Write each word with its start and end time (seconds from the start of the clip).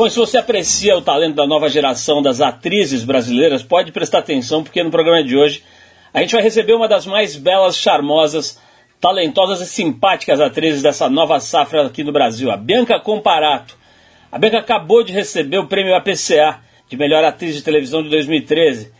Bom, 0.00 0.08
se 0.08 0.18
você 0.18 0.38
aprecia 0.38 0.96
o 0.96 1.02
talento 1.02 1.34
da 1.34 1.46
nova 1.46 1.68
geração 1.68 2.22
das 2.22 2.40
atrizes 2.40 3.04
brasileiras, 3.04 3.62
pode 3.62 3.92
prestar 3.92 4.20
atenção, 4.20 4.64
porque 4.64 4.82
no 4.82 4.90
programa 4.90 5.22
de 5.22 5.36
hoje 5.36 5.62
a 6.14 6.22
gente 6.22 6.32
vai 6.32 6.42
receber 6.42 6.72
uma 6.72 6.88
das 6.88 7.04
mais 7.04 7.36
belas, 7.36 7.76
charmosas, 7.76 8.58
talentosas 8.98 9.60
e 9.60 9.66
simpáticas 9.66 10.40
atrizes 10.40 10.80
dessa 10.80 11.06
nova 11.10 11.38
safra 11.38 11.84
aqui 11.84 12.02
no 12.02 12.12
Brasil, 12.12 12.50
a 12.50 12.56
Bianca 12.56 12.98
Comparato. 12.98 13.76
A 14.32 14.38
Bianca 14.38 14.60
acabou 14.60 15.04
de 15.04 15.12
receber 15.12 15.58
o 15.58 15.66
prêmio 15.66 15.94
APCA 15.94 16.60
de 16.88 16.96
melhor 16.96 17.22
atriz 17.22 17.54
de 17.54 17.60
televisão 17.60 18.02
de 18.02 18.08
2013, 18.08 18.90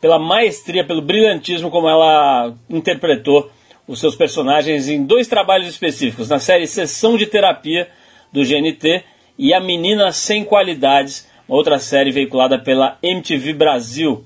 pela 0.00 0.20
maestria, 0.20 0.84
pelo 0.84 1.02
brilhantismo 1.02 1.68
como 1.68 1.88
ela 1.88 2.54
interpretou 2.70 3.50
os 3.88 3.98
seus 3.98 4.14
personagens 4.14 4.88
em 4.88 5.04
dois 5.04 5.26
trabalhos 5.26 5.66
específicos, 5.66 6.28
na 6.28 6.38
série 6.38 6.68
Sessão 6.68 7.16
de 7.16 7.26
Terapia 7.26 7.88
do 8.32 8.44
GNT 8.44 9.02
e 9.38 9.52
A 9.52 9.60
Menina 9.60 10.12
Sem 10.12 10.44
Qualidades, 10.44 11.28
outra 11.48 11.78
série 11.78 12.10
veiculada 12.10 12.58
pela 12.58 12.98
MTV 13.02 13.52
Brasil. 13.52 14.24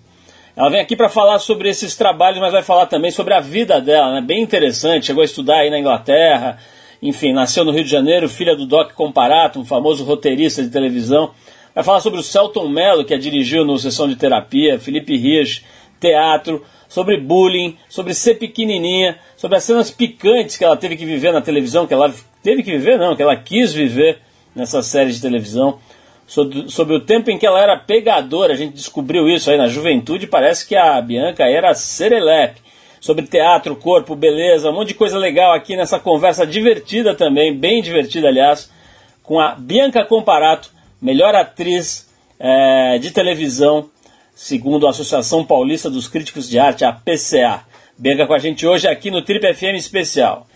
Ela 0.57 0.71
vem 0.71 0.81
aqui 0.81 0.97
para 0.97 1.09
falar 1.09 1.39
sobre 1.39 1.69
esses 1.69 1.97
trabalhos, 1.97 2.41
mas 2.41 2.53
vai 2.53 2.63
falar 2.63 2.87
também 2.87 3.11
sobre 3.11 3.33
a 3.33 3.41
vida 3.41 3.81
dela, 3.81 4.15
né? 4.15 4.21
Bem 4.21 4.43
interessante. 4.43 5.07
Chegou 5.07 5.23
a 5.23 5.25
estudar 5.25 5.59
aí 5.59 5.71
na 5.71 5.79
Inglaterra, 5.79 6.59
enfim, 7.01 7.33
nasceu 7.33 7.65
no 7.65 7.71
Rio 7.71 7.85
de 7.85 7.91
Janeiro, 7.91 8.29
filha 8.29 8.57
do 8.57 8.67
Doc 8.67 8.93
Comparato, 8.93 9.61
um 9.61 9.65
famoso 9.65 10.05
roteirista 10.05 10.63
de 10.63 10.69
televisão. 10.69 11.31
Vai 11.75 11.85
falar 11.85 12.01
sobre 12.01 12.19
o 12.19 12.25
Celton 12.25 12.69
Mello, 12.69 13.05
que 13.05 13.15
a 13.15 13.19
dirigiu 13.19 13.65
no 13.65 13.79
Sessão 13.79 14.09
de 14.09 14.17
Terapia, 14.17 14.81
Felipe 14.81 15.17
Rias, 15.17 15.65
teatro, 16.01 16.65
sobre 16.89 17.21
bullying, 17.21 17.77
sobre 17.89 18.13
ser 18.15 18.35
pequenininha, 18.35 19.17
sobre 19.37 19.59
as 19.59 19.65
cenas 19.65 19.91
picantes 19.91 20.57
que 20.57 20.65
ela 20.65 20.77
teve 20.77 20.97
que 20.97 21.05
viver 21.05 21.33
na 21.33 21.41
televisão, 21.41 21.87
que 21.87 21.95
ela 21.95 22.13
teve 22.43 22.65
que 22.65 22.73
viver 22.73 22.99
não, 22.99 23.15
que 23.15 23.23
ela 23.23 23.37
quis 23.37 23.73
viver 23.73 24.19
nessa 24.55 24.83
série 24.83 25.13
de 25.13 25.21
televisão, 25.21 25.79
sobre, 26.27 26.69
sobre 26.69 26.95
o 26.95 27.01
tempo 27.01 27.31
em 27.31 27.39
que 27.39 27.47
ela 27.47 27.61
era 27.61 27.77
pegadora, 27.77 28.53
a 28.53 28.57
gente 28.57 28.75
descobriu 28.75 29.29
isso 29.29 29.51
aí 29.51 29.57
na 29.57 29.67
juventude, 29.67 30.27
parece 30.27 30.67
que 30.67 30.77
a 30.77 31.01
Bianca 31.01 31.45
era 31.45 31.75
serelepe, 31.75 32.61
sobre 33.01 33.27
teatro, 33.27 33.77
corpo, 33.77 34.15
beleza, 34.15 34.71
um 34.71 34.75
monte 34.75 34.89
de 34.89 34.95
coisa 34.95 35.17
legal 35.17 35.55
aqui 35.55 35.77
nessa 35.77 35.99
conversa 35.99 36.47
divertida 36.47 37.15
também, 37.15 37.57
bem 37.57 37.81
divertida 37.81 38.29
aliás, 38.29 38.71
com 39.23 39.39
a 39.41 39.55
Bianca 39.55 40.05
Comparato, 40.05 40.71
melhor 41.01 41.35
atriz 41.35 42.09
é, 42.39 42.99
de 42.99 43.11
televisão, 43.11 43.89
segundo 44.35 44.87
a 44.87 44.91
Associação 44.91 45.45
Paulista 45.45 45.89
dos 45.89 46.09
Críticos 46.09 46.49
de 46.49 46.59
Arte, 46.59 46.85
a 46.85 46.93
PCA. 46.93 47.63
Bianca 47.97 48.27
com 48.27 48.35
a 48.35 48.39
gente 48.39 48.67
hoje 48.67 48.87
aqui 48.87 49.11
no 49.11 49.23
Trip 49.23 49.55
FM 49.55 49.77
Especial. 49.77 50.47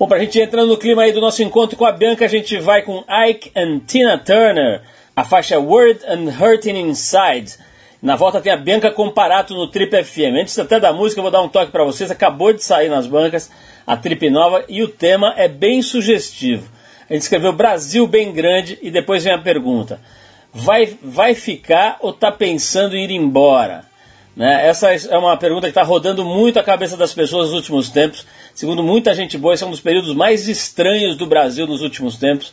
Bom, 0.00 0.08
para 0.08 0.16
a 0.16 0.20
gente 0.20 0.40
entrando 0.40 0.68
no 0.68 0.78
clima 0.78 1.02
aí 1.02 1.12
do 1.12 1.20
nosso 1.20 1.42
encontro 1.42 1.76
com 1.76 1.84
a 1.84 1.92
Bianca, 1.92 2.24
a 2.24 2.28
gente 2.28 2.56
vai 2.56 2.80
com 2.80 3.04
Ike 3.28 3.52
and 3.54 3.80
Tina 3.80 4.16
Turner, 4.16 4.80
a 5.14 5.26
faixa 5.26 5.58
Word 5.58 6.00
and 6.08 6.32
Hurting 6.40 6.74
Inside. 6.74 7.58
Na 8.00 8.16
volta 8.16 8.40
tem 8.40 8.50
a 8.50 8.56
Bianca 8.56 8.90
Comparato 8.90 9.52
no 9.52 9.66
Trip 9.66 10.02
FM. 10.02 10.40
Antes 10.40 10.58
até 10.58 10.80
da 10.80 10.90
música, 10.90 11.18
eu 11.18 11.22
vou 11.22 11.30
dar 11.30 11.42
um 11.42 11.50
toque 11.50 11.70
para 11.70 11.84
vocês. 11.84 12.10
Acabou 12.10 12.50
de 12.50 12.64
sair 12.64 12.88
nas 12.88 13.06
bancas 13.06 13.50
a 13.86 13.94
Trip 13.94 14.30
Nova 14.30 14.64
e 14.70 14.82
o 14.82 14.88
tema 14.88 15.34
é 15.36 15.46
bem 15.46 15.82
sugestivo. 15.82 16.66
A 17.06 17.12
gente 17.12 17.20
escreveu 17.20 17.52
Brasil 17.52 18.06
bem 18.06 18.32
grande 18.32 18.78
e 18.80 18.90
depois 18.90 19.24
vem 19.24 19.34
a 19.34 19.38
pergunta: 19.38 20.00
vai, 20.50 20.96
vai 21.02 21.34
ficar 21.34 21.98
ou 22.00 22.10
tá 22.10 22.32
pensando 22.32 22.96
em 22.96 23.04
ir 23.04 23.10
embora? 23.10 23.84
Né? 24.34 24.66
Essa 24.66 24.94
é 24.94 25.18
uma 25.18 25.36
pergunta 25.36 25.66
que 25.66 25.72
está 25.72 25.82
rodando 25.82 26.24
muito 26.24 26.58
a 26.58 26.62
cabeça 26.62 26.96
das 26.96 27.12
pessoas 27.12 27.48
nos 27.48 27.56
últimos 27.56 27.90
tempos. 27.90 28.24
Segundo 28.54 28.82
muita 28.82 29.14
gente 29.14 29.38
boa, 29.38 29.54
esse 29.54 29.64
é 29.64 29.66
um 29.66 29.70
dos 29.70 29.80
períodos 29.80 30.14
mais 30.14 30.48
estranhos 30.48 31.16
do 31.16 31.26
Brasil 31.26 31.66
nos 31.66 31.82
últimos 31.82 32.16
tempos. 32.16 32.52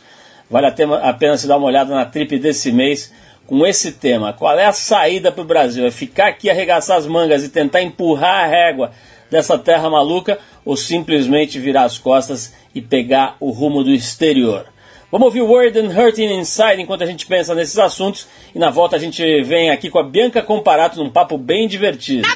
Vale 0.50 0.66
a 0.66 1.12
pena 1.12 1.36
se 1.36 1.46
dar 1.46 1.58
uma 1.58 1.66
olhada 1.66 1.94
na 1.94 2.06
trip 2.06 2.38
desse 2.38 2.72
mês 2.72 3.12
com 3.46 3.66
esse 3.66 3.92
tema. 3.92 4.32
Qual 4.32 4.58
é 4.58 4.66
a 4.66 4.72
saída 4.72 5.32
para 5.32 5.42
o 5.42 5.46
Brasil? 5.46 5.86
É 5.86 5.90
ficar 5.90 6.28
aqui, 6.28 6.48
arregaçar 6.48 6.96
as 6.96 7.06
mangas 7.06 7.44
e 7.44 7.48
tentar 7.48 7.82
empurrar 7.82 8.44
a 8.44 8.46
régua 8.46 8.92
dessa 9.30 9.58
terra 9.58 9.90
maluca 9.90 10.38
ou 10.64 10.76
simplesmente 10.76 11.58
virar 11.58 11.84
as 11.84 11.98
costas 11.98 12.54
e 12.74 12.80
pegar 12.80 13.36
o 13.40 13.50
rumo 13.50 13.82
do 13.82 13.90
exterior? 13.90 14.66
Vamos 15.10 15.26
ouvir 15.26 15.40
Word 15.40 15.78
and 15.78 15.88
Hurting 15.88 16.38
Inside 16.38 16.82
enquanto 16.82 17.02
a 17.02 17.06
gente 17.06 17.24
pensa 17.24 17.54
nesses 17.54 17.78
assuntos 17.78 18.28
e 18.54 18.58
na 18.58 18.68
volta 18.68 18.96
a 18.96 18.98
gente 18.98 19.42
vem 19.42 19.70
aqui 19.70 19.88
com 19.88 19.98
a 19.98 20.02
Bianca 20.02 20.42
Comparato 20.42 21.02
num 21.02 21.08
papo 21.08 21.38
bem 21.38 21.66
divertido. 21.66 22.28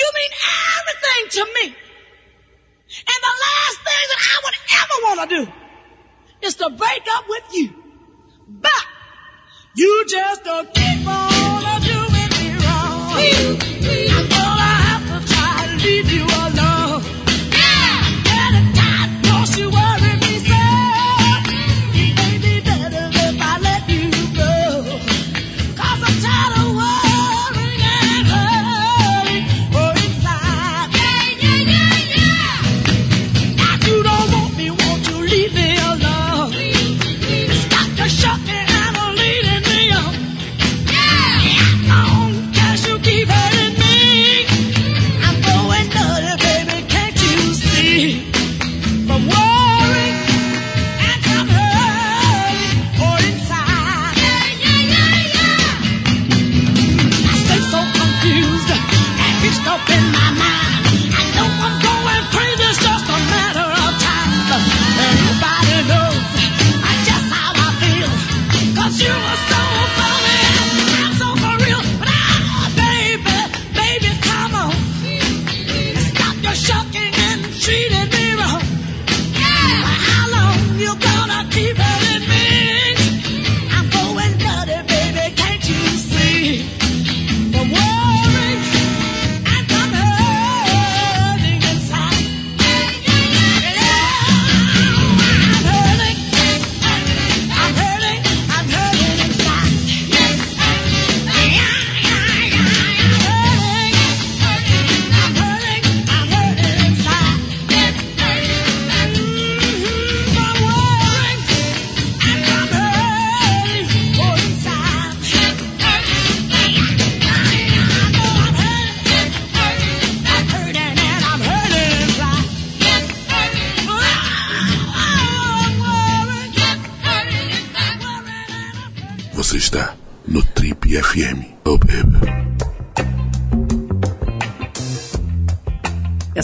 You 0.00 0.08
mean 0.18 0.32
everything 0.78 1.22
to 1.36 1.42
me. 1.56 1.66
And 3.10 3.20
the 3.28 3.34
last 3.46 3.78
thing 3.86 4.04
that 4.10 4.20
I 4.32 4.36
would 4.44 4.56
ever 4.80 4.96
want 5.06 5.18
to 5.20 5.26
do 5.36 5.42
is 6.46 6.54
to 6.56 6.70
break 6.70 7.04
up 7.16 7.24
with 7.28 7.44
you. 7.52 7.68
But 8.48 8.84
you 9.76 10.04
just 10.08 10.44
don't 10.44 10.72
keep 10.72 11.06
on 11.06 11.80
doing 11.82 12.30
me 12.38 12.46
wrong. 12.64 13.60
I'm 14.16 14.28
gonna 14.28 14.39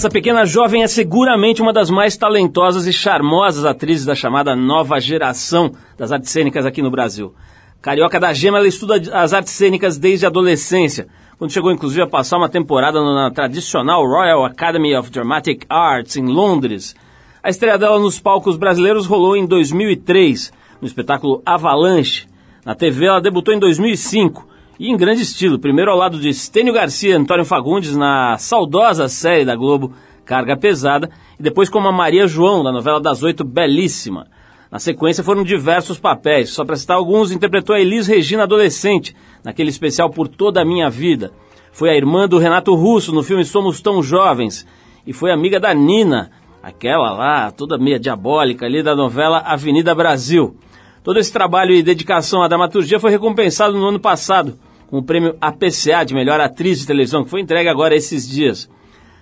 Essa 0.06 0.12
pequena 0.12 0.46
jovem 0.46 0.84
é 0.84 0.86
seguramente 0.86 1.60
uma 1.60 1.72
das 1.72 1.90
mais 1.90 2.16
talentosas 2.16 2.86
e 2.86 2.92
charmosas 2.92 3.64
atrizes 3.64 4.06
da 4.06 4.14
chamada 4.14 4.54
nova 4.54 5.00
geração 5.00 5.72
das 5.98 6.12
artes 6.12 6.30
cênicas 6.30 6.64
aqui 6.64 6.80
no 6.80 6.92
Brasil. 6.92 7.34
Carioca 7.82 8.20
da 8.20 8.32
Gema, 8.32 8.58
ela 8.58 8.68
estuda 8.68 9.02
as 9.12 9.32
artes 9.34 9.52
cênicas 9.52 9.98
desde 9.98 10.24
a 10.24 10.28
adolescência, 10.28 11.08
quando 11.36 11.50
chegou 11.50 11.72
inclusive 11.72 12.02
a 12.02 12.06
passar 12.06 12.36
uma 12.36 12.48
temporada 12.48 13.02
na 13.02 13.32
tradicional 13.32 14.06
Royal 14.06 14.44
Academy 14.44 14.94
of 14.94 15.10
Dramatic 15.10 15.66
Arts 15.68 16.16
em 16.16 16.26
Londres. 16.26 16.94
A 17.42 17.50
estreia 17.50 17.76
dela 17.76 17.98
nos 17.98 18.20
palcos 18.20 18.56
brasileiros 18.56 19.06
rolou 19.06 19.36
em 19.36 19.44
2003, 19.44 20.52
no 20.80 20.86
espetáculo 20.86 21.42
Avalanche. 21.44 22.28
Na 22.64 22.76
TV 22.76 23.06
ela 23.06 23.20
debutou 23.20 23.52
em 23.52 23.58
2005 23.58 24.46
e 24.78 24.90
em 24.90 24.96
grande 24.96 25.22
estilo, 25.22 25.58
primeiro 25.58 25.90
ao 25.90 25.96
lado 25.96 26.18
de 26.18 26.32
Stênio 26.32 26.74
Garcia 26.74 27.10
e 27.10 27.14
Antônio 27.14 27.44
Fagundes 27.44 27.96
na 27.96 28.36
saudosa 28.38 29.08
série 29.08 29.44
da 29.44 29.56
Globo 29.56 29.92
Carga 30.24 30.56
Pesada 30.56 31.10
e 31.38 31.42
depois 31.42 31.70
como 31.70 31.88
a 31.88 31.92
Maria 31.92 32.26
João 32.26 32.62
na 32.62 32.70
novela 32.70 33.00
das 33.00 33.22
oito 33.22 33.42
Belíssima. 33.42 34.26
Na 34.70 34.78
sequência 34.78 35.24
foram 35.24 35.44
diversos 35.44 35.98
papéis, 35.98 36.50
só 36.50 36.64
para 36.64 36.76
citar 36.76 36.96
alguns, 36.96 37.30
interpretou 37.30 37.74
a 37.74 37.80
Elis 37.80 38.06
Regina 38.06 38.42
adolescente, 38.42 39.16
naquele 39.42 39.70
especial 39.70 40.10
Por 40.10 40.28
Toda 40.28 40.60
a 40.60 40.64
Minha 40.64 40.90
Vida. 40.90 41.32
Foi 41.72 41.88
a 41.88 41.96
irmã 41.96 42.28
do 42.28 42.38
Renato 42.38 42.74
Russo 42.74 43.14
no 43.14 43.22
filme 43.22 43.44
Somos 43.44 43.80
Tão 43.80 44.02
Jovens 44.02 44.66
e 45.06 45.12
foi 45.12 45.30
amiga 45.30 45.58
da 45.58 45.72
Nina, 45.72 46.30
aquela 46.62 47.12
lá, 47.12 47.50
toda 47.50 47.78
meia 47.78 47.98
diabólica 47.98 48.66
ali 48.66 48.82
da 48.82 48.94
novela 48.94 49.38
Avenida 49.38 49.94
Brasil. 49.94 50.56
Todo 51.02 51.18
esse 51.18 51.32
trabalho 51.32 51.72
e 51.72 51.82
dedicação 51.82 52.42
à 52.42 52.48
dramaturgia 52.48 52.98
foi 52.98 53.12
recompensado 53.12 53.78
no 53.78 53.86
ano 53.86 54.00
passado 54.00 54.58
com 54.88 54.98
o 54.98 55.02
prêmio 55.02 55.36
APCA 55.40 56.04
de 56.04 56.14
melhor 56.14 56.40
atriz 56.40 56.80
de 56.80 56.86
televisão, 56.86 57.24
que 57.24 57.30
foi 57.30 57.40
entregue 57.40 57.68
agora 57.68 57.94
esses 57.94 58.28
dias. 58.28 58.68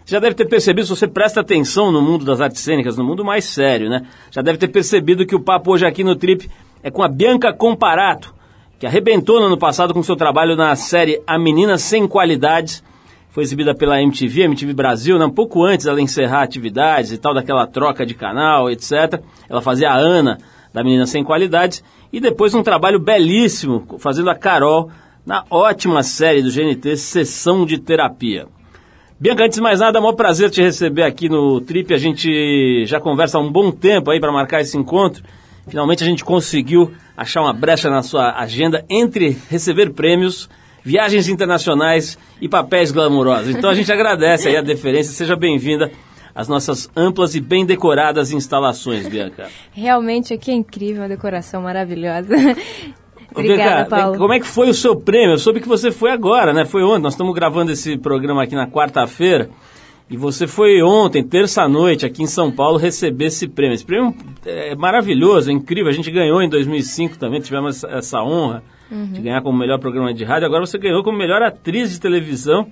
Você 0.05 0.17
já 0.17 0.21
deve 0.21 0.35
ter 0.35 0.45
percebido, 0.45 0.87
se 0.87 0.95
você 0.95 1.09
presta 1.09 1.41
atenção 1.41 1.91
no 1.91 2.03
mundo 2.03 2.27
das 2.27 2.41
artes 2.41 2.61
cênicas, 2.61 2.99
no 2.99 3.05
mundo 3.05 3.25
mais 3.25 3.47
sério, 3.47 3.89
né? 3.89 4.07
Já 4.31 4.43
deve 4.43 4.59
ter 4.59 4.69
percebido 4.69 5.25
que 5.25 5.35
o 5.35 5.41
papo 5.41 5.73
hoje 5.73 5.87
aqui 5.87 6.05
no 6.05 6.15
Trip 6.15 6.51
é 6.83 6.91
com 6.91 7.03
a 7.03 7.09
Bianca 7.09 7.55
Comparato, 7.55 8.35
que 8.79 8.87
arrebentou 8.87 9.41
no 9.41 9.47
ano 9.47 9.57
passado 9.57 9.95
com 9.95 10.03
seu 10.03 10.15
trabalho 10.15 10.57
na 10.57 10.77
série 10.77 11.23
A 11.27 11.39
Menina 11.39 11.79
Sem 11.79 12.07
Qualidades. 12.07 12.85
Foi 13.31 13.43
exibida 13.43 13.75
pela 13.75 14.01
MTV, 14.03 14.43
MTV 14.43 14.75
Brasil, 14.75 15.19
né? 15.19 15.25
um 15.25 15.31
pouco 15.31 15.65
antes 15.65 15.87
dela 15.87 16.01
encerrar 16.03 16.43
atividades 16.43 17.11
e 17.11 17.17
tal, 17.17 17.33
daquela 17.33 17.67
troca 17.67 18.05
de 18.05 18.13
canal, 18.13 18.71
etc. 18.71 19.23
Ela 19.49 19.63
fazia 19.63 19.91
a 19.91 19.97
Ana, 19.97 20.37
da 20.73 20.85
Menina 20.85 21.07
Sem 21.07 21.25
Qualidades, 21.25 21.83
e 22.13 22.21
depois 22.21 22.55
um 22.55 22.63
trabalho 22.63 22.99
belíssimo, 22.99 23.87
fazendo 23.99 24.29
a 24.29 24.35
Carol 24.35 24.91
na 25.27 25.45
ótima 25.49 26.03
série 26.03 26.43
do 26.43 26.51
GNT 26.51 26.97
Sessão 26.97 27.65
de 27.65 27.79
Terapia. 27.79 28.47
Bianca, 29.19 29.45
antes 29.45 29.57
de 29.57 29.63
mais 29.63 29.81
nada, 29.81 29.99
é 29.99 30.03
um 30.03 30.15
prazer 30.15 30.51
te 30.51 30.61
receber 30.61 31.03
aqui 31.03 31.29
no 31.29 31.61
Trip. 31.61 31.95
A 31.95 31.99
gente 31.99 32.85
já 32.85 33.01
conversa 33.01 33.39
há 33.39 33.41
um 33.41 33.51
bom 33.51 33.71
tempo 33.71 34.11
aí 34.11 34.21
para 34.21 34.33
marcar 34.33 34.61
esse 34.61 34.77
encontro. 34.77 35.23
Finalmente 35.67 36.05
a 36.05 36.07
gente 36.07 36.25
conseguiu 36.25 36.93
achar 37.17 37.41
uma 37.41 37.53
brecha 37.53 37.89
na 37.89 38.03
sua 38.03 38.39
agenda 38.39 38.85
entre 38.91 39.39
receber 39.49 39.95
prêmios, 39.95 40.51
viagens 40.83 41.29
internacionais 41.29 42.19
e 42.39 42.49
papéis 42.49 42.93
glamourosos. 42.93 43.55
Então 43.55 43.71
a 43.71 43.75
gente 43.75 43.91
agradece 43.91 44.49
aí 44.49 44.57
a 44.57 44.63
deferência. 44.63 45.15
Seja 45.15 45.37
bem-vinda 45.37 45.91
às 46.35 46.49
nossas 46.49 46.91
amplas 46.95 47.35
e 47.35 47.41
bem 47.41 47.65
decoradas 47.65 48.31
instalações, 48.31 49.09
Bianca. 49.09 49.49
Realmente 49.73 50.35
aqui 50.35 50.51
é 50.51 50.55
incrível, 50.55 51.05
a 51.05 51.09
decoração 51.09 51.63
maravilhosa. 51.63 52.35
Obrigada, 53.41 53.81
Paulo. 54.03 54.19
Como 54.19 54.33
é 54.33 54.41
que 54.41 54.47
foi 54.47 54.69
o 54.69 54.75
seu 54.75 54.97
prêmio? 54.97 55.33
Eu 55.35 55.39
soube 55.39 55.61
que 55.61 55.69
você 55.69 55.91
foi 55.91 56.11
agora, 56.11 56.53
né? 56.53 56.65
Foi 56.65 56.83
ontem. 56.83 57.03
Nós 57.03 57.15
estamos 57.15 57.35
gravando 57.35 57.73
esse 57.73 57.97
programa 57.99 58.43
aqui 58.43 58.55
na 58.55 58.67
quarta-feira. 58.67 59.51
E 60.11 60.17
você 60.19 60.47
foi 60.47 60.83
ontem, 60.83 61.23
terça-noite, 61.25 62.05
aqui 62.05 62.23
em 62.23 62.27
São 62.27 62.51
Paulo, 62.53 62.77
receber 62.77 63.27
esse 63.27 63.49
prêmio. 63.49 63.75
Esse 63.75 63.85
prêmio 63.87 64.15
é 64.45 64.75
maravilhoso, 64.75 65.51
é 65.51 65.53
incrível. 65.53 65.89
A 65.89 65.95
gente 65.95 66.11
ganhou 66.11 66.43
em 66.43 66.49
2005 66.49 67.17
também, 67.19 67.41
tivemos 67.41 67.77
essa- 67.83 67.89
essa 67.97 68.23
honra 68.23 68.63
de 68.91 69.21
ganhar 69.23 69.41
como 69.43 69.59
melhor 69.59 69.79
programa 69.81 70.13
de 70.13 70.23
rádio. 70.23 70.47
Agora 70.47 70.67
você 70.67 70.77
ganhou 70.79 71.03
como 71.03 71.17
melhor 71.17 71.43
atriz 71.43 71.91
de 71.91 71.99
televisão. 72.01 72.67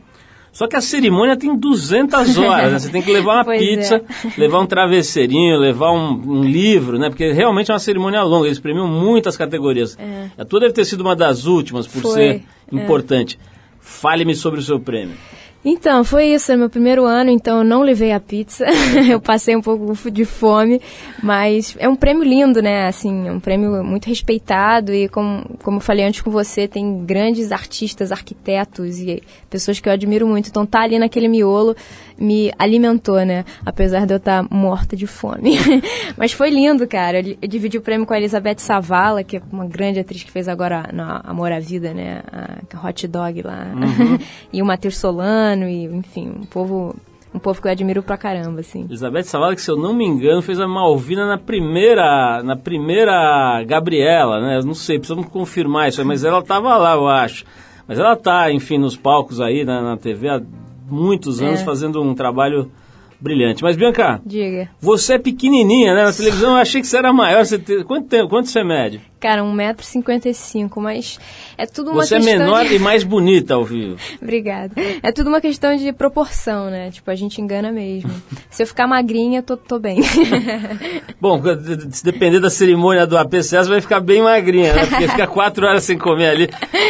Só 0.53 0.69
que 0.69 0.77
a 0.77 0.81
cerimônia 0.83 1.37
tem 1.37 1.57
200 1.57 2.37
horas, 2.39 2.73
né? 2.73 2.79
Você 2.79 2.91
tem 2.91 3.03
que 3.03 3.11
levar 3.11 3.43
uma 3.43 3.57
pizza, 3.57 3.97
é. 3.97 4.41
levar 4.41 4.61
um 4.61 4.67
travesseirinho, 4.67 5.59
levar 5.59 5.93
um, 5.93 6.13
um 6.13 6.45
livro, 6.45 6.99
né? 6.99 7.09
Porque 7.09 7.33
realmente 7.33 7.71
é 7.71 7.75
uma 7.75 7.81
cerimônia 7.81 8.23
longa, 8.23 8.47
eles 8.47 8.61
premiam 8.61 8.87
muitas 8.87 9.37
categorias. 9.37 9.97
A 10.37 10.45
tua 10.45 10.61
deve 10.61 10.75
ter 10.75 10.85
sido 10.85 11.01
uma 11.01 11.17
das 11.17 11.47
últimas, 11.47 11.87
por 11.87 12.03
Foi, 12.03 12.13
ser 12.13 12.35
é. 12.35 12.43
importante. 12.71 13.39
Fale-me 13.81 14.35
sobre 14.35 14.61
o 14.61 14.63
seu 14.63 14.79
prêmio. 14.79 15.17
Então, 15.65 16.03
foi 16.03 16.27
isso, 16.27 16.51
é 16.51 16.57
meu 16.57 16.69
primeiro 16.69 17.05
ano, 17.05 17.31
então 17.31 17.59
eu 17.59 17.65
não 17.65 17.83
levei 17.83 18.11
a 18.13 18.19
pizza. 18.19 18.67
eu 19.09 19.21
passei 19.21 19.55
um 19.55 19.61
pouco 19.61 20.11
de 20.11 20.25
fome, 20.25 20.81
mas 21.23 21.77
é 21.79 21.89
um 21.89 21.95
prêmio 21.95 22.25
lindo, 22.25 22.61
né? 22.61 22.89
Assim, 22.89 23.29
é 23.29 23.33
um 23.33 23.39
prêmio 23.39 23.85
muito 23.85 24.07
respeitado 24.07 24.93
e 24.93 25.09
como, 25.09 25.45
como 25.63 25.77
eu 25.77 25.81
falei 25.81 26.05
antes 26.05 26.21
com 26.21 26.33
você, 26.33 26.67
tem 26.67 27.05
grandes 27.05 27.53
artistas, 27.53 28.11
arquitetos 28.11 28.99
e 28.99 29.23
pessoas 29.49 29.79
que 29.79 29.89
eu 29.89 29.93
admiro 29.93 30.27
muito. 30.27 30.49
Então 30.49 30.67
tá 30.67 30.81
ali 30.81 30.99
naquele 30.99 31.29
miolo 31.29 31.77
me 32.23 32.53
alimentou, 32.57 33.25
né? 33.27 33.45
Apesar 33.67 34.07
de 34.07 34.15
eu 34.15 34.19
estar 34.19 34.47
morta 34.49 34.95
de 34.95 35.09
fome. 35.09 35.57
mas 36.17 36.33
foi 36.33 36.51
lindo, 36.51 36.87
cara. 36.87 37.19
Eu, 37.19 37.49
dividi 37.49 37.77
o 37.77 37.83
prêmio 37.83 38.07
com 38.07 38.15
a 38.15 38.19
Elizabeth 38.19 38.59
Savala, 38.59 39.25
que 39.25 39.39
é 39.39 39.43
uma 39.51 39.67
grande 39.67 39.99
atriz 39.99 40.23
que 40.23 40.31
fez 40.31 40.47
agora 40.47 40.89
na 40.93 41.21
Amor 41.25 41.51
à 41.51 41.59
Vida, 41.59 41.93
né? 41.93 42.23
A 42.33 42.87
Hot 42.87 43.09
Dog 43.09 43.43
lá. 43.43 43.67
e 44.53 44.63
o 44.63 44.65
Matheus 44.65 44.97
Solano 44.97 45.69
e, 45.69 45.85
enfim, 45.85 46.33
um 46.41 46.47
povo, 46.47 46.95
um 47.35 47.41
povo 47.41 47.61
que 47.61 47.67
eu 47.67 47.73
admiro 47.73 48.05
pra 48.05 48.17
caramba, 48.17 48.61
assim. 48.61 48.85
Elizabeth 48.85 49.25
Savala, 49.25 49.57
que 49.57 49.63
se 49.63 49.71
eu 49.71 49.77
não 49.77 49.93
me 49.93 50.05
engano, 50.05 50.41
fez 50.43 50.61
a 50.61 50.69
Malvina 50.69 51.27
na 51.27 51.39
primeira, 51.39 52.41
na 52.45 52.55
primeira 52.55 53.65
Gabriela, 53.65 54.41
né? 54.41 54.59
Eu 54.59 54.65
não 54.65 54.75
sei, 54.75 54.99
precisamos 54.99 55.29
confirmar 55.29 55.89
isso 55.89 56.05
mas 56.05 56.23
ela 56.23 56.39
estava 56.39 56.77
lá, 56.77 56.95
eu 56.95 57.09
acho. 57.09 57.45
Mas 57.89 57.99
ela 57.99 58.15
tá, 58.15 58.53
enfim, 58.53 58.79
nos 58.79 58.97
palcos 58.97 59.41
aí, 59.41 59.65
na, 59.65 59.83
na 59.83 59.97
TV 59.97 60.29
há 60.29 60.41
muitos 60.93 61.41
anos, 61.41 61.61
É. 61.61 61.65
fazendo 61.65 62.01
um 62.03 62.15
trabalho 62.15 62.71
brilhante. 63.21 63.63
Mas, 63.63 63.77
Bianca, 63.77 64.21
Diga. 64.27 64.69
você 64.81 65.15
é 65.15 65.19
pequenininha, 65.19 65.95
né? 65.95 66.03
Na 66.05 66.13
televisão 66.13 66.51
eu 66.51 66.57
achei 66.57 66.81
que 66.81 66.87
você 66.89 66.97
era 66.99 67.13
maior. 67.13 67.45
Você 67.47 67.57
te- 67.57 67.85
Quanto 67.85 68.09
tempo? 68.09 68.29
Quanto 68.29 68.49
você 68.49 68.65
mede? 68.65 69.01
Cara, 69.21 69.45
1,55m, 69.45 70.81
mas 70.81 71.21
é 71.57 71.65
tudo 71.65 71.93
uma 71.93 72.03
Você 72.05 72.17
é 72.17 72.19
questão 72.19 72.39
menor 72.41 72.65
de... 72.65 72.75
e 72.75 72.79
mais 72.81 73.05
bonita 73.05 73.55
ao 73.55 73.65
vivo. 73.65 73.97
Obrigada. 74.21 74.75
É 75.01 75.13
tudo 75.13 75.29
uma 75.29 75.41
questão 75.41 75.77
de 75.77 75.93
proporção, 75.93 76.69
né? 76.69 76.91
Tipo, 76.91 77.09
a 77.13 77.15
gente 77.15 77.41
engana 77.41 77.71
mesmo. 77.71 78.11
Se 78.51 78.65
eu 78.65 78.67
ficar 78.67 78.89
magrinha, 78.89 79.41
tô, 79.41 79.57
tô 79.57 79.79
bem. 79.79 80.01
Bom, 81.21 81.41
se 81.93 82.05
depender 82.05 82.41
da 82.41 82.51
cerimônia 82.51 83.07
do 83.07 83.17
APCS, 83.17 83.67
você 83.67 83.71
vai 83.71 83.81
ficar 83.81 84.01
bem 84.01 84.21
magrinha, 84.23 84.73
né? 84.75 84.87
Porque 84.87 85.07
fica 85.09 85.27
quatro 85.29 85.65
horas 85.65 85.85
sem 85.85 85.97
comer 85.97 86.29
ali. 86.29 86.49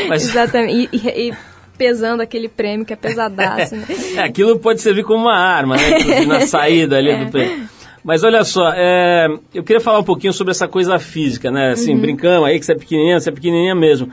Mas 0.08 0.22
Exatamente. 0.26 0.88
E, 0.93 0.96
e- 0.96 1.28
e 1.28 1.34
pesando 1.76 2.20
aquele 2.20 2.48
prêmio 2.48 2.84
que 2.84 2.92
é 2.92 2.96
pesadaço, 2.96 3.74
né? 3.74 3.86
É, 4.16 4.20
aquilo 4.20 4.58
pode 4.58 4.80
servir 4.80 5.04
como 5.04 5.24
uma 5.24 5.36
arma, 5.36 5.76
né? 5.76 6.24
Na 6.26 6.46
saída 6.46 6.96
ali 6.96 7.24
do 7.24 7.30
prêmio. 7.30 7.69
Mas 8.04 8.24
olha 8.24 8.42
só, 8.42 8.72
é, 8.74 9.28
eu 9.54 9.62
queria 9.62 9.80
falar 9.80 10.00
um 10.00 10.04
pouquinho 10.04 10.32
sobre 10.32 10.50
essa 10.50 10.66
coisa 10.66 10.98
física, 10.98 11.50
né? 11.50 11.70
Assim, 11.70 11.96
brincamos 11.96 12.48
aí 12.48 12.58
que 12.58 12.66
você 12.66 12.72
é 12.72 12.76
pequenininha, 12.76 13.20
você 13.20 13.28
é 13.28 13.32
pequenininha 13.32 13.75
mesmo. 13.75 14.11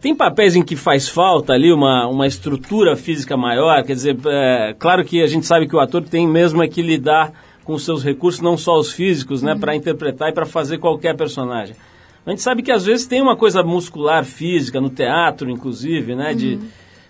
Tem 0.00 0.14
papéis 0.14 0.56
em 0.56 0.62
que 0.62 0.74
faz 0.74 1.06
falta 1.08 1.52
ali 1.52 1.70
uma, 1.70 2.06
uma 2.06 2.26
estrutura 2.26 2.96
física 2.96 3.36
maior? 3.36 3.82
Quer 3.84 3.92
dizer, 3.92 4.16
é, 4.26 4.74
claro 4.78 5.04
que 5.04 5.22
a 5.22 5.26
gente 5.26 5.46
sabe 5.46 5.68
que 5.68 5.76
o 5.76 5.80
ator 5.80 6.02
tem 6.02 6.26
mesmo 6.26 6.62
é 6.62 6.68
que 6.68 6.80
lidar 6.80 7.30
com 7.62 7.74
os 7.74 7.84
seus 7.84 8.02
recursos, 8.02 8.40
não 8.40 8.56
só 8.56 8.78
os 8.78 8.90
físicos, 8.90 9.42
né? 9.42 9.54
Para 9.54 9.76
interpretar 9.76 10.30
e 10.30 10.32
para 10.32 10.46
fazer 10.46 10.78
qualquer 10.78 11.14
personagem. 11.14 11.76
A 12.24 12.30
gente 12.30 12.42
sabe 12.42 12.62
que 12.62 12.70
às 12.70 12.84
vezes 12.84 13.06
tem 13.06 13.22
uma 13.22 13.36
coisa 13.36 13.62
muscular 13.62 14.24
física, 14.24 14.80
no 14.80 14.90
teatro, 14.90 15.50
inclusive, 15.50 16.14
né? 16.14 16.34
De, 16.34 16.58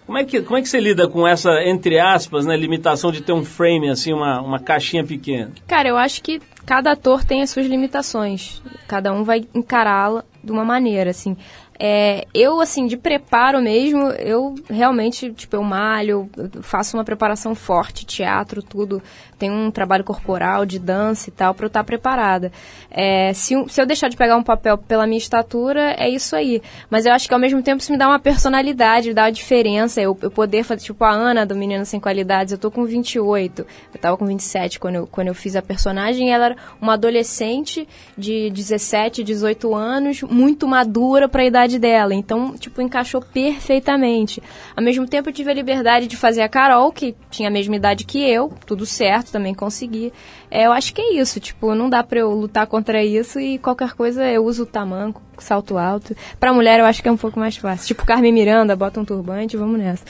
como 0.06 0.18
é, 0.18 0.24
que, 0.24 0.42
como 0.42 0.56
é 0.56 0.62
que 0.62 0.68
você 0.68 0.80
lida 0.80 1.06
com 1.06 1.24
essa, 1.24 1.62
entre 1.64 1.98
aspas, 2.00 2.44
né, 2.44 2.56
limitação 2.56 3.12
de 3.12 3.20
ter 3.20 3.32
um 3.32 3.44
frame, 3.44 3.88
assim, 3.88 4.12
uma, 4.12 4.40
uma 4.40 4.58
caixinha 4.58 5.04
pequena? 5.04 5.52
Cara, 5.68 5.88
eu 5.88 5.96
acho 5.96 6.20
que 6.20 6.40
cada 6.66 6.92
ator 6.92 7.24
tem 7.24 7.42
as 7.42 7.50
suas 7.50 7.66
limitações. 7.66 8.60
Cada 8.88 9.12
um 9.12 9.22
vai 9.22 9.44
encará-la 9.54 10.24
de 10.42 10.50
uma 10.50 10.64
maneira, 10.64 11.10
assim. 11.10 11.36
É, 11.78 12.26
eu, 12.34 12.60
assim, 12.60 12.86
de 12.86 12.96
preparo 12.96 13.62
mesmo, 13.62 14.08
eu 14.10 14.54
realmente, 14.68 15.32
tipo, 15.32 15.56
eu 15.56 15.62
malho, 15.62 16.28
eu 16.36 16.62
faço 16.62 16.96
uma 16.96 17.04
preparação 17.04 17.54
forte, 17.54 18.04
teatro, 18.04 18.62
tudo. 18.62 19.00
Tem 19.40 19.50
um 19.50 19.70
trabalho 19.70 20.04
corporal, 20.04 20.66
de 20.66 20.78
dança 20.78 21.30
e 21.30 21.32
tal, 21.32 21.54
pra 21.54 21.64
eu 21.64 21.68
estar 21.68 21.82
preparada. 21.82 22.52
É, 22.90 23.32
se, 23.32 23.54
se 23.68 23.80
eu 23.80 23.86
deixar 23.86 24.08
de 24.08 24.16
pegar 24.16 24.36
um 24.36 24.42
papel 24.42 24.76
pela 24.76 25.06
minha 25.06 25.16
estatura, 25.16 25.94
é 25.98 26.10
isso 26.10 26.36
aí. 26.36 26.60
Mas 26.90 27.06
eu 27.06 27.12
acho 27.14 27.26
que 27.26 27.32
ao 27.32 27.40
mesmo 27.40 27.62
tempo 27.62 27.80
isso 27.80 27.90
me 27.90 27.96
dá 27.96 28.06
uma 28.06 28.18
personalidade, 28.18 29.14
dá 29.14 29.22
uma 29.22 29.32
diferença. 29.32 29.98
Eu, 29.98 30.14
eu 30.20 30.30
poder 30.30 30.62
fazer, 30.62 30.82
tipo, 30.82 31.02
a 31.04 31.10
Ana 31.10 31.46
do 31.46 31.56
Menino 31.56 31.86
Sem 31.86 31.98
Qualidades, 31.98 32.52
eu 32.52 32.58
tô 32.58 32.70
com 32.70 32.84
28. 32.84 33.66
Eu 33.94 34.00
tava 34.00 34.18
com 34.18 34.26
27 34.26 34.78
quando 34.78 34.96
eu, 34.96 35.06
quando 35.06 35.28
eu 35.28 35.34
fiz 35.34 35.56
a 35.56 35.62
personagem. 35.62 36.30
Ela 36.30 36.44
era 36.44 36.56
uma 36.78 36.92
adolescente 36.92 37.88
de 38.18 38.50
17, 38.50 39.24
18 39.24 39.74
anos, 39.74 40.20
muito 40.22 40.68
madura 40.68 41.30
pra 41.30 41.46
idade 41.46 41.78
dela. 41.78 42.14
Então, 42.14 42.58
tipo, 42.58 42.82
encaixou 42.82 43.22
perfeitamente. 43.22 44.42
Ao 44.76 44.84
mesmo 44.84 45.06
tempo, 45.06 45.30
eu 45.30 45.32
tive 45.32 45.50
a 45.50 45.54
liberdade 45.54 46.06
de 46.06 46.16
fazer 46.16 46.42
a 46.42 46.48
Carol, 46.48 46.92
que 46.92 47.14
tinha 47.30 47.48
a 47.48 47.52
mesma 47.52 47.76
idade 47.76 48.04
que 48.04 48.18
eu, 48.20 48.52
tudo 48.66 48.84
certo, 48.84 49.29
também 49.30 49.54
consegui. 49.54 50.12
É, 50.50 50.66
eu 50.66 50.72
acho 50.72 50.92
que 50.94 51.00
é 51.00 51.14
isso, 51.14 51.40
tipo, 51.40 51.74
não 51.74 51.88
dá 51.88 52.02
pra 52.02 52.20
eu 52.20 52.30
lutar 52.32 52.66
contra 52.66 53.04
isso 53.04 53.38
e 53.38 53.58
qualquer 53.58 53.92
coisa 53.92 54.26
eu 54.26 54.44
uso 54.44 54.66
tamanco, 54.66 55.22
salto 55.38 55.78
alto. 55.78 56.14
Pra 56.38 56.52
mulher 56.52 56.80
eu 56.80 56.84
acho 56.84 57.02
que 57.02 57.08
é 57.08 57.12
um 57.12 57.16
pouco 57.16 57.38
mais 57.38 57.56
fácil. 57.56 57.86
Tipo, 57.86 58.04
Carmen 58.04 58.32
Miranda, 58.32 58.74
bota 58.76 59.00
um 59.00 59.04
turbante, 59.04 59.56
vamos 59.56 59.78
nessa. 59.78 60.04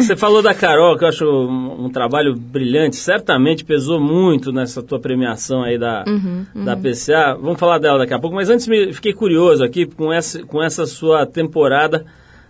Você 0.00 0.16
falou 0.16 0.42
da 0.42 0.54
Carol, 0.54 0.96
que 0.96 1.04
eu 1.04 1.08
acho 1.08 1.24
um, 1.24 1.86
um 1.86 1.90
trabalho 1.90 2.34
brilhante, 2.34 2.96
certamente 2.96 3.64
pesou 3.64 4.00
muito 4.00 4.52
nessa 4.52 4.82
tua 4.82 4.98
premiação 4.98 5.62
aí 5.62 5.78
da, 5.78 6.04
da 6.54 6.76
PCA. 6.76 7.36
Vamos 7.40 7.58
falar 7.58 7.78
dela 7.78 7.98
daqui 7.98 8.14
a 8.14 8.18
pouco, 8.18 8.36
mas 8.36 8.48
antes 8.48 8.66
me 8.66 8.92
fiquei 8.92 9.12
curioso 9.12 9.64
aqui 9.64 9.86
com 9.86 10.12
essa, 10.12 10.42
com 10.44 10.62
essa 10.62 10.86
sua 10.86 11.26
temporada 11.26 12.04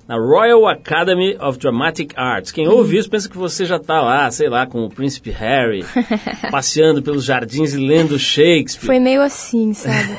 na 0.07 0.17
Royal 0.17 0.67
Academy 0.69 1.37
of 1.41 1.59
Dramatic 1.59 2.13
Arts. 2.17 2.53
Quem 2.53 2.69
ouve 2.69 2.99
isso 2.99 3.09
pensa 3.09 3.29
que 3.29 3.37
você 3.37 3.65
já 3.65 3.77
está 3.77 4.01
lá, 4.01 4.31
sei 4.31 4.49
lá, 4.49 4.67
com 4.67 4.85
o 4.85 4.91
Príncipe 4.91 5.31
Harry, 5.31 5.85
passeando 6.51 7.03
pelos 7.03 7.25
jardins 7.25 7.73
e 7.73 7.79
lendo 7.79 8.19
Shakespeare. 8.19 8.87
Foi 8.87 8.99
meio 8.99 9.23
assim, 9.23 9.73
sabe? 9.73 10.17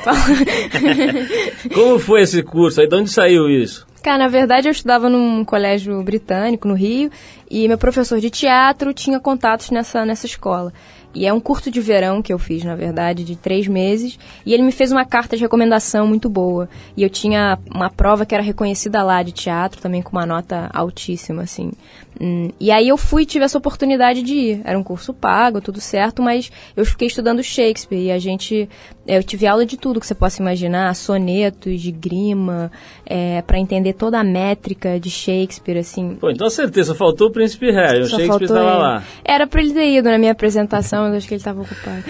Como 1.72 1.98
foi 1.98 2.22
esse 2.22 2.42
curso 2.42 2.80
aí? 2.80 2.88
De 2.88 2.96
onde 2.96 3.10
saiu 3.10 3.48
isso? 3.48 3.86
Cara, 4.02 4.18
na 4.18 4.28
verdade 4.28 4.68
eu 4.68 4.72
estudava 4.72 5.08
num 5.08 5.44
colégio 5.44 6.00
britânico 6.02 6.68
no 6.68 6.74
Rio 6.74 7.10
e 7.50 7.66
meu 7.66 7.76
professor 7.76 8.20
de 8.20 8.30
teatro 8.30 8.94
tinha 8.94 9.18
contatos 9.18 9.70
nessa, 9.70 10.04
nessa 10.04 10.26
escola. 10.26 10.72
E 11.16 11.24
é 11.24 11.32
um 11.32 11.40
curso 11.40 11.70
de 11.70 11.80
verão 11.80 12.20
que 12.20 12.30
eu 12.30 12.38
fiz, 12.38 12.62
na 12.62 12.76
verdade, 12.76 13.24
de 13.24 13.36
três 13.36 13.66
meses. 13.66 14.18
E 14.44 14.52
ele 14.52 14.62
me 14.62 14.70
fez 14.70 14.92
uma 14.92 15.02
carta 15.02 15.34
de 15.34 15.42
recomendação 15.42 16.06
muito 16.06 16.28
boa. 16.28 16.68
E 16.94 17.02
eu 17.02 17.08
tinha 17.08 17.58
uma 17.74 17.88
prova 17.88 18.26
que 18.26 18.34
era 18.34 18.44
reconhecida 18.44 19.02
lá 19.02 19.22
de 19.22 19.32
teatro, 19.32 19.80
também 19.80 20.02
com 20.02 20.12
uma 20.12 20.26
nota 20.26 20.68
altíssima, 20.74 21.42
assim. 21.42 21.72
Hum, 22.20 22.50
e 22.58 22.70
aí 22.70 22.88
eu 22.88 22.96
fui 22.96 23.22
e 23.22 23.26
tive 23.26 23.44
essa 23.44 23.58
oportunidade 23.58 24.22
de 24.22 24.34
ir. 24.34 24.60
Era 24.64 24.78
um 24.78 24.82
curso 24.82 25.12
pago, 25.12 25.60
tudo 25.60 25.80
certo, 25.80 26.22
mas 26.22 26.50
eu 26.76 26.84
fiquei 26.86 27.08
estudando 27.08 27.42
Shakespeare. 27.42 28.04
E 28.06 28.10
a 28.12 28.18
gente. 28.18 28.68
Eu 29.06 29.22
tive 29.22 29.46
aula 29.46 29.64
de 29.64 29.76
tudo 29.76 30.00
que 30.00 30.06
você 30.06 30.14
possa 30.14 30.40
imaginar: 30.42 30.94
sonetos, 30.94 31.80
de 31.80 31.92
grima, 31.92 32.72
é, 33.04 33.40
para 33.42 33.58
entender 33.58 33.92
toda 33.92 34.18
a 34.18 34.24
métrica 34.24 34.98
de 34.98 35.10
Shakespeare, 35.10 35.78
assim. 35.78 36.16
Pô, 36.16 36.30
então 36.30 36.48
certeza, 36.50 36.94
faltou 36.94 37.28
o 37.28 37.30
Príncipe 37.30 37.70
Harry, 37.70 38.00
o 38.00 38.06
Shakespeare 38.08 38.42
estava 38.44 38.78
lá. 38.78 39.04
Era 39.24 39.46
pra 39.46 39.60
ele 39.62 39.72
ter 39.74 39.86
ido 39.98 40.08
na 40.10 40.18
minha 40.18 40.32
apresentação, 40.32 41.04
mas 41.04 41.14
acho 41.16 41.28
que 41.28 41.34
ele 41.34 41.40
estava 41.40 41.60
ocupado. 41.60 42.02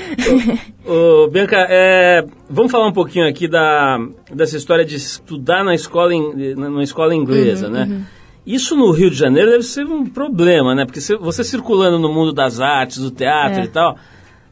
Ô, 0.85 1.29
Bianca, 1.29 1.67
é, 1.69 2.25
vamos 2.49 2.71
falar 2.71 2.87
um 2.89 2.93
pouquinho 2.93 3.29
aqui 3.29 3.49
da, 3.49 3.99
dessa 4.33 4.57
história 4.57 4.85
de 4.85 4.97
estudar 4.97 5.65
na 5.65 5.75
escola, 5.75 6.15
in- 6.15 6.55
na, 6.55 6.69
numa 6.71 6.83
escola 6.85 7.15
inglesa, 7.15 7.69
né? 7.69 8.03
Isso 8.47 8.77
no 8.77 8.91
Rio 8.93 9.11
de 9.11 9.17
Janeiro 9.17 9.51
deve 9.51 9.65
ser 9.65 9.85
um 9.87 10.07
problema, 10.07 10.75
né? 10.75 10.85
Porque 10.85 11.01
você 11.21 11.43
circulando 11.43 11.99
no 11.99 12.13
mundo 12.13 12.33
das 12.33 12.61
artes, 12.61 12.99
do 12.99 13.11
teatro 13.11 13.61
É. 13.61 13.65
e 13.65 13.69
tal, 13.69 13.97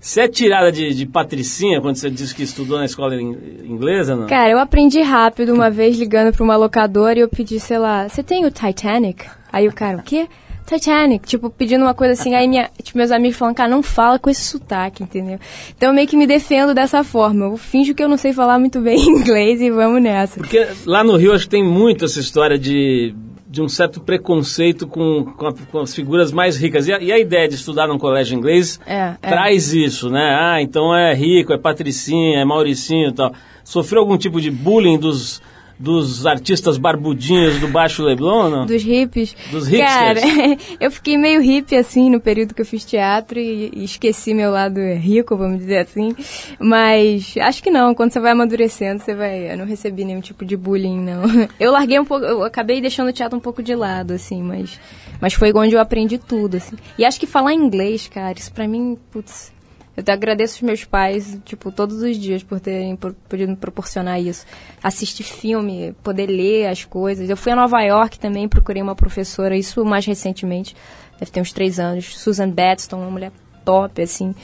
você 0.00 0.22
é 0.22 0.28
tirada 0.28 0.72
de, 0.72 0.92
de 0.92 1.06
patricinha 1.06 1.80
quando 1.80 1.96
você 1.96 2.10
diz 2.10 2.32
que 2.32 2.42
estudou 2.42 2.76
na 2.78 2.84
escola 2.86 3.14
in- 3.14 3.36
inglesa, 3.64 4.16
não? 4.16 4.26
Cara, 4.26 4.50
eu 4.50 4.58
aprendi 4.58 5.00
rápido 5.00 5.54
uma 5.54 5.70
vez 5.70 5.96
ligando 5.98 6.32
pra 6.34 6.42
uma 6.44 6.56
locadora 6.56 7.18
e 7.18 7.22
eu 7.22 7.28
pedi, 7.28 7.60
sei 7.60 7.78
lá, 7.78 8.08
você 8.08 8.22
tem 8.22 8.44
o 8.44 8.50
Titanic? 8.50 9.24
Aí 9.52 9.68
o 9.68 9.72
cara, 9.72 9.98
o 9.98 10.02
quê? 10.02 10.26
Titanic, 10.66 11.26
tipo, 11.28 11.50
pedindo 11.50 11.82
uma 11.84 11.92
coisa 11.94 12.14
assim, 12.14 12.34
aí 12.34 12.48
minha, 12.48 12.70
tipo, 12.82 12.96
meus 12.96 13.10
amigos 13.12 13.36
falam, 13.36 13.52
cara, 13.54 13.68
não 13.68 13.82
fala 13.82 14.18
com 14.18 14.30
esse 14.30 14.42
sotaque, 14.44 15.02
entendeu? 15.02 15.38
Então 15.76 15.90
eu 15.90 15.94
meio 15.94 16.08
que 16.08 16.16
me 16.16 16.26
defendo 16.26 16.72
dessa 16.74 17.04
forma. 17.04 17.44
Eu 17.44 17.56
finjo 17.58 17.94
que 17.94 18.02
eu 18.02 18.08
não 18.08 18.16
sei 18.16 18.32
falar 18.32 18.58
muito 18.58 18.80
bem 18.80 18.96
inglês 19.08 19.60
e 19.60 19.70
vamos 19.70 20.02
nessa. 20.02 20.40
Porque 20.40 20.66
lá 20.86 21.04
no 21.04 21.16
Rio 21.16 21.32
acho 21.34 21.44
que 21.44 21.50
tem 21.50 21.62
muito 21.62 22.06
essa 22.06 22.18
história 22.18 22.58
de, 22.58 23.14
de 23.54 23.62
um 23.62 23.68
certo 23.68 24.00
preconceito 24.00 24.84
com, 24.86 25.24
com, 25.36 25.46
a- 25.46 25.54
com 25.70 25.78
as 25.78 25.94
figuras 25.94 26.32
mais 26.32 26.56
ricas. 26.56 26.88
E 26.88 26.92
a, 26.92 26.98
e 27.00 27.12
a 27.12 27.18
ideia 27.18 27.48
de 27.48 27.54
estudar 27.54 27.86
num 27.86 27.98
colégio 27.98 28.36
inglês 28.36 28.80
É, 28.84 29.14
é. 29.22 29.28
traz 29.28 29.72
isso, 29.72 30.10
né? 30.10 30.36
Ah, 30.38 30.60
então 30.60 30.94
é 30.94 31.14
rico, 31.14 31.52
é 31.52 31.56
patricinha, 31.58 32.40
é 32.40 32.44
mauricinho 32.44 33.10
e 33.10 33.12
tal. 33.12 33.32
Sofreu 33.62 34.00
algum 34.02 34.18
tipo 34.18 34.40
de 34.40 34.50
bullying 34.50 34.98
dos, 34.98 35.40
dos 35.84 36.26
artistas 36.26 36.78
barbudinhos 36.78 37.60
do 37.60 37.68
Baixo 37.68 38.02
Leblon, 38.02 38.48
não? 38.48 38.66
Dos 38.66 38.82
hippies. 38.82 39.36
Dos 39.50 39.68
hipsters. 39.68 40.20
Cara, 40.20 40.56
eu 40.80 40.90
fiquei 40.90 41.18
meio 41.18 41.42
hippie 41.42 41.76
assim 41.76 42.08
no 42.08 42.18
período 42.18 42.54
que 42.54 42.62
eu 42.62 42.66
fiz 42.66 42.84
teatro 42.84 43.38
e, 43.38 43.70
e 43.74 43.84
esqueci 43.84 44.32
meu 44.32 44.50
lado 44.50 44.80
rico, 44.80 45.36
vamos 45.36 45.58
dizer 45.58 45.78
assim. 45.78 46.16
Mas 46.58 47.34
acho 47.38 47.62
que 47.62 47.70
não, 47.70 47.94
quando 47.94 48.12
você 48.12 48.20
vai 48.20 48.32
amadurecendo, 48.32 49.02
você 49.02 49.14
vai. 49.14 49.52
Eu 49.52 49.58
não 49.58 49.66
recebi 49.66 50.06
nenhum 50.06 50.22
tipo 50.22 50.44
de 50.44 50.56
bullying, 50.56 50.98
não. 50.98 51.22
Eu 51.60 51.70
larguei 51.70 51.98
um 51.98 52.04
pouco, 52.04 52.24
eu 52.24 52.42
acabei 52.42 52.80
deixando 52.80 53.08
o 53.08 53.12
teatro 53.12 53.36
um 53.36 53.40
pouco 53.40 53.62
de 53.62 53.74
lado, 53.74 54.14
assim, 54.14 54.42
mas. 54.42 54.80
Mas 55.20 55.34
foi 55.34 55.52
onde 55.54 55.74
eu 55.74 55.80
aprendi 55.80 56.18
tudo, 56.18 56.56
assim. 56.56 56.76
E 56.98 57.04
acho 57.04 57.20
que 57.20 57.26
falar 57.26 57.54
inglês, 57.54 58.08
cara, 58.08 58.38
isso 58.38 58.52
pra 58.52 58.66
mim, 58.66 58.98
putz. 59.10 59.53
Eu 59.96 60.02
te 60.02 60.10
agradeço 60.10 60.56
os 60.56 60.62
meus 60.62 60.84
pais, 60.84 61.38
tipo, 61.44 61.70
todos 61.70 62.02
os 62.02 62.16
dias 62.16 62.42
por 62.42 62.58
terem 62.58 62.96
podido 63.28 63.50
me 63.50 63.56
proporcionar 63.56 64.20
isso. 64.20 64.44
Assistir 64.82 65.22
filme, 65.22 65.94
poder 66.02 66.26
ler 66.26 66.66
as 66.66 66.84
coisas. 66.84 67.30
Eu 67.30 67.36
fui 67.36 67.52
a 67.52 67.56
Nova 67.56 67.80
York 67.82 68.18
também, 68.18 68.48
procurei 68.48 68.82
uma 68.82 68.96
professora, 68.96 69.56
isso 69.56 69.84
mais 69.84 70.04
recentemente, 70.04 70.74
deve 71.18 71.30
ter 71.30 71.40
uns 71.40 71.52
três 71.52 71.78
anos, 71.78 72.18
Susan 72.18 72.50
Battston, 72.50 72.96
uma 72.98 73.10
mulher 73.10 73.30
top, 73.64 74.02
assim. 74.02 74.34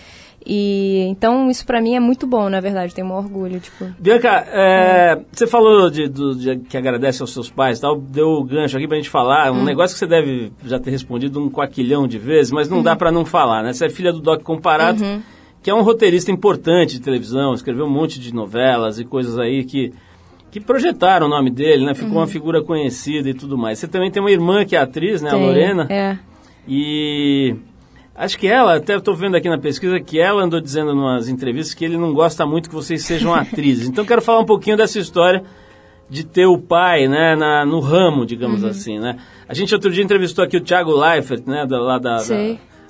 E 0.46 1.00
então 1.10 1.50
isso 1.50 1.66
pra 1.66 1.82
mim 1.82 1.94
é 1.94 2.00
muito 2.00 2.26
bom, 2.26 2.48
na 2.48 2.60
verdade, 2.60 2.94
tenho 2.94 3.06
um 3.08 3.12
orgulho, 3.12 3.60
tipo. 3.60 3.84
Bianca, 3.98 4.46
é, 4.48 5.20
você 5.30 5.46
falou 5.46 5.90
de, 5.90 6.08
do- 6.08 6.34
de- 6.34 6.60
que 6.60 6.76
agradece 6.78 7.20
aos 7.20 7.32
seus 7.34 7.50
pais 7.50 7.76
e 7.76 7.80
tal, 7.82 8.00
deu 8.00 8.26
o 8.28 8.44
gancho 8.44 8.76
aqui 8.78 8.88
pra 8.88 8.96
gente 8.96 9.10
falar, 9.10 9.52
um 9.52 9.64
negócio 9.64 9.94
que 9.94 9.98
você 9.98 10.06
deve 10.06 10.50
já 10.64 10.78
ter 10.78 10.90
respondido 10.90 11.38
um 11.44 11.50
quaquilhão 11.50 12.08
de 12.08 12.18
vezes, 12.18 12.50
mas 12.52 12.70
não 12.70 12.82
dá 12.82 12.96
pra 12.96 13.12
não 13.12 13.26
falar, 13.26 13.62
né? 13.62 13.72
Você 13.74 13.84
é 13.86 13.90
filha 13.90 14.12
do 14.12 14.20
Doc 14.20 14.42
Comparado, 14.42 15.02
que 15.62 15.70
é 15.70 15.74
um 15.74 15.82
roteirista 15.82 16.30
importante 16.30 16.94
de 16.94 17.00
televisão, 17.02 17.52
escreveu 17.54 17.84
um 17.86 17.90
monte 17.90 18.18
de 18.18 18.34
novelas 18.34 18.98
e 18.98 19.04
coisas 19.04 19.38
aí 19.38 19.64
que, 19.64 19.92
que 20.50 20.58
projetaram 20.60 21.26
o 21.26 21.30
nome 21.30 21.50
dele, 21.50 21.84
né? 21.84 21.94
Ficou 21.94 22.18
uma 22.18 22.26
figura 22.26 22.62
conhecida 22.62 23.28
e 23.28 23.34
tudo 23.34 23.58
mais. 23.58 23.78
Você 23.78 23.86
também 23.88 24.10
tem 24.10 24.22
uma 24.22 24.30
irmã 24.30 24.64
que 24.64 24.74
é 24.74 24.78
atriz, 24.80 25.20
né? 25.20 25.28
A 25.30 25.32
tem- 25.34 25.42
Lorena. 25.46 25.86
É. 25.90 26.18
E 26.66 27.54
acho 28.14 28.38
que 28.38 28.46
ela, 28.46 28.76
até 28.76 28.96
estou 28.96 29.14
vendo 29.14 29.36
aqui 29.36 29.48
na 29.48 29.58
pesquisa, 29.58 30.00
que 30.00 30.18
ela 30.18 30.42
andou 30.42 30.60
dizendo 30.60 30.92
em 30.92 30.94
umas 30.96 31.28
entrevistas 31.28 31.74
que 31.74 31.84
ele 31.84 31.96
não 31.96 32.12
gosta 32.14 32.46
muito 32.46 32.68
que 32.68 32.74
vocês 32.74 33.02
sejam 33.04 33.32
atrizes. 33.34 33.88
Então 33.88 34.04
quero 34.04 34.22
falar 34.22 34.40
um 34.40 34.46
pouquinho 34.46 34.76
dessa 34.76 34.98
história 34.98 35.42
de 36.08 36.24
ter 36.24 36.46
o 36.46 36.58
pai, 36.58 37.06
né, 37.06 37.36
na, 37.36 37.64
no 37.64 37.78
ramo, 37.78 38.26
digamos 38.26 38.64
assim, 38.64 38.98
né? 38.98 39.16
A 39.48 39.54
gente 39.54 39.72
outro 39.72 39.90
dia 39.92 40.02
entrevistou 40.02 40.44
aqui 40.44 40.56
o 40.56 40.60
Thiago 40.60 40.90
Leifert, 40.92 41.42
né, 41.46 41.64
da, 41.66 41.78
lá 41.80 41.98
da, 41.98 42.16
da-. 42.16 42.24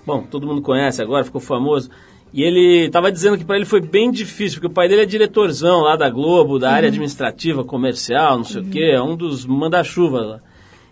Bom, 0.07 0.23
todo 0.23 0.47
mundo 0.47 0.63
conhece 0.63 1.03
agora, 1.03 1.23
ficou 1.25 1.41
famoso. 1.41 1.91
E 2.33 2.43
ele 2.43 2.87
estava 2.87 3.11
dizendo 3.11 3.37
que 3.37 3.45
para 3.45 3.57
ele 3.57 3.65
foi 3.65 3.81
bem 3.81 4.11
difícil, 4.11 4.61
porque 4.61 4.71
o 4.71 4.75
pai 4.75 4.89
dele 4.89 5.03
é 5.03 5.07
diretorzão 5.07 5.81
lá 5.81 5.97
da 5.97 6.09
Globo, 6.09 6.59
da 6.59 6.71
área 6.71 6.89
administrativa, 6.89 7.65
comercial, 7.65 8.37
não 8.37 8.45
sei 8.45 8.61
o 8.61 8.65
quê, 8.65 8.93
é 8.95 9.03
um 9.03 9.17
dos 9.17 9.45
manda-chuva 9.45 10.21
lá. 10.21 10.41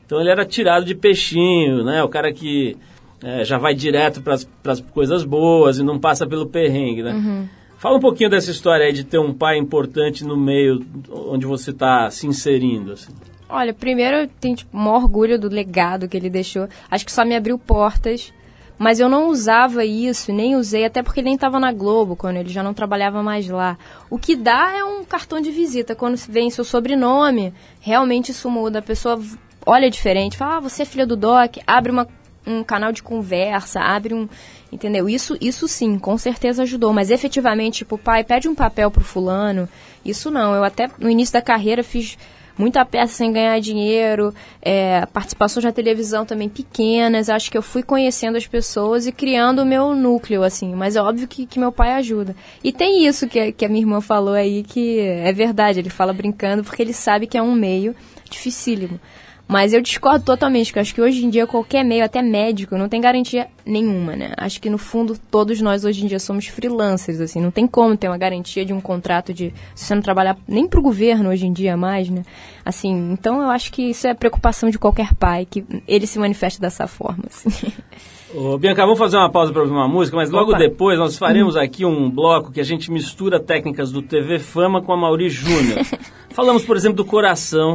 Então 0.05 0.21
ele 0.21 0.31
era 0.31 0.45
tirado 0.45 0.85
de 0.85 0.95
peixinho, 0.95 1.85
né? 1.85 2.03
O 2.03 2.09
cara 2.09 2.33
que 2.33 2.77
é, 3.23 3.45
já 3.45 3.59
vai 3.59 3.75
direto 3.75 4.21
para 4.21 4.35
as 4.73 4.81
coisas 4.81 5.23
boas 5.23 5.79
e 5.79 5.85
não 5.85 5.99
passa 5.99 6.27
pelo 6.27 6.47
perrengue, 6.47 7.03
né? 7.03 7.49
Fala 7.79 7.97
um 7.97 8.01
pouquinho 8.01 8.29
dessa 8.29 8.51
história 8.51 8.87
aí 8.87 8.93
de 8.93 9.05
ter 9.05 9.19
um 9.19 9.33
pai 9.33 9.57
importante 9.57 10.25
no 10.25 10.37
meio 10.37 10.85
onde 11.09 11.47
você 11.47 11.71
está 11.71 12.11
se 12.11 12.27
inserindo, 12.27 12.93
assim. 12.93 13.13
Olha, 13.49 13.73
primeiro 13.73 14.17
eu 14.17 14.29
tenho 14.41 14.57
tipo, 14.57 14.77
um 14.77 14.89
orgulho 14.89 15.39
do 15.39 15.49
legado 15.49 16.09
que 16.09 16.17
ele 16.17 16.29
deixou. 16.29 16.69
Acho 16.91 17.07
que 17.07 17.13
só 17.13 17.25
me 17.25 17.37
abriu 17.37 17.57
portas. 17.57 18.33
Mas 18.79 19.01
eu 19.01 19.09
não 19.09 19.29
usava 19.29 19.85
isso, 19.85 20.33
nem 20.33 20.55
usei, 20.55 20.85
até 20.85 21.03
porque 21.03 21.21
ele 21.21 21.27
nem 21.27 21.35
estava 21.35 21.59
na 21.59 21.73
Globo, 21.73 22.15
quando 22.15 22.37
ele 22.37 22.49
já 22.49 22.63
não 22.63 22.73
trabalhava 22.73 23.23
mais 23.23 23.49
lá. 23.49 23.77
O 24.09 24.19
que 24.19 24.37
dá 24.37 24.73
é 24.73 24.85
um 24.85 25.05
cartão 25.05 25.41
de 25.41 25.51
visita. 25.51 25.97
Quando 25.97 26.17
vem 26.29 26.49
seu 26.49 26.65
sobrenome, 26.65 27.53
realmente 27.81 28.31
isso 28.31 28.49
muda. 28.49 28.79
A 28.79 28.83
pessoa 28.83 29.21
olha 29.67 29.91
diferente, 29.91 30.37
fala, 30.37 30.57
ah, 30.57 30.61
você 30.61 30.83
é 30.83 30.87
filha 30.87 31.07
do 31.07 31.17
Doc, 31.17 31.57
abre 31.67 31.91
uma, 31.91 32.07
um 32.47 32.63
canal 32.63 32.93
de 32.93 33.03
conversa, 33.03 33.81
abre 33.81 34.15
um. 34.15 34.29
Entendeu? 34.71 35.09
Isso, 35.09 35.37
isso 35.41 35.67
sim, 35.67 35.99
com 35.99 36.17
certeza 36.17 36.63
ajudou. 36.63 36.93
Mas 36.93 37.11
efetivamente, 37.11 37.79
tipo, 37.79 37.99
pai, 37.99 38.23
pede 38.23 38.49
um 38.49 38.55
papel 38.55 38.91
pro 38.91 39.03
fulano. 39.03 39.69
Isso 40.05 40.31
não. 40.31 40.55
Eu 40.55 40.63
até 40.63 40.89
no 40.99 41.11
início 41.11 41.33
da 41.33 41.43
carreira 41.43 41.83
fiz 41.83 42.17
muita 42.59 42.85
peça 42.85 43.15
sem 43.15 43.33
ganhar 43.33 43.59
dinheiro, 43.61 44.35
é, 44.61 45.07
participações 45.07 45.65
na 45.65 45.73
televisão 45.73 46.27
também 46.27 46.49
pequenas. 46.49 47.31
Acho 47.31 47.51
que 47.51 47.57
eu 47.57 47.63
fui 47.63 47.83
conhecendo 47.83 48.37
as 48.37 48.47
pessoas 48.47 49.07
e 49.07 49.13
criando 49.13 49.63
o 49.63 49.67
meu 49.67 49.95
núcleo, 49.95 50.43
assim. 50.43 50.75
Mas 50.75 50.97
é 50.97 51.03
óbvio 51.03 51.29
que, 51.29 51.47
que 51.47 51.59
meu 51.59 51.71
pai 51.71 51.93
ajuda. 51.93 52.35
E 52.63 52.73
tem 52.73 53.07
isso 53.07 53.29
que, 53.29 53.53
que 53.53 53.65
a 53.65 53.69
minha 53.69 53.83
irmã 53.83 54.01
falou 54.01 54.35
aí, 54.35 54.65
que 54.65 54.99
é 55.01 55.33
verdade. 55.33 55.79
Ele 55.79 55.91
fala 55.91 56.13
brincando 56.13 56.65
porque 56.65 56.83
ele 56.83 56.93
sabe 56.93 57.27
que 57.27 57.39
é 57.39 57.43
um 57.43 57.55
meio 57.55 57.95
dificílimo. 58.29 59.01
Mas 59.49 59.73
eu 59.73 59.81
discordo 59.81 60.23
totalmente, 60.27 60.67
porque 60.67 60.79
eu 60.79 60.83
acho 60.83 60.95
que 60.95 61.01
hoje 61.01 61.25
em 61.25 61.31
dia 61.31 61.47
qualquer 61.47 61.83
meio, 61.83 62.05
até 62.05 62.21
médico, 62.21 62.77
não 62.77 62.87
tem 62.87 63.01
garantia 63.01 63.49
nenhuma, 63.65 64.15
né? 64.15 64.33
Acho 64.37 64.61
que 64.61 64.69
no 64.69 64.77
fundo 64.77 65.19
todos 65.31 65.59
nós 65.63 65.87
hoje 65.87 66.05
em 66.05 66.07
dia 66.07 66.19
somos 66.19 66.47
freelancers, 66.47 67.19
assim, 67.19 67.41
não 67.41 67.51
tem 67.51 67.67
como 67.67 67.97
ter 67.97 68.09
uma 68.09 68.19
garantia 68.19 68.63
de 68.63 68.75
um 68.75 68.81
contrato 68.81 69.33
de 69.33 69.55
se 69.75 69.87
você 69.87 69.95
não 69.95 70.03
trabalhar 70.03 70.37
nem 70.47 70.69
pro 70.69 70.83
governo 70.83 71.31
hoje 71.31 71.47
em 71.47 71.53
dia 71.53 71.79
mais, 71.79 72.11
né? 72.11 72.25
Assim, 72.63 73.11
então 73.11 73.41
eu 73.41 73.49
acho 73.49 73.73
que 73.73 73.83
isso 73.89 74.07
é 74.07 74.13
preocupação 74.13 74.69
de 74.69 74.79
qualquer 74.79 75.15
pai, 75.15 75.47
que 75.51 75.65
ele 75.89 76.07
se 76.07 76.19
manifeste 76.19 76.61
dessa 76.61 76.87
forma, 76.87 77.25
assim. 77.27 77.73
Ô, 78.35 78.59
Bianca, 78.59 78.83
vamos 78.83 78.99
fazer 78.99 79.17
uma 79.17 79.31
pausa 79.31 79.53
para 79.53 79.63
ouvir 79.63 79.73
uma 79.73 79.89
música, 79.89 80.15
mas 80.15 80.31
logo 80.31 80.51
Opa. 80.51 80.59
depois 80.59 80.99
nós 80.99 81.17
faremos 81.17 81.57
aqui 81.57 81.87
um 81.87 82.11
bloco 82.11 82.53
que 82.53 82.61
a 82.61 82.65
gente 82.65 82.91
mistura 82.91 83.41
técnicas 83.41 83.91
do 83.91 84.03
TV 84.03 84.39
Fama 84.39 84.83
com 84.83 84.93
a 84.93 84.97
Mauri 84.97 85.31
Júnior. 85.31 85.79
Falamos, 86.31 86.63
por 86.63 86.77
exemplo, 86.77 86.99
do 86.99 87.05
coração, 87.05 87.75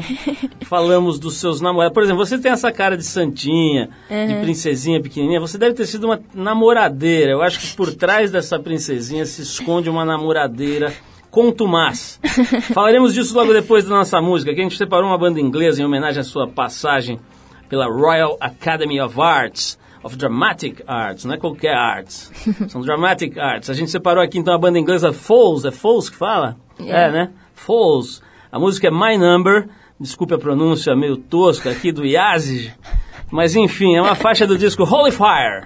falamos 0.62 1.19
dos 1.19 1.36
seus 1.36 1.60
namorados. 1.60 1.93
Por 1.93 2.01
exemplo, 2.01 2.25
você 2.25 2.38
tem 2.38 2.50
essa 2.50 2.72
cara 2.72 2.95
de 2.95 3.03
santinha, 3.03 3.89
de 4.10 4.36
princesinha 4.36 5.01
pequenininha, 5.01 5.41
você 5.41 5.57
deve 5.57 5.74
ter 5.74 5.86
sido 5.86 6.05
uma 6.05 6.22
namoradeira. 6.33 7.33
Eu 7.33 7.41
acho 7.41 7.60
que 7.60 7.75
por 7.75 7.93
trás 7.93 8.31
dessa 8.31 8.57
princesinha 8.57 9.25
se 9.25 9.41
esconde 9.41 9.89
uma 9.89 10.05
namoradeira 10.05 10.93
contumaz. 11.29 12.22
Falaremos 12.74 13.13
disso 13.13 13.36
logo 13.36 13.51
depois 13.51 13.83
da 13.83 13.89
nossa 13.89 14.22
música, 14.22 14.53
que 14.53 14.62
a 14.62 14.63
gente 14.63 14.77
separou 14.77 15.10
uma 15.10 15.17
banda 15.17 15.41
inglesa 15.41 15.81
em 15.81 15.86
homenagem 15.86 16.22
à 16.22 16.24
sua 16.24 16.48
passagem 16.48 17.19
pela 17.67 17.88
Royal 17.88 18.38
Academy 18.39 19.01
of 19.01 19.19
Arts, 19.19 19.77
of 20.03 20.17
Dramatic 20.17 20.83
Arts, 20.86 21.25
não 21.25 21.33
é 21.33 21.38
qualquer 21.38 21.74
arts, 21.74 22.31
são 22.67 22.81
Dramatic 22.81 23.38
Arts. 23.38 23.69
A 23.69 23.74
gente 23.74 23.89
separou 23.89 24.24
aqui 24.24 24.38
então 24.38 24.53
a 24.53 24.57
banda 24.57 24.77
inglesa 24.77 25.13
Foles, 25.13 25.65
é 25.65 25.72
Foles 25.72 26.10
que 26.10 26.15
fala? 26.17 26.57
É, 26.79 27.10
né? 27.12 27.31
Foles. 27.53 28.22
A 28.51 28.60
música 28.60 28.88
é 28.88 28.91
My 28.91 29.17
Number, 29.17 29.69
desculpe 30.00 30.33
a 30.33 30.38
pronúncia 30.38 30.95
meio 30.95 31.17
tosca 31.17 31.72
aqui 31.72 31.91
do 31.91 32.05
Yazid, 32.05 32.75
mas 33.33 33.55
enfim, 33.55 33.95
é 33.95 34.01
uma 34.01 34.13
faixa 34.13 34.45
do 34.45 34.55
disco 34.55 34.83
Holy 34.83 35.09
Fire. 35.09 35.65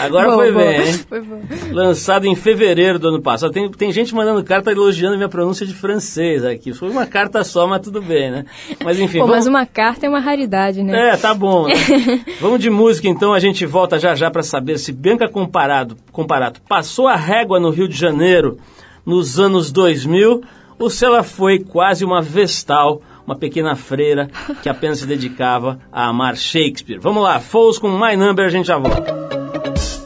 Agora 0.00 0.26
Boa, 0.26 0.36
foi 0.38 0.52
bem, 0.52 0.80
hein? 0.80 0.94
Foi 1.08 1.20
bom. 1.20 1.40
Lançado 1.70 2.26
em 2.26 2.34
fevereiro 2.34 2.98
do 2.98 3.10
ano 3.10 3.22
passado. 3.22 3.52
Tem, 3.52 3.70
tem 3.70 3.92
gente 3.92 4.12
mandando 4.12 4.42
carta 4.42 4.72
elogiando 4.72 5.16
minha 5.16 5.28
pronúncia 5.28 5.64
de 5.64 5.72
francês 5.72 6.44
aqui. 6.44 6.72
Foi 6.72 6.90
uma 6.90 7.06
carta 7.06 7.44
só, 7.44 7.68
mas 7.68 7.82
tudo 7.82 8.02
bem, 8.02 8.32
né? 8.32 8.44
Mas 8.84 8.98
enfim, 8.98 9.20
Pô, 9.20 9.26
vamos... 9.26 9.36
mas 9.36 9.46
uma 9.46 9.64
carta 9.64 10.06
é 10.06 10.08
uma 10.08 10.18
raridade, 10.18 10.82
né? 10.82 11.10
É, 11.10 11.16
tá 11.16 11.32
bom. 11.32 11.68
né? 11.68 11.74
Vamos 12.40 12.58
de 12.58 12.68
música 12.68 13.06
então, 13.06 13.32
a 13.32 13.38
gente 13.38 13.64
volta 13.64 13.96
já 13.96 14.16
já 14.16 14.28
para 14.28 14.42
saber 14.42 14.76
se 14.76 14.90
Bianca 14.90 15.28
Comparado, 15.28 15.96
Comparato 16.10 16.60
passou 16.68 17.06
a 17.06 17.14
régua 17.14 17.60
no 17.60 17.70
Rio 17.70 17.86
de 17.86 17.96
Janeiro 17.96 18.58
nos 19.06 19.38
anos 19.38 19.70
2000 19.70 20.42
ou 20.80 20.90
se 20.90 21.04
ela 21.04 21.22
foi 21.22 21.60
quase 21.60 22.04
uma 22.04 22.20
vestal, 22.20 23.00
uma 23.28 23.36
pequena 23.36 23.76
freira 23.76 24.30
que 24.62 24.70
apenas 24.70 25.00
se 25.00 25.06
dedicava 25.06 25.78
a 25.92 26.06
amar 26.06 26.34
Shakespeare. 26.34 26.98
Vamos 26.98 27.22
lá, 27.22 27.38
Foles 27.38 27.78
com 27.78 27.90
My 27.90 28.16
Number, 28.16 28.46
a 28.46 28.48
gente 28.48 28.66
já 28.66 28.78
volta. 28.78 29.97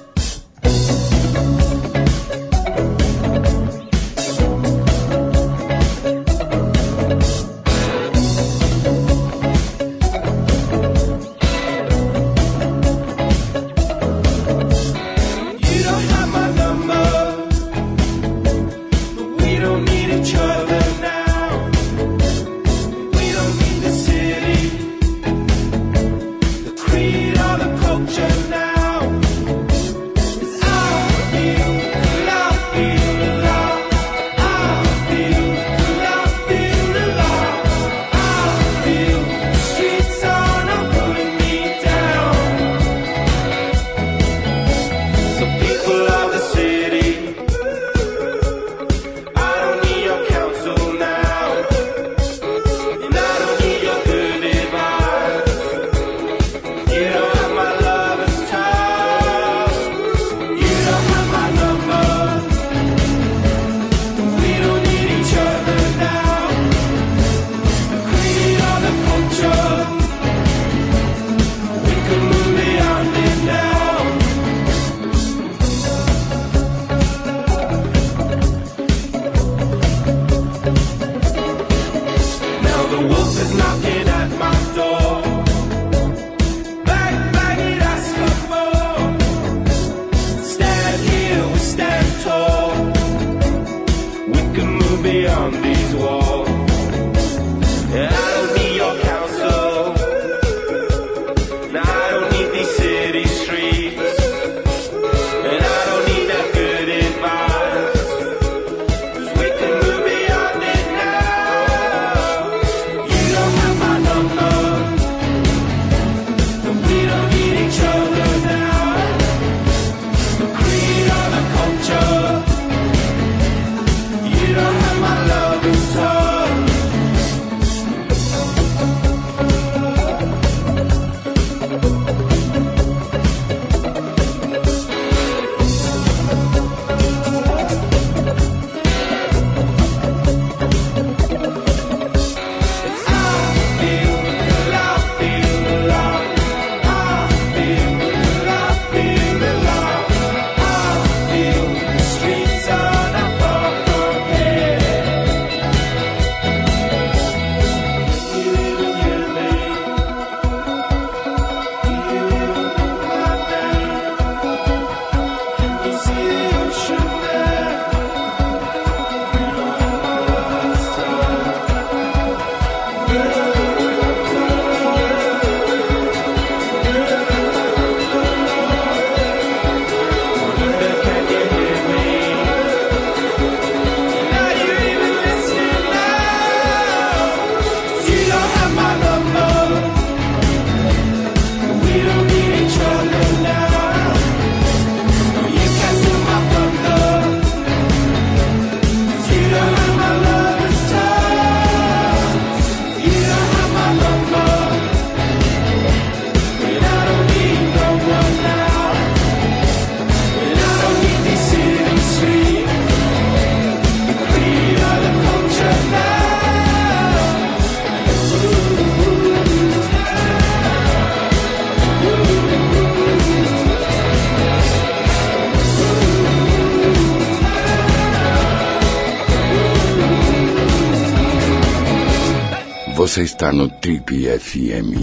Você 233.13 233.25
está 233.25 233.53
no 233.53 233.69
Trip 233.69 234.25
FM. 234.41 234.97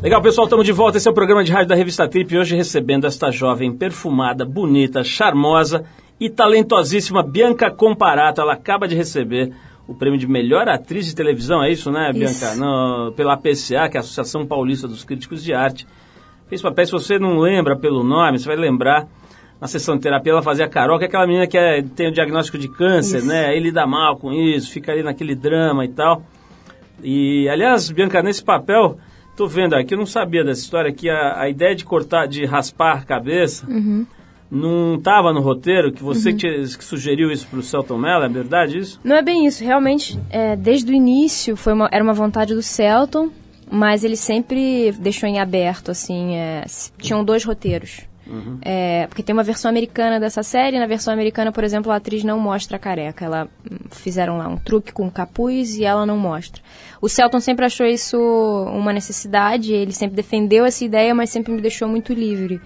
Legal, 0.00 0.22
pessoal, 0.22 0.44
estamos 0.44 0.64
de 0.64 0.70
volta. 0.70 0.96
Esse 0.96 1.08
é 1.08 1.10
o 1.10 1.14
programa 1.14 1.42
de 1.42 1.50
rádio 1.50 1.66
da 1.70 1.74
revista 1.74 2.06
Trip. 2.06 2.38
Hoje 2.38 2.54
recebendo 2.54 3.04
esta 3.04 3.32
jovem 3.32 3.76
perfumada, 3.76 4.44
bonita, 4.44 5.02
charmosa 5.02 5.84
e 6.20 6.30
talentosíssima 6.30 7.20
Bianca 7.20 7.68
Comparato. 7.68 8.40
Ela 8.40 8.52
acaba 8.52 8.86
de 8.86 8.94
receber 8.94 9.52
o 9.88 9.94
prêmio 9.96 10.20
de 10.20 10.28
melhor 10.28 10.68
atriz 10.68 11.04
de 11.06 11.16
televisão, 11.16 11.60
é 11.60 11.72
isso, 11.72 11.90
né, 11.90 12.12
Bianca? 12.12 12.52
Isso. 12.52 12.60
No- 12.60 13.12
pela 13.16 13.32
APCA, 13.32 13.88
que 13.88 13.96
é 13.96 13.98
a 13.98 14.02
Associação 14.02 14.46
Paulista 14.46 14.86
dos 14.86 15.02
Críticos 15.02 15.42
de 15.42 15.52
Arte. 15.52 15.84
Fez 16.46 16.62
papéis, 16.62 16.90
se 16.90 16.92
você 16.92 17.18
não 17.18 17.40
lembra 17.40 17.76
pelo 17.76 18.04
nome, 18.04 18.38
você 18.38 18.46
vai 18.46 18.56
lembrar. 18.56 19.08
Na 19.64 19.68
sessão 19.68 19.96
de 19.96 20.02
terapia, 20.02 20.30
ela 20.30 20.42
fazia 20.42 20.66
a 20.66 20.68
Carol, 20.68 20.98
que 20.98 21.06
é 21.06 21.08
aquela 21.08 21.26
menina 21.26 21.46
que 21.46 21.56
é- 21.56 21.80
tem 21.80 22.06
o 22.08 22.12
diagnóstico 22.12 22.58
de 22.58 22.68
câncer, 22.68 23.20
Isso. 23.20 23.26
né? 23.26 23.46
Aí 23.46 23.58
lida 23.58 23.86
mal 23.86 24.14
com 24.18 24.30
isso, 24.30 24.70
fica 24.70 24.92
ali 24.92 25.02
naquele 25.02 25.34
drama 25.34 25.86
e 25.86 25.88
tal. 25.88 26.22
E, 27.02 27.48
aliás, 27.48 27.90
Bianca, 27.90 28.22
nesse 28.22 28.44
papel, 28.44 28.98
tô 29.34 29.46
vendo 29.46 29.72
aqui, 29.74 29.94
eu 29.94 29.98
não 29.98 30.04
sabia 30.04 30.44
dessa 30.44 30.60
história, 30.60 30.92
que 30.92 31.08
a, 31.08 31.40
a 31.40 31.48
ideia 31.48 31.74
de 31.74 31.82
cortar, 31.82 32.26
de 32.26 32.44
raspar 32.44 32.98
a 32.98 33.02
cabeça 33.04 33.66
não 34.50 34.96
estava 34.96 35.32
no 35.32 35.40
roteiro, 35.40 35.90
que 35.92 36.02
você 36.02 36.34
que, 36.34 36.46
que 36.76 36.84
sugeriu 36.84 37.30
isso 37.32 37.46
pro 37.46 37.62
Celton 37.62 37.96
Mello, 37.96 38.22
é 38.24 38.28
verdade 38.28 38.76
isso? 38.76 39.00
Não 39.02 39.16
é 39.16 39.22
bem 39.22 39.46
isso, 39.46 39.64
realmente, 39.64 40.20
é, 40.28 40.54
desde 40.56 40.92
o 40.92 40.94
início 40.94 41.56
foi 41.56 41.72
uma- 41.72 41.88
era 41.90 42.04
uma 42.04 42.12
vontade 42.12 42.54
do 42.54 42.60
Celton, 42.60 43.30
mas 43.72 44.04
ele 44.04 44.16
sempre 44.16 44.92
deixou 44.92 45.26
em 45.26 45.40
aberto, 45.40 45.90
assim, 45.90 46.34
é, 46.36 46.66
tinham 46.98 47.24
dois 47.24 47.42
roteiros. 47.44 48.02
É, 48.62 49.06
porque 49.06 49.22
tem 49.22 49.32
uma 49.32 49.42
versão 49.42 49.68
americana 49.68 50.18
dessa 50.18 50.42
série, 50.42 50.78
na 50.78 50.86
versão 50.86 51.12
americana, 51.12 51.52
por 51.52 51.64
exemplo, 51.64 51.92
a 51.92 51.96
atriz 51.96 52.24
não 52.24 52.38
mostra 52.38 52.76
a 52.76 52.80
careca. 52.80 53.24
Ela 53.24 53.48
hum, 53.70 53.76
fizeram 53.90 54.38
lá 54.38 54.48
um 54.48 54.56
truque 54.56 54.92
com 54.92 55.10
capuz 55.10 55.76
e 55.76 55.84
ela 55.84 56.06
não 56.06 56.16
mostra. 56.16 56.62
O 57.00 57.08
Celton 57.08 57.40
sempre 57.40 57.66
achou 57.66 57.86
isso 57.86 58.16
uma 58.72 58.92
necessidade, 58.92 59.72
ele 59.72 59.92
sempre 59.92 60.16
defendeu 60.16 60.64
essa 60.64 60.84
ideia, 60.84 61.14
mas 61.14 61.30
sempre 61.30 61.52
me 61.52 61.60
deixou 61.60 61.88
muito 61.88 62.12
livre. 62.12 62.60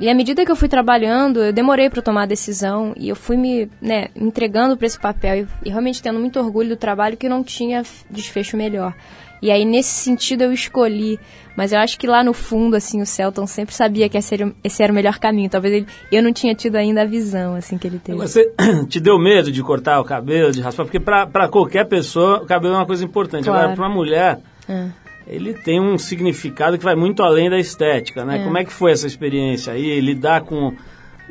E 0.00 0.08
à 0.08 0.14
medida 0.14 0.44
que 0.44 0.50
eu 0.50 0.56
fui 0.56 0.68
trabalhando, 0.68 1.40
eu 1.40 1.52
demorei 1.52 1.88
para 1.88 2.02
tomar 2.02 2.22
a 2.22 2.26
decisão 2.26 2.92
e 2.96 3.08
eu 3.08 3.14
fui 3.16 3.36
me 3.36 3.70
né, 3.80 4.08
entregando 4.16 4.76
para 4.76 4.86
esse 4.86 4.98
papel 4.98 5.42
e, 5.42 5.68
e 5.68 5.70
realmente 5.70 6.02
tendo 6.02 6.18
muito 6.18 6.40
orgulho 6.40 6.70
do 6.70 6.76
trabalho 6.76 7.16
que 7.16 7.28
não 7.28 7.44
tinha 7.44 7.84
desfecho 8.10 8.56
melhor. 8.56 8.94
E 9.42 9.50
aí 9.50 9.64
nesse 9.64 9.90
sentido 9.90 10.42
eu 10.44 10.52
escolhi, 10.52 11.18
mas 11.56 11.72
eu 11.72 11.80
acho 11.80 11.98
que 11.98 12.06
lá 12.06 12.22
no 12.22 12.32
fundo 12.32 12.76
assim 12.76 13.02
o 13.02 13.06
Celton 13.06 13.46
sempre 13.46 13.74
sabia 13.74 14.08
que 14.08 14.16
esse 14.16 14.32
era, 14.34 14.52
esse 14.62 14.82
era 14.82 14.92
o 14.92 14.94
melhor 14.94 15.18
caminho. 15.18 15.50
Talvez 15.50 15.74
ele, 15.74 15.86
eu 16.12 16.22
não 16.22 16.32
tinha 16.32 16.54
tido 16.54 16.76
ainda 16.76 17.02
a 17.02 17.04
visão 17.04 17.56
assim 17.56 17.76
que 17.76 17.86
ele 17.88 17.98
teve. 17.98 18.16
Você 18.18 18.52
te 18.88 19.00
deu 19.00 19.18
medo 19.18 19.50
de 19.50 19.60
cortar 19.62 20.00
o 20.00 20.04
cabelo, 20.04 20.52
de 20.52 20.60
raspar? 20.60 20.84
Porque 20.84 21.00
pra 21.00 21.48
qualquer 21.48 21.86
pessoa, 21.86 22.40
o 22.42 22.46
cabelo 22.46 22.74
é 22.74 22.76
uma 22.78 22.86
coisa 22.86 23.04
importante. 23.04 23.44
Claro. 23.44 23.58
Agora, 23.58 23.76
pra 23.76 23.86
uma 23.88 23.94
mulher, 23.94 24.38
É. 24.68 24.86
ele 25.26 25.52
tem 25.54 25.80
um 25.80 25.98
significado 25.98 26.78
que 26.78 26.84
vai 26.84 26.94
muito 26.94 27.22
além 27.22 27.50
da 27.50 27.58
estética, 27.58 28.24
né? 28.24 28.38
É. 28.40 28.44
Como 28.44 28.56
é 28.56 28.64
que 28.64 28.72
foi 28.72 28.92
essa 28.92 29.06
experiência 29.06 29.72
aí, 29.72 30.00
lidar 30.00 30.42
com 30.42 30.68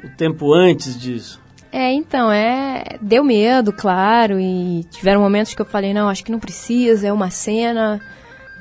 o 0.03 0.09
tempo 0.17 0.53
antes 0.53 0.99
disso? 0.99 1.40
É, 1.71 1.93
então, 1.93 2.31
é. 2.31 2.83
Deu 3.01 3.23
medo, 3.23 3.71
claro, 3.71 4.39
e 4.39 4.83
tiveram 4.91 5.21
momentos 5.21 5.53
que 5.53 5.61
eu 5.61 5.65
falei, 5.65 5.93
não, 5.93 6.09
acho 6.09 6.23
que 6.23 6.31
não 6.31 6.39
precisa, 6.39 7.07
é 7.07 7.13
uma 7.13 7.29
cena, 7.29 8.01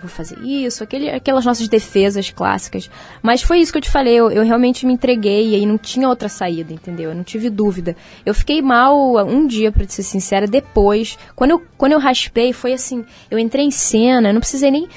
vou 0.00 0.08
fazer 0.08 0.38
isso, 0.40 0.82
aquele, 0.82 1.10
aquelas 1.10 1.44
nossas 1.44 1.68
defesas 1.68 2.30
clássicas. 2.30 2.88
Mas 3.20 3.42
foi 3.42 3.58
isso 3.58 3.72
que 3.72 3.78
eu 3.78 3.82
te 3.82 3.90
falei, 3.90 4.14
eu, 4.14 4.30
eu 4.30 4.44
realmente 4.44 4.86
me 4.86 4.92
entreguei 4.92 5.50
e 5.50 5.54
aí 5.56 5.66
não 5.66 5.76
tinha 5.76 6.08
outra 6.08 6.28
saída, 6.28 6.72
entendeu? 6.72 7.10
Eu 7.10 7.16
não 7.16 7.24
tive 7.24 7.50
dúvida. 7.50 7.96
Eu 8.24 8.32
fiquei 8.32 8.62
mal 8.62 9.16
um 9.26 9.46
dia, 9.46 9.72
pra 9.72 9.86
ser 9.88 10.02
sincera, 10.02 10.46
depois. 10.46 11.18
Quando 11.34 11.50
eu, 11.50 11.62
quando 11.76 11.92
eu 11.92 11.98
raspei, 11.98 12.52
foi 12.52 12.72
assim, 12.72 13.04
eu 13.30 13.38
entrei 13.38 13.64
em 13.64 13.70
cena, 13.70 14.32
não 14.32 14.40
precisei 14.40 14.70
nem 14.70 14.88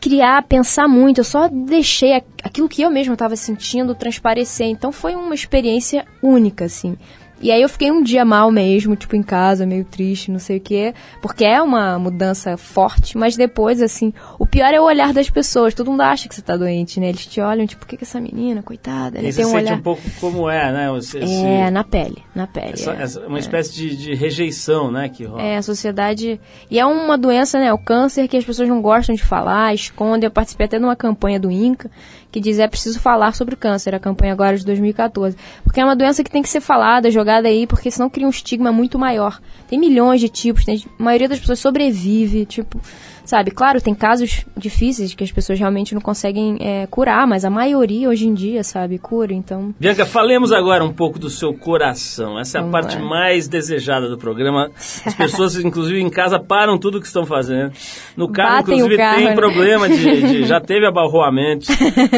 criar, 0.00 0.42
pensar 0.42 0.86
muito, 0.86 1.18
eu 1.18 1.24
só 1.24 1.48
deixei 1.48 2.12
aquilo 2.42 2.68
que 2.68 2.82
eu 2.82 2.90
mesma 2.90 3.14
estava 3.14 3.36
sentindo 3.36 3.94
transparecer. 3.94 4.66
Então 4.66 4.92
foi 4.92 5.14
uma 5.14 5.34
experiência 5.34 6.04
única, 6.22 6.66
assim. 6.66 6.98
E 7.40 7.50
aí 7.50 7.60
eu 7.60 7.68
fiquei 7.68 7.90
um 7.90 8.02
dia 8.02 8.24
mal 8.24 8.50
mesmo, 8.50 8.96
tipo 8.96 9.14
em 9.16 9.22
casa, 9.22 9.66
meio 9.66 9.84
triste, 9.84 10.30
não 10.30 10.38
sei 10.38 10.56
o 10.56 10.60
quê, 10.60 10.94
porque 11.20 11.44
é 11.44 11.60
uma 11.60 11.98
mudança 11.98 12.56
forte, 12.56 13.18
mas 13.18 13.36
depois, 13.36 13.82
assim, 13.82 14.14
o 14.38 14.46
pior 14.46 14.72
é 14.72 14.80
o 14.80 14.84
olhar 14.84 15.12
das 15.12 15.28
pessoas. 15.28 15.74
Todo 15.74 15.90
mundo 15.90 16.00
acha 16.02 16.28
que 16.28 16.34
você 16.34 16.40
tá 16.40 16.56
doente, 16.56 16.98
né? 17.00 17.08
Eles 17.08 17.26
te 17.26 17.40
olham, 17.40 17.66
tipo, 17.66 17.80
por 17.80 17.88
que, 17.88 17.96
que 17.98 18.04
essa 18.04 18.20
menina, 18.20 18.62
coitada, 18.62 19.18
E 19.18 19.22
né? 19.22 19.30
você 19.32 19.38
Tem 19.38 19.46
um 19.46 19.50
sente 19.50 19.64
olhar. 19.64 19.78
um 19.78 19.82
pouco 19.82 20.02
como 20.20 20.48
é, 20.48 20.72
né? 20.72 20.96
Esse, 20.98 21.18
É, 21.18 21.70
na 21.70 21.84
pele, 21.84 22.22
na 22.34 22.46
pele. 22.46 22.72
essa- 22.74 22.92
é. 22.92 23.02
essa- 23.02 23.26
uma 23.26 23.38
espécie 23.38 23.74
de, 23.74 23.96
de 23.96 24.14
rejeição, 24.14 24.90
né? 24.90 25.08
Que 25.08 25.24
rola. 25.24 25.42
É, 25.42 25.56
a 25.58 25.62
sociedade. 25.62 26.40
E 26.70 26.78
é 26.78 26.86
uma 26.86 27.18
doença, 27.18 27.58
né? 27.58 27.72
O 27.72 27.78
câncer 27.78 28.26
que 28.28 28.36
as 28.36 28.44
pessoas 28.44 28.68
não 28.68 28.80
gostam 28.80 29.14
de 29.14 29.22
falar, 29.22 29.74
escondem. 29.74 30.26
Eu 30.26 30.30
participei 30.30 30.66
até 30.66 30.78
de 30.78 30.84
uma 30.84 30.96
campanha 30.96 31.38
do 31.38 31.50
INCA 31.50 31.90
que 32.34 32.40
diz 32.40 32.58
é 32.58 32.66
preciso 32.66 32.98
falar 32.98 33.32
sobre 33.32 33.54
o 33.54 33.56
câncer, 33.56 33.94
a 33.94 34.00
campanha 34.00 34.32
agora 34.32 34.58
de 34.58 34.64
2014. 34.66 35.36
Porque 35.62 35.80
é 35.80 35.84
uma 35.84 35.94
doença 35.94 36.24
que 36.24 36.30
tem 36.30 36.42
que 36.42 36.48
ser 36.48 36.60
falada, 36.60 37.08
jogada 37.08 37.46
aí, 37.46 37.64
porque 37.64 37.92
senão 37.92 38.10
cria 38.10 38.26
um 38.26 38.30
estigma 38.30 38.72
muito 38.72 38.98
maior. 38.98 39.40
Tem 39.68 39.78
milhões 39.78 40.20
de 40.20 40.28
tipos, 40.28 40.64
tem, 40.64 40.84
a 40.98 41.02
maioria 41.02 41.28
das 41.28 41.38
pessoas 41.38 41.60
sobrevive, 41.60 42.44
tipo. 42.44 42.80
Sabe, 43.24 43.50
claro, 43.50 43.80
tem 43.80 43.94
casos 43.94 44.44
difíceis 44.56 45.14
que 45.14 45.24
as 45.24 45.32
pessoas 45.32 45.58
realmente 45.58 45.94
não 45.94 46.00
conseguem 46.00 46.58
é, 46.60 46.86
curar, 46.86 47.26
mas 47.26 47.44
a 47.44 47.50
maioria 47.50 48.08
hoje 48.08 48.26
em 48.28 48.34
dia, 48.34 48.62
sabe, 48.62 48.98
cura, 48.98 49.32
então. 49.32 49.74
Bianca, 49.80 50.04
falemos 50.04 50.52
agora 50.52 50.84
um 50.84 50.92
pouco 50.92 51.18
do 51.18 51.30
seu 51.30 51.54
coração. 51.54 52.38
Essa 52.38 52.58
é 52.58 52.60
a 52.60 52.64
Vamos 52.64 52.72
parte 52.80 52.98
lá. 52.98 53.04
mais 53.08 53.48
desejada 53.48 54.08
do 54.08 54.18
programa. 54.18 54.70
As 55.06 55.14
pessoas, 55.14 55.56
inclusive, 55.64 55.98
em 56.00 56.10
casa 56.10 56.38
param 56.38 56.78
tudo 56.78 56.98
o 56.98 57.00
que 57.00 57.06
estão 57.06 57.24
fazendo. 57.24 57.72
No 58.16 58.28
carro, 58.30 58.56
Batem 58.58 58.74
inclusive, 58.74 58.96
carro, 58.98 59.16
tem 59.16 59.24
né? 59.26 59.34
problema 59.34 59.88
de, 59.88 60.22
de- 60.22 60.44
Já 60.44 60.60
teve 60.62 60.86
abalroamento 60.86 61.66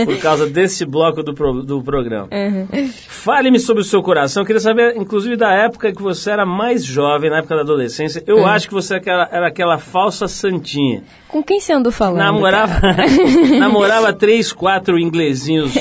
por 0.05 0.19
causa 0.19 0.47
desse 0.49 0.85
bloco 0.85 1.23
do, 1.23 1.33
pro- 1.35 1.63
do 1.63 1.83
programa. 1.83 2.29
Uhum. 2.33 2.89
Fale-me 3.09 3.61
sobre 3.61 3.83
o 3.83 3.85
seu 3.85 4.03
coração. 4.03 4.43
Eu 4.43 4.47
queria 4.47 4.61
saber, 4.61 4.97
inclusive, 4.97 5.37
da 5.37 5.53
época 5.53 5.93
que 5.93 6.03
você 6.03 6.31
era 6.33 6.45
mais 6.45 6.85
jovem, 6.85 7.31
na 7.31 7.39
época 7.39 7.55
da 7.55 7.61
adolescência. 7.63 8.23
Eu 8.27 8.39
Uhum. 8.39 8.47
acho 8.47 8.67
que 8.69 8.75
você 8.75 8.95
era 8.95 9.01
aquela, 9.01 9.29
era 9.31 9.47
aquela 9.49 9.79
falsa 9.79 10.27
santinha. 10.27 10.96
Com 11.29 11.43
quem 11.43 11.61
você 11.61 11.73
andou 11.73 11.93
falando? 11.93 12.19
Namorava, 12.19 12.81
namorava 13.59 14.13
três, 14.15 14.53
quatro 14.53 14.99
inglesinhos 14.99 15.75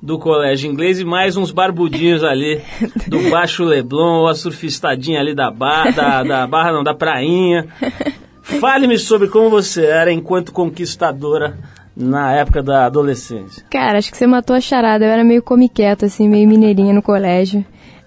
do 0.00 0.18
colégio 0.18 0.70
inglês 0.70 1.00
e 1.00 1.04
mais 1.04 1.36
uns 1.36 1.50
barbudinhos 1.50 2.24
ali 2.24 2.60
do 3.06 3.30
Baixo 3.30 3.64
Leblon, 3.64 4.20
ou 4.20 4.28
a 4.28 4.34
surfistadinha 4.34 5.20
ali 5.20 5.34
da, 5.34 5.50
barra, 5.50 5.90
da, 5.90 6.22
da 6.22 6.46
barra, 6.46 6.72
não, 6.72 6.82
da 6.82 6.94
prainha. 6.94 7.66
Fale-me 8.42 8.98
sobre 8.98 9.28
como 9.28 9.48
você 9.48 9.86
era 9.86 10.12
enquanto 10.12 10.52
conquistadora 10.52 11.58
na 11.96 12.32
época 12.32 12.62
da 12.62 12.86
adolescência. 12.86 13.64
Cara, 13.70 13.98
acho 13.98 14.10
que 14.10 14.16
você 14.16 14.26
matou 14.26 14.56
a 14.56 14.60
charada. 14.60 15.04
Eu 15.04 15.10
era 15.10 15.22
meio 15.22 15.42
comiqueta, 15.42 16.06
assim, 16.06 16.28
meio 16.28 16.48
mineirinha 16.48 16.92
no 16.92 17.02
colégio. 17.02 17.64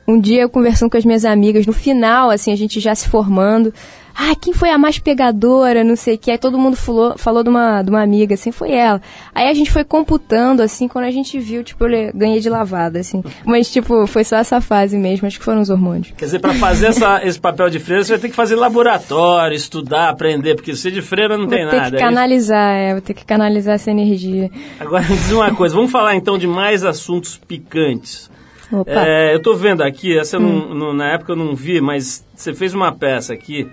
Um 0.08 0.20
dia 0.20 0.42
eu 0.42 0.50
conversando 0.50 0.92
com 0.92 0.98
as 0.98 1.06
minhas 1.06 1.26
amigas, 1.26 1.66
no 1.66 1.74
final, 1.74 2.30
assim, 2.30 2.52
a 2.52 2.56
gente 2.56 2.80
já 2.80 2.94
se 2.94 3.10
formando. 3.10 3.74
Ah, 4.18 4.34
quem 4.40 4.54
foi 4.54 4.70
a 4.70 4.78
mais 4.78 4.98
pegadora, 4.98 5.84
não 5.84 5.96
sei 5.96 6.16
o 6.16 6.18
que. 6.18 6.32
Aí 6.32 6.38
todo 6.38 6.58
mundo 6.58 6.78
falou, 6.78 7.18
falou 7.18 7.44
de, 7.44 7.50
uma, 7.50 7.82
de 7.82 7.90
uma 7.90 8.02
amiga, 8.02 8.34
assim, 8.36 8.52
foi 8.52 8.72
ela. 8.72 9.02
Aí 9.34 9.50
a 9.50 9.54
gente 9.54 9.70
foi 9.70 9.84
computando, 9.84 10.62
assim, 10.62 10.88
quando 10.88 11.04
a 11.06 11.12
gente 11.12 11.38
viu, 11.38 11.64
tipo, 11.64 11.86
eu 11.86 12.12
ganhei 12.14 12.40
de 12.40 12.50
lavada, 12.50 13.00
assim. 13.00 13.22
Mas, 13.44 13.70
tipo, 13.72 14.08
foi 14.08 14.24
só 14.24 14.38
essa 14.38 14.62
fase 14.62 14.98
mesmo, 14.98 15.28
acho 15.28 15.38
que 15.38 15.44
foram 15.44 15.60
os 15.62 15.70
hormônios. 15.70 16.14
Quer 16.18 16.26
dizer, 16.26 16.40
para 16.40 16.54
fazer 16.54 16.88
essa- 16.88 17.26
esse 17.26 17.40
papel 17.40 17.70
de 17.70 17.78
freira, 17.80 18.04
você 18.04 18.14
vai 18.14 18.20
ter 18.22 18.30
que 18.30 18.36
fazer 18.36 18.56
laboratório, 18.56 19.56
estudar, 19.56 20.10
aprender, 20.10 20.56
porque 20.56 20.76
ser 20.76 20.92
de 20.92 21.02
freira 21.02 21.38
não 21.38 21.46
Vou 21.48 21.56
tem 21.58 21.68
ter 21.68 21.76
nada. 21.76 21.90
que 21.92 21.96
é 21.98 22.00
canalizar, 22.00 22.74
é, 22.74 22.92
vou 22.94 23.02
ter 23.02 23.14
que 23.14 23.26
canalizar 23.26 23.76
essa 23.76 23.92
energia. 23.92 24.50
Agora, 24.80 25.04
me 25.10 25.16
diz 25.18 25.32
uma 25.32 25.54
coisa, 25.54 25.76
vamos 25.76 25.92
falar 25.92 26.16
então 26.16 26.38
de 26.38 26.48
mais 26.48 26.84
assuntos 26.86 27.36
picantes. 27.38 28.30
Opa. 28.72 28.92
É, 29.06 29.34
eu 29.36 29.42
tô 29.42 29.56
vendo 29.56 29.84
aqui, 29.84 30.18
essa 30.18 30.38
eu 30.38 30.40
não- 30.40 30.74
não- 30.74 30.94
na 30.94 31.12
época 31.14 31.34
eu 31.34 31.36
não 31.36 31.54
vi, 31.54 31.80
mas 31.82 32.26
você 32.34 32.54
fez 32.54 32.74
uma 32.74 32.92
peça 32.92 33.34
aqui, 33.34 33.68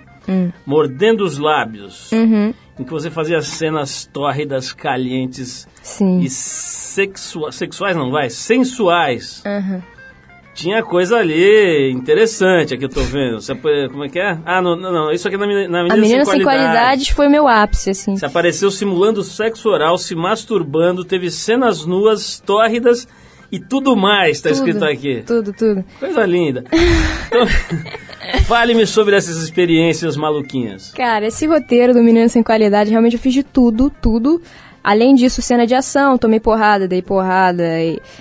Mordendo 0.67 1.25
os 1.25 1.39
Lábios, 1.39 2.11
Uhum. 2.13 2.53
em 2.79 2.85
que 2.85 2.91
você 2.91 3.11
fazia 3.11 3.41
cenas 3.43 4.09
tórridas, 4.13 4.73
calientes 4.73 5.69
Sim. 5.83 6.21
e 6.21 6.29
sexua- 6.31 7.53
sexuais, 7.53 7.97
não 7.97 8.11
vai, 8.11 8.31
sensuais. 8.31 9.43
Aham. 9.47 9.83
Tinha 10.55 10.83
coisa 10.83 11.17
ali 11.17 11.91
interessante 11.91 12.75
aqui, 12.75 12.85
eu 12.85 12.89
tô 12.89 13.01
vendo. 13.01 13.41
Você, 13.41 13.55
como 13.89 14.05
é 14.05 14.09
que 14.11 14.19
é? 14.21 14.39
Ah, 14.45 14.61
não, 14.61 14.77
não, 14.77 14.93
não, 14.93 15.11
isso 15.11 15.27
aqui 15.27 15.37
é 15.37 15.39
na, 15.39 15.47
na 15.47 15.53
Menina, 15.83 15.95
A 15.95 15.97
menina 15.97 16.25
sem 16.27 16.43
qualidades 16.43 17.09
foi 17.09 17.27
meu 17.27 17.49
ápice, 17.49 17.89
assim. 17.89 18.17
Você 18.17 18.27
apareceu 18.27 18.71
simulando 18.71 19.23
sexo 19.23 19.71
oral, 19.71 19.97
se 19.97 20.15
masturbando, 20.15 21.07
teve 21.07 21.31
cenas 21.31 21.87
nuas, 21.87 22.39
tórridas 22.39 23.09
e 23.51 23.59
tudo 23.59 23.97
mais, 23.97 24.43
tá 24.43 24.51
Tudo, 24.51 24.59
escrito 24.59 24.85
aqui. 24.85 25.23
Tudo, 25.27 25.55
tudo. 25.55 25.83
Coisa 25.99 26.27
linda. 26.27 26.65
Então, 27.29 27.47
fale-me 28.47 28.87
sobre 28.87 29.17
essas 29.17 29.37
experiências 29.39 30.17
maluquinhas. 30.17 30.93
Cara, 30.93 31.27
esse 31.27 31.47
roteiro 31.47 31.93
do 31.93 32.03
Menino 32.03 32.29
Sem 32.29 32.43
Qualidade, 32.43 32.91
realmente 32.91 33.15
eu 33.15 33.21
fiz 33.21 33.33
de 33.33 33.43
tudo, 33.43 33.91
tudo. 33.91 34.41
Além 34.83 35.15
disso, 35.15 35.43
cena 35.43 35.67
de 35.67 35.75
ação, 35.75 36.19
tomei 36.19 36.41
porrada, 36.41 36.89
dei 36.89 37.03
porrada, 37.03 37.65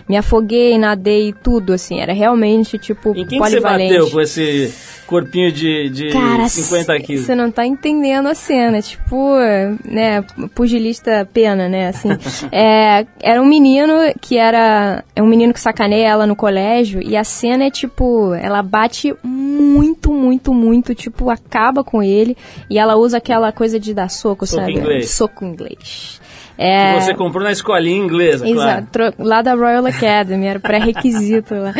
me 0.07 0.17
afoguei, 0.17 0.77
nadei, 0.77 1.33
tudo, 1.33 1.73
assim. 1.73 1.99
Era 1.99 2.13
realmente, 2.13 2.77
tipo, 2.77 3.09
Em 3.09 3.25
quem 3.25 3.25
que 3.25 3.37
você 3.37 3.59
polivalente. 3.61 3.93
bateu 3.93 4.11
com 4.11 4.21
esse 4.21 4.73
corpinho 5.07 5.51
de, 5.51 5.89
de 5.89 6.09
Cara, 6.09 6.47
50 6.47 6.99
quilos? 7.01 7.25
Você 7.25 7.35
não 7.35 7.51
tá 7.51 7.65
entendendo 7.65 8.27
a 8.27 8.33
cena, 8.33 8.81
tipo, 8.81 9.35
né, 9.83 10.21
pugilista 10.55 11.27
pena, 11.33 11.67
né, 11.67 11.89
assim. 11.89 12.09
é, 12.51 13.05
era 13.19 13.41
um 13.41 13.45
menino 13.45 13.93
que 14.21 14.37
era, 14.37 15.03
é 15.13 15.21
um 15.21 15.27
menino 15.27 15.53
que 15.53 15.59
sacaneia 15.59 16.07
ela 16.07 16.25
no 16.25 16.35
colégio 16.35 17.01
e 17.03 17.17
a 17.17 17.23
cena 17.25 17.65
é 17.65 17.69
tipo, 17.69 18.33
ela 18.35 18.63
bate 18.63 19.13
muito, 19.21 20.13
muito, 20.13 20.53
muito, 20.53 20.95
tipo, 20.95 21.29
acaba 21.29 21.83
com 21.83 22.01
ele 22.01 22.37
e 22.69 22.79
ela 22.79 22.95
usa 22.95 23.17
aquela 23.17 23.51
coisa 23.51 23.77
de 23.77 23.93
dar 23.93 24.09
soco, 24.09 24.47
Soco 24.47 24.61
sabe? 24.61 24.73
inglês. 24.73 25.09
Soco 25.09 25.43
inglês. 25.43 26.20
É, 26.63 26.93
Que 26.95 27.01
você 27.01 27.15
comprou 27.15 27.43
na 27.43 27.51
escolinha 27.51 27.97
inglesa, 27.97 28.45
claro. 28.45 28.59
Exato, 28.59 28.87
tro- 28.91 29.13
lá 29.17 29.41
da 29.41 29.55
Royal 29.55 29.85
Academy, 29.85 30.45
era 30.45 30.59
pré-requisito 30.59 31.55
lá. 31.55 31.73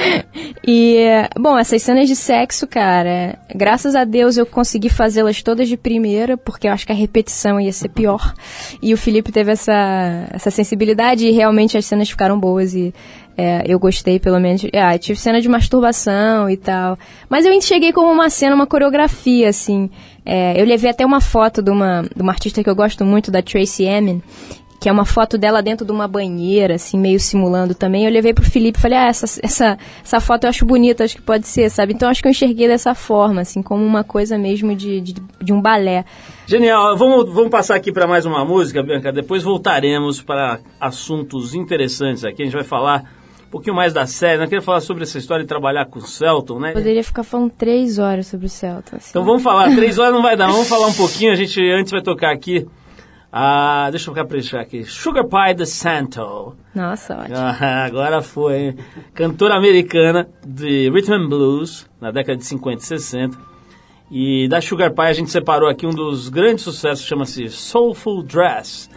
E, 0.68 0.98
bom, 1.40 1.58
essas 1.58 1.82
cenas 1.84 2.08
de 2.08 2.16
sexo, 2.16 2.66
cara, 2.68 3.38
graças 3.54 3.96
a 3.96 4.04
Deus 4.04 4.38
eu 4.38 4.46
consegui 4.46 4.90
fazê-las 4.90 5.42
todas 5.44 5.68
de 5.70 5.78
primeira, 5.78 6.36
porque 6.38 6.68
eu 6.68 6.72
acho 6.72 6.86
que 6.86 6.92
a 6.92 6.96
repetição 6.96 7.60
ia 7.60 7.72
ser 7.72 7.90
pior. 7.90 8.34
E 8.82 8.94
o 8.94 8.98
Felipe 8.98 9.32
teve 9.32 9.52
essa, 9.52 10.28
essa 10.32 10.50
sensibilidade 10.50 11.28
e 11.28 11.32
realmente 11.32 11.78
as 11.78 11.86
cenas 11.86 12.10
ficaram 12.10 12.40
boas 12.40 12.74
e 12.74 12.94
é, 13.38 13.64
eu 13.66 13.80
gostei, 13.80 14.20
pelo 14.20 14.40
menos. 14.40 14.62
Ah, 14.74 14.98
tive 14.98 15.18
cena 15.20 15.40
de 15.42 15.48
masturbação 15.48 16.50
e 16.50 16.58
tal. 16.58 16.98
Mas 17.30 17.46
eu 17.46 17.54
enxerguei 17.54 17.92
como 17.94 18.12
uma 18.12 18.30
cena, 18.30 18.56
uma 18.56 18.68
coreografia, 18.68 19.50
assim. 19.50 19.90
É, 20.26 20.60
eu 20.62 20.66
levei 20.66 20.92
até 20.92 21.04
uma 21.06 21.20
foto 21.22 21.62
de 21.62 21.72
uma, 21.72 22.04
de 22.16 22.22
uma 22.22 22.32
artista 22.32 22.64
que 22.64 22.70
eu 22.70 22.76
gosto 22.76 23.04
muito, 23.06 23.32
da 23.32 23.42
Tracy 23.42 23.86
Emin, 23.86 24.22
que 24.82 24.90
é 24.90 24.92
uma 24.92 25.06
foto 25.06 25.38
dela 25.38 25.62
dentro 25.62 25.86
de 25.86 25.92
uma 25.92 26.08
banheira, 26.08 26.74
assim, 26.74 26.98
meio 26.98 27.20
simulando 27.20 27.76
também. 27.76 28.04
Eu 28.04 28.12
levei 28.12 28.34
pro 28.34 28.44
Felipe 28.44 28.80
e 28.80 28.82
falei, 28.82 28.98
ah, 28.98 29.06
essa, 29.06 29.40
essa, 29.44 29.78
essa 30.04 30.20
foto 30.20 30.46
eu 30.46 30.50
acho 30.50 30.66
bonita, 30.66 31.04
acho 31.04 31.18
que 31.18 31.22
pode 31.22 31.48
ser, 31.48 31.70
sabe? 31.70 31.94
Então 31.94 32.10
acho 32.10 32.20
que 32.20 32.28
eu 32.28 32.32
enxerguei 32.32 32.68
dessa 32.68 32.96
forma, 32.96 33.42
assim, 33.42 33.62
como 33.62 33.86
uma 33.86 34.04
coisa 34.04 34.40
mesmo 34.40 34.76
de, 34.76 35.00
de, 35.00 35.14
de 35.40 35.54
um 35.54 35.62
balé. 35.62 36.04
Genial. 36.48 36.98
Vamos, 36.98 37.32
vamos 37.32 37.52
passar 37.52 37.76
aqui 37.76 37.92
para 37.92 38.08
mais 38.08 38.26
uma 38.26 38.44
música, 38.44 38.82
Bianca. 38.82 39.12
Depois 39.12 39.44
voltaremos 39.44 40.20
para 40.20 40.60
assuntos 40.80 41.54
interessantes 41.54 42.26
aqui. 42.26 42.42
A 42.42 42.46
gente 42.46 42.56
vai 42.56 42.64
falar 42.64 43.04
um 43.48 43.52
pouquinho 43.52 43.76
mais 43.76 43.94
da 43.94 44.08
série. 44.08 44.40
né? 44.40 44.46
Eu 44.46 44.50
queria 44.50 44.64
falar 44.64 44.82
sobre 44.82 45.04
essa 45.04 45.20
história 45.20 45.44
de 45.44 45.48
trabalhar 45.48 45.86
com 45.86 46.00
o 46.00 46.02
Celton, 46.02 46.60
né? 46.60 46.72
Poderia 46.72 47.04
ficar 47.04 47.22
falando 47.22 47.52
três 47.52 48.00
horas 48.00 48.26
sobre 48.26 48.48
o 48.48 48.50
Celta. 48.50 48.98
Assim. 48.98 49.12
Então 49.12 49.24
vamos 49.24 49.44
falar. 49.44 49.76
Três 49.76 50.00
horas 50.00 50.12
não 50.12 50.24
vai 50.24 50.36
dar. 50.36 50.48
Vamos 50.48 50.68
falar 50.68 50.88
um 50.88 50.94
pouquinho. 50.94 51.32
A 51.32 51.36
gente 51.36 51.62
antes 51.70 51.92
vai 51.92 52.02
tocar 52.02 52.32
aqui. 52.32 52.66
Ah, 53.32 53.88
deixa 53.90 54.10
eu 54.10 54.14
caprichar 54.14 54.60
aqui. 54.60 54.84
Sugar 54.84 55.24
Pie 55.24 55.56
the 55.56 55.66
Santo. 55.66 56.56
Nossa, 56.76 57.18
ótimo. 57.18 57.38
Ah, 57.38 57.86
agora 57.88 58.22
foi. 58.22 58.76
Cantora 59.14 59.56
americana 59.56 60.28
de 60.46 60.90
rhythm 60.90 61.14
and 61.14 61.30
blues 61.30 61.90
na 62.02 62.12
década 62.12 62.38
de 62.38 62.46
50 62.46 62.82
e 62.82 62.86
60. 62.86 63.38
E 64.12 64.48
da 64.50 64.60
Sugar 64.60 64.92
Pie 64.92 65.06
a 65.06 65.14
gente 65.14 65.32
separou 65.32 65.70
aqui 65.70 65.88
um 65.88 65.92
dos 65.92 66.28
grandes 66.28 66.66
sucessos, 66.66 67.06
chama-se 67.06 67.48
Soulful 67.48 68.22
Dress, 68.24 68.90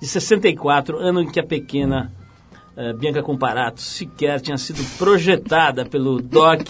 de 0.00 0.06
64, 0.06 0.98
ano 0.98 1.20
em 1.20 1.30
que 1.30 1.38
a 1.38 1.44
pequena 1.44 2.10
eh, 2.74 2.94
Bianca 2.94 3.22
Comparato 3.22 3.82
sequer 3.82 4.40
tinha 4.40 4.56
sido 4.56 4.82
projetada 4.96 5.84
pelo 5.84 6.22
Doc. 6.22 6.62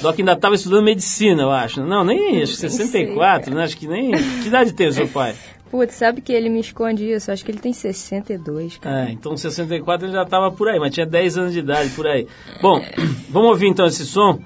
Doc 0.00 0.18
ainda 0.18 0.32
estava 0.32 0.54
estudando 0.54 0.84
medicina, 0.84 1.42
eu 1.42 1.50
acho. 1.50 1.84
Não, 1.84 2.02
nem 2.02 2.42
acho 2.42 2.52
que 2.52 2.58
sei, 2.58 2.70
64, 2.70 3.54
né? 3.54 3.64
Acho 3.64 3.76
que 3.76 3.86
nem. 3.86 4.12
Que 4.12 4.48
idade 4.48 4.72
tem 4.72 4.88
o 4.88 4.92
seu 4.92 5.06
pai? 5.06 5.34
Putz, 5.70 5.94
sabe 5.94 6.20
que 6.20 6.32
ele 6.32 6.48
me 6.48 6.60
esconde 6.60 7.10
isso? 7.10 7.32
Acho 7.32 7.44
que 7.44 7.50
ele 7.50 7.58
tem 7.58 7.72
62, 7.72 8.78
cara. 8.78 9.08
É, 9.08 9.12
então 9.12 9.36
64 9.36 10.06
ele 10.06 10.12
já 10.12 10.22
estava 10.22 10.50
por 10.50 10.68
aí, 10.68 10.78
mas 10.78 10.94
tinha 10.94 11.06
10 11.06 11.38
anos 11.38 11.52
de 11.52 11.58
idade 11.58 11.90
por 11.90 12.06
aí. 12.06 12.26
Bom, 12.62 12.80
vamos 13.28 13.48
ouvir 13.50 13.66
então 13.66 13.86
esse 13.86 14.06
som 14.06 14.38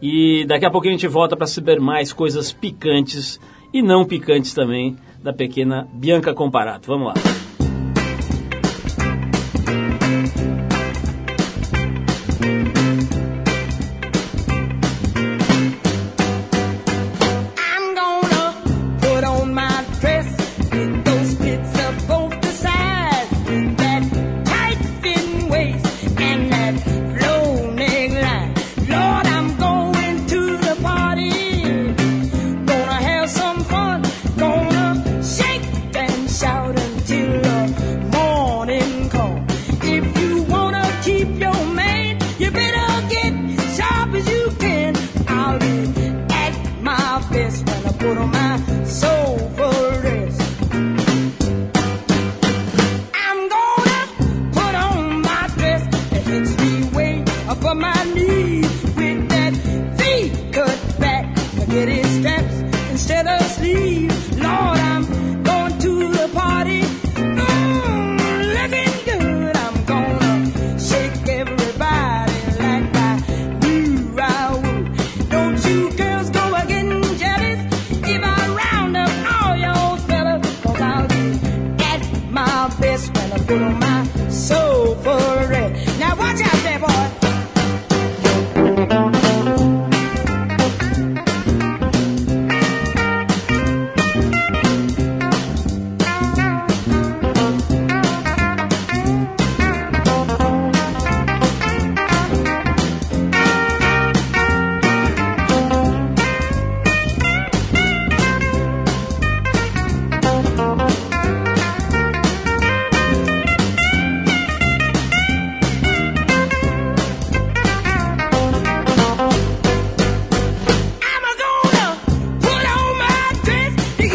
e 0.00 0.44
daqui 0.46 0.64
a 0.64 0.70
pouco 0.70 0.86
a 0.86 0.90
gente 0.90 1.08
volta 1.08 1.36
para 1.36 1.46
saber 1.46 1.80
mais 1.80 2.12
coisas 2.12 2.52
picantes 2.52 3.40
e 3.72 3.82
não 3.82 4.04
picantes 4.04 4.54
também 4.54 4.96
da 5.22 5.32
pequena 5.32 5.88
Bianca 5.92 6.32
Comparato. 6.32 6.86
Vamos 6.86 7.08
lá. 7.08 7.45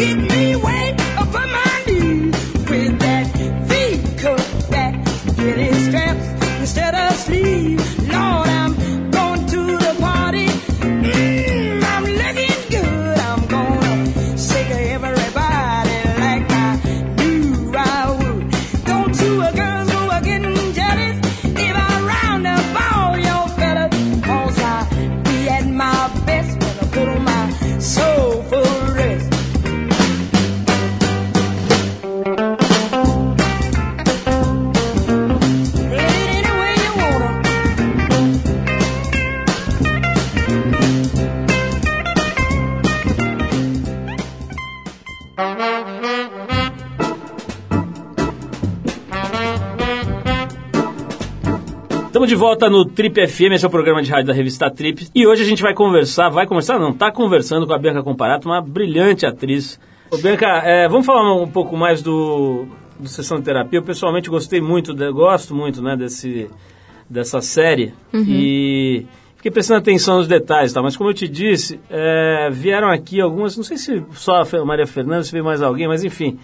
Hit 0.01 0.17
me 0.17 0.55
way 0.55 0.80
volta 52.61 52.69
no 52.69 52.85
Trip 52.85 53.27
FM, 53.27 53.53
esse 53.53 53.65
é 53.65 53.67
o 53.67 53.71
programa 53.71 54.03
de 54.03 54.11
rádio 54.11 54.27
da 54.27 54.33
revista 54.33 54.69
Trip. 54.69 55.07
E 55.15 55.25
hoje 55.25 55.41
a 55.41 55.45
gente 55.45 55.63
vai 55.63 55.73
conversar, 55.73 56.29
vai 56.29 56.45
conversar, 56.45 56.77
não, 56.77 56.93
tá 56.93 57.11
conversando 57.11 57.65
com 57.65 57.73
a 57.73 57.77
Bianca 57.77 58.03
Comparato, 58.03 58.47
uma 58.47 58.61
brilhante 58.61 59.25
atriz. 59.25 59.79
Ô, 60.11 60.17
Bianca, 60.17 60.45
é, 60.63 60.87
vamos 60.87 61.07
falar 61.07 61.33
um 61.33 61.47
pouco 61.47 61.75
mais 61.75 62.03
do, 62.03 62.67
do 62.99 63.09
Sessão 63.09 63.39
de 63.39 63.45
Terapia. 63.45 63.79
Eu 63.79 63.83
pessoalmente 63.83 64.29
gostei 64.29 64.61
muito, 64.61 64.93
de- 64.93 65.11
gosto 65.11 65.55
muito, 65.55 65.81
né, 65.81 65.95
desse, 65.95 66.51
dessa 67.09 67.41
série. 67.41 67.93
E 68.13 69.07
fiquei 69.37 69.49
prestando 69.49 69.79
atenção 69.79 70.17
nos 70.17 70.27
detalhes, 70.27 70.71
tá? 70.71 70.83
Mas 70.83 70.95
como 70.95 71.09
eu 71.09 71.15
te 71.15 71.27
disse, 71.27 71.79
é, 71.89 72.47
vieram 72.51 72.89
aqui 72.91 73.19
algumas, 73.19 73.57
não 73.57 73.63
sei 73.63 73.77
se 73.77 74.03
só 74.11 74.43
a 74.43 74.65
Maria 74.65 74.85
Fernanda, 74.85 75.23
se 75.23 75.31
veio 75.31 75.43
mais 75.43 75.63
alguém, 75.63 75.87
mas 75.87 76.03
enfim... 76.03 76.37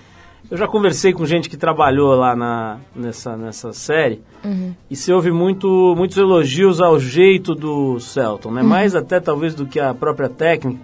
Eu 0.49 0.57
já 0.57 0.65
conversei 0.67 1.11
com 1.11 1.25
gente 1.25 1.49
que 1.49 1.57
trabalhou 1.57 2.15
lá 2.15 2.35
na, 2.35 2.77
nessa, 2.95 3.35
nessa 3.35 3.73
série 3.73 4.21
e 4.89 4.95
se 4.95 5.11
ouve 5.11 5.29
muito, 5.29 5.93
muitos 5.97 6.15
elogios 6.15 6.79
ao 6.79 6.97
jeito 6.97 7.53
do 7.53 7.99
Celton, 7.99 8.51
né? 8.51 8.61
Mais 8.63 8.95
até 8.95 9.19
talvez 9.19 9.53
do 9.53 9.65
que 9.65 9.79
a 9.79 9.93
própria 9.93 10.29
técnica, 10.29 10.79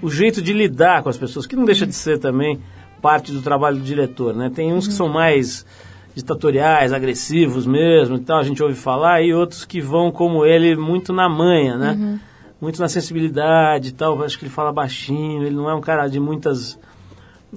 o 0.00 0.08
jeito 0.08 0.40
de 0.40 0.52
lidar 0.52 1.02
com 1.02 1.08
as 1.08 1.18
pessoas, 1.18 1.46
que 1.46 1.56
não 1.56 1.64
deixa 1.64 1.86
de 1.86 1.94
ser 1.94 2.18
também 2.18 2.60
parte 3.02 3.32
do 3.32 3.42
trabalho 3.42 3.78
do 3.78 3.82
diretor, 3.82 4.34
né? 4.34 4.50
Tem 4.54 4.72
uns 4.72 4.86
que 4.86 4.94
são 4.94 5.08
mais 5.08 5.66
ditatoriais, 6.14 6.92
agressivos 6.92 7.66
mesmo 7.66 8.16
e 8.16 8.20
tal, 8.20 8.38
a 8.38 8.44
gente 8.44 8.62
ouve 8.62 8.74
falar, 8.74 9.22
e 9.22 9.32
outros 9.34 9.64
que 9.64 9.80
vão 9.80 10.12
como 10.12 10.44
ele 10.44 10.76
muito 10.76 11.12
na 11.12 11.28
manha, 11.28 11.76
né? 11.76 12.20
Muito 12.60 12.80
na 12.80 12.88
sensibilidade 12.88 13.88
e 13.88 13.92
tal, 13.92 14.22
acho 14.22 14.38
que 14.38 14.44
ele 14.44 14.52
fala 14.52 14.72
baixinho, 14.72 15.42
ele 15.42 15.56
não 15.56 15.68
é 15.68 15.74
um 15.74 15.80
cara 15.80 16.06
de 16.06 16.20
muitas... 16.20 16.78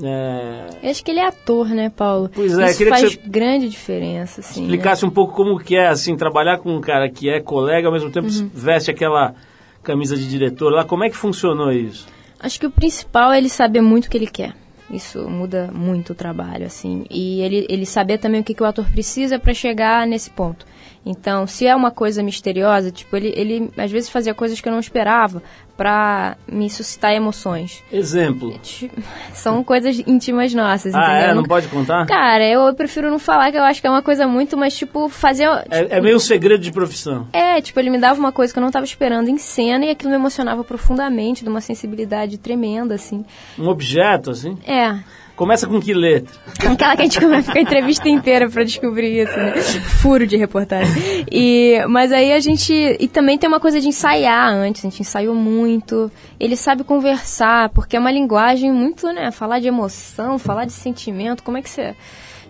é, 0.01 0.67
Eu 0.81 0.89
acho 0.89 1.03
que 1.03 1.11
ele 1.11 1.19
é 1.19 1.27
ator, 1.27 1.67
né, 1.69 1.89
Paulo? 1.89 2.29
Pois 2.33 2.57
é, 2.57 2.65
Isso 2.65 2.77
queria 2.77 2.93
que 2.93 2.99
faz 2.99 3.13
você 3.13 3.21
grande 3.25 3.69
diferença, 3.69 4.41
assim. 4.41 4.61
né? 4.61 4.65
explicasse 4.67 5.05
um 5.05 5.09
pouco 5.09 5.33
como 5.33 5.59
que 5.59 5.75
é, 5.75 5.87
assim, 5.87 6.15
trabalhar 6.15 6.57
com 6.57 6.75
um 6.75 6.81
cara 6.81 7.09
que 7.09 7.29
é 7.29 7.39
colega, 7.39 7.87
ao 7.87 7.93
mesmo 7.93 8.09
tempo 8.11 8.27
Uhum. 8.27 8.49
veste 8.53 8.89
aquela 8.89 9.35
camisa 9.83 10.15
de 10.15 10.27
diretor 10.27 10.71
lá. 10.71 10.83
Como 10.83 11.03
é 11.03 11.09
que 11.09 11.17
funcionou 11.17 11.71
isso? 11.71 12.07
Acho 12.39 12.59
que 12.59 12.65
o 12.65 12.71
principal 12.71 13.31
é 13.31 13.37
ele 13.37 13.49
saber 13.49 13.81
muito 13.81 14.05
o 14.05 14.09
que 14.09 14.17
ele 14.17 14.27
quer. 14.27 14.53
Isso 14.91 15.27
muda 15.29 15.69
muito 15.73 16.11
o 16.11 16.15
trabalho, 16.15 16.65
assim. 16.65 17.05
E 17.09 17.41
ele, 17.41 17.65
ele 17.69 17.85
saber 17.85 18.17
também 18.17 18.41
o 18.41 18.43
que, 18.43 18.53
que 18.53 18.61
o 18.61 18.65
ator 18.65 18.85
precisa 18.91 19.39
para 19.39 19.53
chegar 19.53 20.05
nesse 20.05 20.29
ponto. 20.29 20.65
Então, 21.05 21.45
se 21.45 21.67
é 21.67 21.75
uma 21.75 21.91
coisa 21.91 22.23
misteriosa, 22.23 22.89
tipo, 22.89 23.15
ele, 23.17 23.33
ele 23.35 23.71
às 23.77 23.91
vezes 23.91 24.09
fazia 24.09 24.33
coisas 24.33 24.61
que 24.61 24.67
eu 24.69 24.71
não 24.71 24.79
esperava 24.79 25.43
pra 25.75 26.37
me 26.47 26.69
suscitar 26.69 27.11
emoções. 27.13 27.83
Exemplo. 27.91 28.57
Tipo, 28.61 29.01
São 29.33 29.63
coisas 29.63 29.99
íntimas 30.07 30.53
nossas, 30.53 30.93
Ah, 30.93 30.99
entendeu? 31.03 31.29
é? 31.31 31.33
Não 31.33 31.43
pode 31.43 31.67
contar? 31.67 32.05
Cara, 32.05 32.47
eu, 32.47 32.61
eu 32.61 32.73
prefiro 32.73 33.09
não 33.11 33.19
falar, 33.19 33.51
que 33.51 33.57
eu 33.57 33.63
acho 33.63 33.81
que 33.81 33.87
é 33.87 33.89
uma 33.89 34.01
coisa 34.01 34.27
muito, 34.27 34.55
mas, 34.55 34.77
tipo, 34.77 35.09
fazer... 35.09 35.45
É, 35.69 35.97
é 35.97 36.01
meio 36.01 36.15
um 36.15 36.19
segredo 36.19 36.61
de 36.61 36.71
profissão. 36.71 37.27
É, 37.33 37.59
tipo, 37.59 37.77
ele 37.79 37.89
me 37.89 37.97
dava 37.99 38.17
uma 38.19 38.31
coisa 38.31 38.53
que 38.53 38.59
eu 38.59 38.63
não 38.63 38.71
tava 38.71 38.85
esperando 38.85 39.27
em 39.29 39.37
cena 39.37 39.85
e 39.85 39.89
aquilo 39.89 40.09
me 40.11 40.15
emocionava 40.15 40.63
profundamente, 40.63 41.43
de 41.43 41.49
uma 41.49 41.59
sensibilidade 41.61 42.37
tremenda, 42.37 42.95
assim. 42.95 43.25
Um 43.59 43.67
objeto, 43.67 44.29
assim. 44.31 44.57
É, 44.65 44.95
Começa 45.35 45.65
com 45.65 45.81
que 45.81 45.93
letra? 45.93 46.31
aquela 46.71 46.95
que 46.95 47.01
a 47.01 47.05
gente 47.05 47.19
começa 47.19 47.51
a 47.51 47.59
entrevista 47.59 48.07
inteira 48.07 48.49
pra 48.49 48.63
descobrir 48.63 49.23
isso, 49.23 49.35
né? 49.35 49.53
Furo 50.01 50.27
de 50.27 50.37
reportagem. 50.37 51.25
E, 51.31 51.83
mas 51.89 52.11
aí 52.11 52.31
a 52.31 52.39
gente... 52.39 52.73
E 52.99 53.07
também 53.07 53.37
tem 53.37 53.47
uma 53.47 53.59
coisa 53.59 53.81
de 53.81 53.87
ensaiar 53.87 54.53
antes, 54.53 54.85
a 54.85 54.89
gente 54.89 55.01
ensaiou 55.01 55.33
muito. 55.33 56.11
Ele 56.39 56.55
sabe 56.55 56.83
conversar, 56.83 57.69
porque 57.69 57.95
é 57.95 57.99
uma 57.99 58.11
linguagem 58.11 58.71
muito, 58.71 59.07
né? 59.07 59.31
Falar 59.31 59.59
de 59.59 59.67
emoção, 59.67 60.37
falar 60.37 60.65
de 60.65 60.73
sentimento, 60.73 61.43
como 61.43 61.57
é 61.57 61.61
que 61.61 61.69
você 61.69 61.95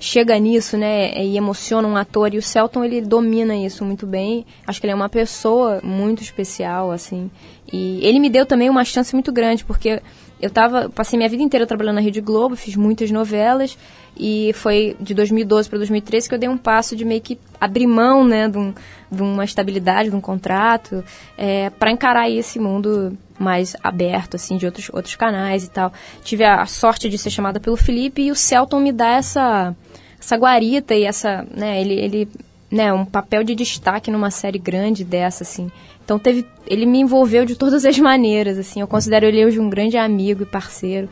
chega 0.04 0.38
nisso, 0.38 0.76
né, 0.76 1.17
e 1.24 1.38
emociona 1.38 1.88
um 1.88 1.96
ator, 1.96 2.34
e 2.34 2.38
o 2.38 2.41
Celton, 2.41 2.84
ele 2.84 3.00
domina 3.00 3.56
isso 3.56 3.86
muito 3.86 4.06
bem, 4.06 4.46
acho 4.67 4.82
que 4.82 4.86
ele 4.86 4.91
é 4.91 4.96
uma 4.96 5.08
pessoa 5.08 5.80
muito 5.82 6.22
especial, 6.22 6.91
assim, 6.91 7.32
e 7.72 8.06
ele 8.06 8.19
me 8.19 8.30
deu 8.30 8.46
também 8.46 8.69
uma 8.69 8.84
chance 8.84 9.13
muito 9.13 9.32
grande, 9.32 9.63
porque 9.63 10.02
eu 10.43 10.49
tava, 10.49 10.89
passei 10.89 11.17
minha 11.17 11.29
vida 11.29 11.41
inteira 11.41 11.65
trabalhando 11.65 11.95
na 11.95 12.01
Rede 12.01 12.19
Globo, 12.21 12.56
fiz 12.56 12.75
muitas 12.75 13.10
novelas, 13.12 13.77
e 14.17 14.51
foi 14.53 14.95
de 14.99 15.13
2012 15.13 15.69
para 15.69 15.77
2013 15.79 16.29
que 16.29 16.36
eu 16.36 16.39
dei 16.39 16.49
um 16.49 16.58
passo 16.58 16.95
de 16.95 17.03
meio 17.06 17.21
que 17.21 17.39
abrir 17.60 17.88
mão, 17.88 18.23
né, 18.23 18.47
de, 18.47 18.58
um- 18.58 18.73
de 19.12 19.21
uma 19.21 19.43
estabilidade, 19.45 20.10
de 20.10 20.15
um 20.15 20.21
contrato, 20.21 21.03
é, 21.38 21.69
para 21.71 21.89
encarar 21.91 22.29
esse 22.29 22.60
mundo 22.60 23.17
mais 23.39 23.75
aberto, 23.82 24.36
assim, 24.36 24.58
de 24.58 24.65
outros, 24.65 24.89
outros 24.93 25.15
canais 25.15 25.63
e 25.63 25.69
tal. 25.69 25.91
Tive 26.23 26.43
a, 26.43 26.62
a 26.62 26.65
sorte 26.65 27.10
de 27.10 27.17
ser 27.17 27.29
chamada 27.29 27.60
pelo 27.60 27.75
Felipe 27.75 28.21
e 28.21 28.32
o 28.32 28.36
Celton 28.36 28.79
me 28.79 28.91
dá 28.91 29.13
essa, 29.15 29.75
essa 30.19 30.36
guarita 30.36 30.93
e 30.93 31.03
essa, 31.06 31.45
né, 31.56 31.82
ele, 31.82 31.93
ele, 31.95 32.27
né, 32.73 32.91
um 32.91 33.05
papel 33.05 33.43
de 33.43 33.53
destaque 33.53 34.09
numa 34.09 34.31
série 34.31 34.57
grande 34.57 35.03
dessa, 35.03 35.43
assim. 35.43 35.69
Então 36.03 36.17
teve, 36.17 36.43
ele 36.65 36.88
me 36.88 36.99
envolveu 36.99 37.45
de 37.45 37.55
todas 37.55 37.86
as 37.86 37.99
maneiras, 37.99 38.57
assim. 38.57 38.81
Eu 38.81 38.88
considero 38.88 39.27
ele 39.27 39.45
hoje 39.45 39.59
um 39.59 39.69
grande 39.69 39.95
amigo 39.95 40.41
e 40.41 40.45
parceiro. 40.45 41.07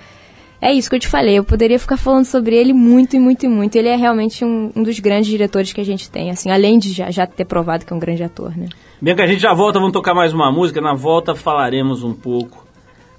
É 0.60 0.74
isso 0.74 0.90
que 0.90 0.96
eu 0.96 1.00
te 1.00 1.08
falei, 1.08 1.38
eu 1.38 1.44
poderia 1.44 1.78
ficar 1.78 1.98
falando 1.98 2.26
sobre 2.26 2.56
ele 2.56 2.74
muito 2.74 3.16
e 3.16 3.20
muito 3.20 3.46
e 3.46 3.50
muito. 3.50 3.76
Ele 3.76 3.90
é 3.90 3.96
realmente 3.96 4.44
um, 4.44 4.72
um 4.76 4.82
dos 4.82 5.00
grandes 5.00 5.28
diretores 5.28 5.72
que 5.72 5.82
a 5.82 5.86
gente 5.86 6.10
tem, 6.10 6.32
assim, 6.32 6.50
além 6.50 6.80
de 6.80 6.92
já, 6.94 7.12
já 7.12 7.28
ter 7.28 7.46
provado 7.46 7.86
que 7.86 7.94
é 7.94 7.96
um 7.96 8.00
grande 8.00 8.24
ator, 8.24 8.58
né? 8.58 8.68
Bianca, 9.00 9.24
a 9.24 9.28
gente 9.28 9.42
já 9.42 9.54
volta, 9.54 9.80
vamos 9.80 9.94
tocar 9.94 10.16
mais 10.16 10.34
uma 10.34 10.52
música. 10.52 10.82
Na 10.82 10.94
volta 10.94 11.36
falaremos 11.36 12.04
um 12.04 12.14
pouco 12.14 12.66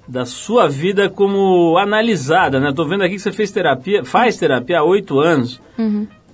da 0.05 0.25
sua 0.25 0.67
vida 0.67 1.09
como 1.09 1.77
analisada, 1.77 2.59
né? 2.59 2.73
Tô 2.73 2.85
vendo 2.85 3.03
aqui 3.03 3.15
que 3.15 3.21
você 3.21 3.31
fez 3.31 3.51
terapia, 3.51 4.03
faz 4.03 4.37
terapia 4.37 4.79
há 4.79 4.83
oito 4.83 5.19
anos. 5.19 5.61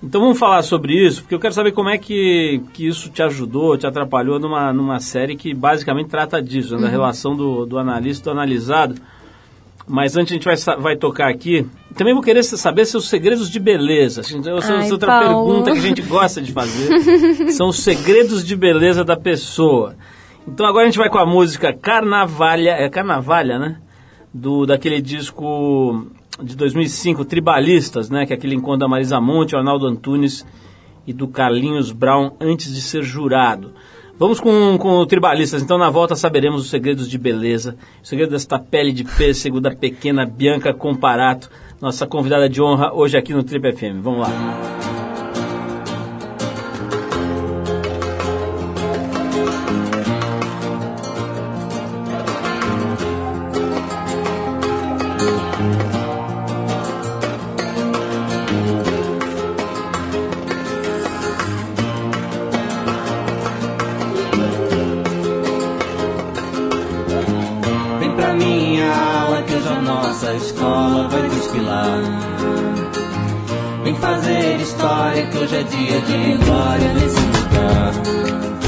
Então 0.02 0.20
vamos 0.20 0.38
falar 0.38 0.62
sobre 0.62 0.94
isso, 0.94 1.20
porque 1.22 1.34
eu 1.34 1.38
quero 1.40 1.52
saber 1.52 1.72
como 1.72 1.90
é 1.90 1.98
que, 1.98 2.62
que 2.72 2.86
isso 2.86 3.10
te 3.10 3.22
ajudou, 3.22 3.76
te 3.76 3.86
atrapalhou 3.86 4.38
numa, 4.38 4.72
numa 4.72 4.98
série 4.98 5.36
que 5.36 5.52
basicamente 5.52 6.08
trata 6.08 6.40
disso, 6.42 6.76
né? 6.76 6.82
da 6.82 6.88
relação 6.88 7.36
do, 7.36 7.66
do 7.66 7.78
analista 7.78 8.22
e 8.22 8.24
do 8.24 8.30
analisado. 8.30 8.94
Mas 9.86 10.16
antes 10.16 10.32
a 10.32 10.34
gente 10.36 10.44
vai, 10.44 10.56
vai 10.78 10.96
tocar 10.96 11.28
aqui. 11.28 11.66
Também 11.96 12.14
vou 12.14 12.22
querer 12.22 12.42
saber 12.44 12.86
seus 12.86 13.08
segredos 13.08 13.50
de 13.50 13.58
beleza. 13.58 14.20
Assim, 14.20 14.38
Essa 14.38 14.72
Ai, 14.72 14.84
essa 14.84 14.92
outra 14.94 15.08
Paulo. 15.20 15.46
pergunta 15.48 15.72
que 15.72 15.78
a 15.78 15.82
gente 15.82 16.02
gosta 16.02 16.40
de 16.40 16.52
fazer. 16.52 17.50
São 17.50 17.68
os 17.68 17.80
segredos 17.80 18.44
de 18.44 18.54
beleza 18.54 19.04
da 19.04 19.16
pessoa. 19.16 19.96
Então 20.46 20.64
agora 20.64 20.84
a 20.84 20.86
gente 20.86 20.98
vai 20.98 21.10
com 21.10 21.18
a 21.18 21.26
música 21.26 21.72
Carnavalha, 21.72 22.70
é 22.70 22.88
Carnavalha, 22.88 23.58
né? 23.58 23.76
Do, 24.32 24.64
daquele 24.64 25.02
disco 25.02 26.06
de 26.42 26.56
2005, 26.56 27.24
Tribalistas, 27.24 28.10
né? 28.10 28.26
Que 28.26 28.32
é 28.32 28.36
aquele 28.36 28.54
encontro 28.54 28.80
da 28.80 28.88
Marisa 28.88 29.20
Monte, 29.20 29.56
Arnaldo 29.56 29.86
Antunes 29.86 30.46
e 31.06 31.12
do 31.12 31.28
Carlinhos 31.28 31.92
Brown 31.92 32.32
antes 32.40 32.72
de 32.74 32.80
ser 32.80 33.02
jurado. 33.02 33.72
Vamos 34.18 34.38
com, 34.38 34.76
com 34.76 34.98
o 34.98 35.06
Tribalistas, 35.06 35.62
então 35.62 35.78
na 35.78 35.88
volta 35.88 36.14
saberemos 36.14 36.60
os 36.60 36.68
segredos 36.68 37.08
de 37.08 37.16
beleza, 37.16 37.74
o 38.02 38.06
segredo 38.06 38.32
desta 38.32 38.58
pele 38.58 38.92
de 38.92 39.02
pêssego 39.02 39.62
da 39.62 39.70
pequena 39.74 40.26
Bianca 40.26 40.74
Comparato, 40.74 41.50
nossa 41.80 42.06
convidada 42.06 42.46
de 42.46 42.60
honra 42.60 42.92
hoje 42.92 43.16
aqui 43.16 43.32
no 43.32 43.42
Trip 43.42 43.72
FM. 43.72 44.02
Vamos 44.02 44.20
lá. 44.20 44.89
Que 75.26 75.38
hoje 75.38 75.56
é 75.56 75.62
dia 75.62 76.00
de 76.00 76.44
glória 76.44 76.94
nesse 76.94 77.20
lugar. 77.20 78.59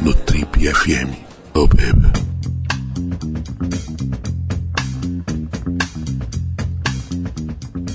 Trip 0.00 0.72
FM. 0.72 1.12
Oh, 1.54 1.66
baby. 1.66 2.08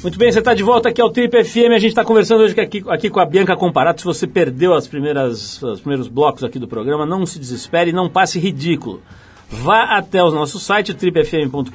Muito 0.04 0.20
bem, 0.20 0.32
você 0.32 0.38
está 0.38 0.54
de 0.54 0.62
volta 0.62 0.90
aqui 0.90 1.02
ao 1.02 1.10
Trip 1.10 1.44
FM. 1.44 1.72
A 1.74 1.80
gente 1.80 1.88
está 1.88 2.06
conversando 2.06 2.44
hoje 2.44 2.60
aqui, 2.60 2.84
aqui 2.88 3.10
com 3.10 3.20
a 3.20 3.26
Bianca 3.26 3.56
Comparato. 3.56 4.02
Se 4.02 4.06
você 4.06 4.28
perdeu 4.28 4.76
as 4.76 4.88
primeiras, 4.88 5.62
os 5.64 5.80
primeiros 5.80 6.08
blocos 6.08 6.44
aqui 6.44 6.60
do 6.60 6.68
programa, 6.68 7.08
não 7.08 7.26
se 7.26 7.40
desespere, 7.40 7.92
não 7.92 8.08
passe 8.08 8.38
ridículo. 8.40 9.02
Vá 9.50 9.98
até 9.98 10.24
o 10.24 10.30
nosso 10.30 10.60
site, 10.60 10.94
tripfm.com.br, 10.94 11.72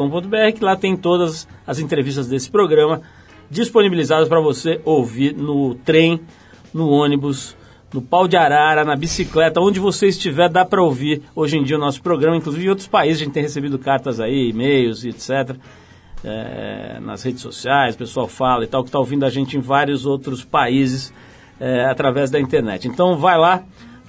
que 0.56 0.64
lá 0.64 0.76
tem 0.76 0.96
todas 0.96 1.48
as 1.66 1.80
entrevistas 1.80 2.28
desse 2.28 2.48
programa 2.48 3.02
disponibilizadas 3.50 4.28
para 4.28 4.40
você 4.40 4.80
ouvir 4.84 5.34
no 5.34 5.74
trem, 5.74 6.20
no 6.72 6.88
ônibus, 6.88 7.56
no 7.92 8.00
pau 8.00 8.28
de 8.28 8.36
arara, 8.36 8.84
na 8.84 8.94
bicicleta, 8.94 9.60
onde 9.60 9.80
você 9.80 10.06
estiver, 10.08 10.48
dá 10.48 10.64
para 10.64 10.82
ouvir 10.82 11.22
hoje 11.34 11.56
em 11.56 11.64
dia 11.64 11.76
o 11.76 11.80
nosso 11.80 12.00
programa. 12.02 12.36
Inclusive 12.36 12.64
em 12.64 12.68
outros 12.68 12.86
países 12.86 13.20
a 13.20 13.24
gente 13.24 13.34
tem 13.34 13.42
recebido 13.42 13.78
cartas 13.78 14.20
aí, 14.20 14.50
e-mails 14.50 15.04
e 15.04 15.08
etc. 15.08 15.56
é, 16.24 16.98
nas 17.00 17.22
redes 17.22 17.40
sociais, 17.40 17.94
o 17.94 17.98
pessoal 17.98 18.28
fala 18.28 18.64
e 18.64 18.66
tal, 18.66 18.82
que 18.82 18.88
está 18.88 18.98
ouvindo 18.98 19.24
a 19.24 19.30
gente 19.30 19.56
em 19.56 19.60
vários 19.60 20.06
outros 20.06 20.44
países 20.44 21.12
é, 21.58 21.84
através 21.84 22.30
da 22.30 22.40
internet. 22.40 22.86
Então 22.86 23.16
vai 23.16 23.36
lá, 23.36 23.62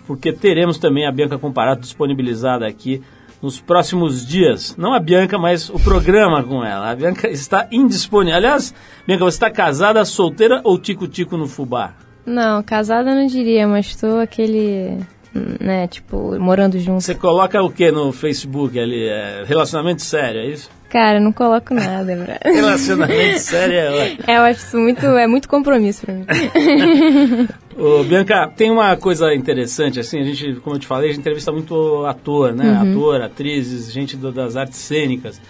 porque 0.06 0.32
teremos 0.32 0.78
também 0.78 1.08
a 1.08 1.12
Bianca 1.12 1.38
Comparato 1.40 1.82
disponibilizada 1.82 2.68
aqui 2.68 3.02
nos 3.42 3.60
próximos 3.60 4.24
dias. 4.24 4.76
Não 4.78 4.94
a 4.94 5.00
Bianca, 5.00 5.40
mas 5.40 5.70
o 5.70 5.80
programa 5.80 6.44
com 6.44 6.64
ela. 6.64 6.92
A 6.92 6.96
Bianca 6.96 7.28
está 7.28 7.68
indisponível. 7.72 8.38
Aliás, 8.38 8.76
Bianca, 9.08 9.26
você 9.26 9.36
está 9.36 9.50
casada, 9.50 10.06
solteira 10.06 10.62
ou 10.64 10.78
tico-tico 10.78 11.36
no 11.36 11.48
fubá? 11.48 11.96
Não, 12.26 12.62
casada 12.64 13.10
eu 13.12 13.16
não 13.16 13.26
diria, 13.28 13.68
mas 13.68 13.96
tô 13.96 14.20
aquele, 14.20 14.98
né, 15.60 15.88
tipo, 15.88 16.38
morando 16.40 16.80
junto. 16.80 17.02
Você 17.02 17.16
coloca 17.16 17.62
o 17.62 17.72
que 17.72 17.92
no 17.92 18.12
Facebook 18.12 18.80
ali? 18.80 19.08
É, 19.08 19.44
relacionamento 19.46 20.02
sério, 20.02 20.42
é 20.42 20.48
isso? 20.48 20.70
Cara, 20.90 21.20
eu 21.20 21.22
não 21.22 21.32
coloco 21.32 21.74
nada, 21.74 22.14
bro. 22.16 22.34
Relacionamento 22.54 23.40
sério 23.40 23.76
é 23.76 23.90
ótimo. 24.04 24.24
É, 24.28 24.38
eu 24.38 24.42
acho 24.42 24.60
isso 24.66 24.78
muito, 24.78 25.06
é 25.06 25.26
muito 25.26 25.48
compromisso 25.48 26.06
pra 26.06 26.14
mim. 26.14 26.26
Ô, 27.78 28.04
Bianca, 28.04 28.52
tem 28.56 28.70
uma 28.70 28.96
coisa 28.98 29.34
interessante, 29.34 30.00
assim, 30.00 30.20
a 30.20 30.24
gente, 30.24 30.56
como 30.60 30.76
eu 30.76 30.80
te 30.80 30.86
falei, 30.88 31.06
a 31.10 31.14
gente 31.14 31.22
entrevista 31.22 31.52
muito 31.52 32.06
ator, 32.06 32.54
né? 32.54 32.78
Ator, 32.82 33.22
atrizes, 33.22 33.92
gente 33.92 34.18
do- 34.18 34.32
das 34.34 34.56
artes 34.58 34.78
cênicas. 34.80 35.42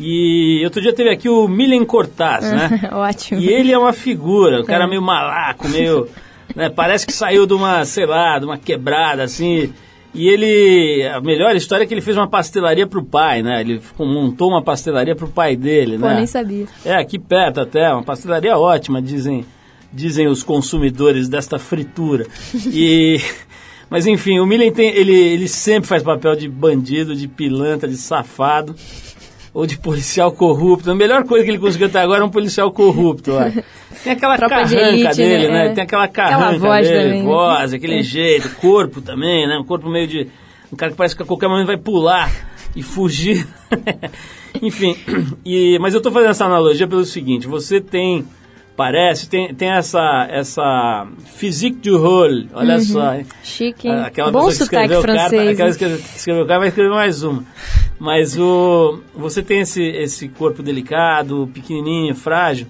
E 0.00 0.62
outro 0.64 0.80
dia 0.80 0.92
teve 0.92 1.10
aqui 1.10 1.28
o 1.28 1.46
Milen 1.46 1.84
Cortaz, 1.84 2.50
né? 2.50 2.88
Ótimo. 2.92 3.40
E 3.40 3.48
ele 3.48 3.72
é 3.72 3.78
uma 3.78 3.92
figura, 3.92 4.60
o 4.60 4.64
cara 4.64 4.84
É. 4.84 4.86
meio 4.86 5.02
malaco, 5.02 5.68
meio. 5.68 6.08
né, 6.56 6.68
parece 6.70 7.06
que 7.06 7.12
saiu 7.12 7.46
de 7.46 7.54
uma, 7.54 7.84
sei 7.84 8.06
lá, 8.06 8.38
de 8.38 8.44
uma 8.46 8.58
quebrada, 8.58 9.22
assim. 9.22 9.72
E 10.14 10.28
ele. 10.28 11.06
A 11.08 11.20
melhor 11.20 11.54
história 11.56 11.84
é 11.84 11.86
que 11.86 11.94
ele 11.94 12.00
fez 12.00 12.16
uma 12.16 12.28
pastelaria 12.28 12.86
pro 12.86 13.02
pai, 13.04 13.42
né? 13.42 13.60
Ele 13.60 13.80
montou 13.98 14.50
uma 14.50 14.62
pastelaria 14.62 15.14
pro 15.16 15.28
pai 15.28 15.56
dele, 15.56 15.98
Pô, 15.98 16.06
né? 16.06 16.16
nem 16.16 16.26
sabia. 16.26 16.66
É, 16.84 16.94
aqui 16.96 17.18
perto 17.18 17.60
até, 17.60 17.90
uma 17.92 18.02
pastelaria 18.02 18.58
ótima, 18.58 19.00
dizem, 19.00 19.44
dizem 19.92 20.26
os 20.26 20.42
consumidores 20.42 21.28
desta 21.28 21.58
fritura. 21.58 22.26
E, 22.72 23.20
mas 23.88 24.06
enfim, 24.06 24.38
o 24.38 24.46
Millen 24.46 24.72
tem, 24.72 24.88
ele, 24.90 25.12
ele 25.14 25.48
sempre 25.48 25.88
faz 25.88 26.02
papel 26.02 26.34
de 26.36 26.48
bandido, 26.48 27.14
de 27.14 27.28
pilantra, 27.28 27.88
de 27.88 27.96
safado, 27.96 28.74
ou 29.54 29.66
de 29.66 29.78
policial 29.78 30.32
corrupto. 30.32 30.90
A 30.90 30.94
melhor 30.94 31.24
coisa 31.24 31.44
que 31.44 31.50
ele 31.50 31.58
conseguiu 31.58 31.86
até 31.88 32.00
agora 32.00 32.22
é 32.22 32.24
um 32.24 32.30
policial 32.30 32.70
corrupto, 32.72 33.32
ó. 33.32 33.50
Tem 34.02 34.12
aquela 34.14 34.36
Tropa 34.36 34.64
de 34.64 34.74
carranca 34.74 34.88
elite, 34.94 35.16
dele, 35.16 35.48
né? 35.48 35.68
né? 35.68 35.74
Tem 35.74 35.84
aquela 35.84 36.04
Aquela 36.04 36.30
carranca 36.30 36.58
voz 36.58 36.88
dele, 36.88 37.02
também, 37.02 37.18
né? 37.22 37.24
voz, 37.28 37.72
aquele 37.74 37.98
É. 37.98 38.02
jeito, 38.02 38.50
corpo 38.56 39.00
também, 39.00 39.46
né? 39.46 39.58
Um 39.58 39.64
corpo 39.64 39.88
meio 39.88 40.06
de... 40.08 40.26
Um 40.72 40.76
cara 40.76 40.90
que 40.90 40.96
parece 40.96 41.14
que 41.14 41.22
a 41.22 41.26
qualquer 41.26 41.48
momento 41.48 41.66
vai 41.66 41.76
pular 41.76 42.32
e 42.74 42.82
fugir. 42.82 43.46
Enfim, 44.60 44.96
e, 45.44 45.78
mas 45.78 45.92
eu 45.94 45.98
estou 45.98 46.10
fazendo 46.12 46.30
essa 46.30 46.46
analogia 46.46 46.86
pelo 46.88 47.04
seguinte, 47.04 47.46
você 47.46 47.80
tem, 47.80 48.24
parece, 48.82 49.28
tem, 49.28 49.54
tem 49.54 49.68
essa, 49.70 50.26
essa 50.28 51.06
physique 51.36 51.78
du 51.78 51.98
rôle, 51.98 52.48
olha 52.52 52.80
só. 52.80 53.14
hein? 53.14 53.24
Chique, 53.44 53.86
hein? 53.86 53.94
Ah, 53.94 54.06
Aquela 54.06 54.32
Bom 54.32 54.46
pessoa 54.46 54.56
que 54.56 54.62
escreveu 54.74 55.02
carta, 55.02 55.28
francês. 55.28 55.50
aquela 55.50 55.68
hein? 55.70 55.76
que 55.76 56.16
escreveu 56.16 56.46
carta 56.46 56.58
vai 56.58 56.68
escrever 56.68 56.90
mais 56.90 57.22
uma. 57.22 57.44
Mas 58.00 58.36
o, 58.36 59.00
você 59.14 59.40
tem 59.40 59.60
esse, 59.60 59.80
esse 59.80 60.28
corpo 60.28 60.64
delicado, 60.64 61.48
pequenininho, 61.54 62.12
frágil. 62.16 62.66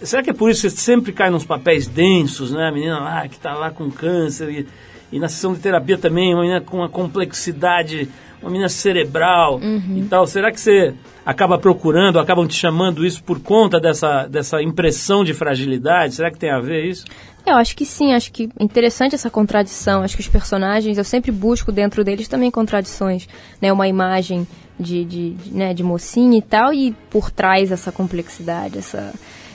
Será 0.00 0.22
que 0.22 0.30
é 0.30 0.32
por 0.32 0.48
isso 0.48 0.62
que 0.62 0.70
você 0.70 0.76
sempre 0.76 1.12
cai 1.12 1.28
nos 1.28 1.44
papéis 1.44 1.88
densos, 1.88 2.52
né? 2.52 2.68
A 2.68 2.72
menina 2.72 3.00
lá 3.00 3.26
que 3.26 3.34
está 3.34 3.52
lá 3.52 3.72
com 3.72 3.90
câncer 3.90 4.48
e, 4.48 4.66
e 5.10 5.18
na 5.18 5.28
sessão 5.28 5.54
de 5.54 5.58
terapia 5.58 5.98
também, 5.98 6.34
uma 6.34 6.42
menina 6.42 6.60
com 6.60 6.76
uma 6.76 6.88
complexidade, 6.88 8.08
uma 8.40 8.50
menina 8.50 8.68
cerebral 8.68 9.56
Uhum. 9.56 9.98
e 9.98 10.02
tal. 10.02 10.26
Será 10.26 10.50
que 10.50 10.60
você 10.60 10.94
acaba 11.24 11.58
procurando, 11.58 12.18
acabam 12.18 12.46
te 12.46 12.54
chamando 12.54 13.04
isso 13.04 13.22
por 13.22 13.40
conta 13.40 13.80
dessa, 13.80 14.26
dessa 14.28 14.62
impressão 14.62 15.24
de 15.24 15.34
fragilidade? 15.34 16.14
Será 16.14 16.30
que 16.30 16.38
tem 16.38 16.50
a 16.50 16.60
ver 16.60 16.84
isso? 16.84 17.04
Eu 17.44 17.54
acho 17.54 17.76
que 17.76 17.84
sim, 17.86 18.12
acho 18.12 18.32
que 18.32 18.48
é 18.58 18.64
interessante 18.64 19.14
essa 19.14 19.30
contradição. 19.30 20.02
Acho 20.02 20.16
que 20.16 20.20
os 20.22 20.28
personagens, 20.28 20.98
eu 20.98 21.04
sempre 21.04 21.30
busco 21.30 21.70
dentro 21.70 22.02
deles 22.02 22.26
também 22.26 22.50
contradições, 22.50 23.28
né? 23.62 23.72
Uma 23.72 23.86
imagem 23.86 24.46
de, 24.78 25.04
de, 25.04 25.30
de, 25.30 25.54
né, 25.54 25.72
de 25.72 25.82
mocinha 25.82 26.36
e 26.38 26.42
tal, 26.42 26.74
e 26.74 26.92
por 27.08 27.30
trás 27.30 27.70
essa 27.70 27.92
complexidade, 27.92 28.78
essa... 28.78 29.12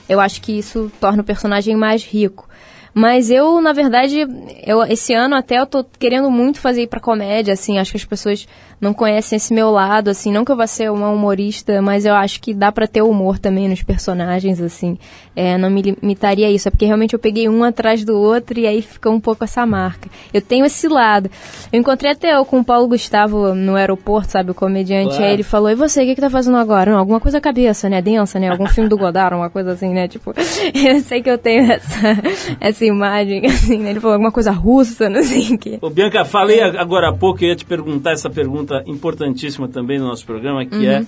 Eu 0.08 0.20
acho 0.20 0.40
que 0.42 0.52
isso 0.58 0.90
torna 1.00 1.22
o 1.22 1.24
personagem 1.24 1.76
mais 1.76 2.04
rico. 2.04 2.48
Mas 2.94 3.30
eu, 3.30 3.60
na 3.60 3.72
verdade, 3.72 4.26
eu, 4.66 4.82
esse 4.84 5.14
ano 5.14 5.34
até 5.34 5.58
eu 5.58 5.66
tô 5.66 5.84
querendo 5.98 6.30
muito 6.30 6.60
fazer 6.60 6.82
ir 6.82 6.86
pra 6.86 7.00
comédia, 7.00 7.54
assim, 7.54 7.78
acho 7.78 7.92
que 7.92 7.96
as 7.96 8.04
pessoas 8.04 8.46
não 8.80 8.92
conhecem 8.92 9.36
esse 9.36 9.54
meu 9.54 9.70
lado, 9.70 10.10
assim, 10.10 10.32
não 10.32 10.44
que 10.44 10.50
eu 10.50 10.56
vá 10.56 10.66
ser 10.66 10.90
uma 10.90 11.08
humorista, 11.08 11.80
mas 11.80 12.04
eu 12.04 12.14
acho 12.14 12.40
que 12.40 12.52
dá 12.52 12.72
pra 12.72 12.88
ter 12.88 13.00
humor 13.00 13.38
também 13.38 13.68
nos 13.68 13.80
personagens, 13.80 14.60
assim, 14.60 14.98
é, 15.36 15.56
não 15.56 15.70
me 15.70 15.82
limitaria 15.82 16.48
a 16.48 16.50
isso, 16.50 16.66
é 16.66 16.70
porque 16.70 16.84
realmente 16.84 17.14
eu 17.14 17.18
peguei 17.18 17.48
um 17.48 17.62
atrás 17.62 18.04
do 18.04 18.18
outro 18.18 18.58
e 18.58 18.66
aí 18.66 18.82
ficou 18.82 19.12
um 19.12 19.20
pouco 19.20 19.44
essa 19.44 19.64
marca. 19.64 20.10
Eu 20.34 20.42
tenho 20.42 20.66
esse 20.66 20.88
lado. 20.88 21.30
Eu 21.72 21.78
encontrei 21.78 22.10
até 22.10 22.34
eu 22.34 22.44
com 22.44 22.58
o 22.58 22.64
Paulo 22.64 22.88
Gustavo 22.88 23.54
no 23.54 23.76
aeroporto, 23.76 24.32
sabe, 24.32 24.50
o 24.50 24.54
comediante, 24.54 25.10
Claro. 25.10 25.24
aí 25.26 25.32
ele 25.32 25.44
falou, 25.44 25.70
e 25.70 25.76
você, 25.76 26.02
o 26.02 26.06
que 26.06 26.16
que 26.16 26.20
tá 26.20 26.28
fazendo 26.28 26.56
agora? 26.56 26.90
Não, 26.90 26.98
alguma 26.98 27.20
coisa 27.20 27.40
cabeça, 27.40 27.88
né, 27.88 28.02
densa, 28.02 28.40
né, 28.40 28.48
algum 28.48 28.66
filme 28.66 28.88
do 28.88 28.98
Godard, 28.98 29.36
uma 29.36 29.48
coisa 29.48 29.72
assim, 29.72 29.90
né, 29.94 30.08
tipo, 30.08 30.34
eu 30.74 31.00
sei 31.02 31.22
que 31.22 31.30
eu 31.30 31.38
tenho 31.38 31.70
essa, 31.70 31.98
essa 32.60 32.81
imagem, 32.86 33.44
assim, 33.46 33.78
né, 33.78 33.90
ele 33.90 34.00
falou 34.00 34.14
alguma 34.14 34.32
coisa 34.32 34.50
russa, 34.50 35.08
não 35.08 35.22
sei 35.22 35.54
o 35.54 35.58
quê. 35.58 35.78
Ô, 35.80 35.90
Bianca, 35.90 36.24
falei 36.24 36.60
agora 36.60 37.08
há 37.08 37.12
pouco, 37.12 37.42
eu 37.44 37.48
ia 37.48 37.56
te 37.56 37.64
perguntar 37.64 38.12
essa 38.12 38.28
pergunta 38.30 38.82
importantíssima 38.86 39.68
também 39.68 39.98
no 39.98 40.06
nosso 40.06 40.24
programa, 40.26 40.64
que 40.64 40.86
é 40.86 41.04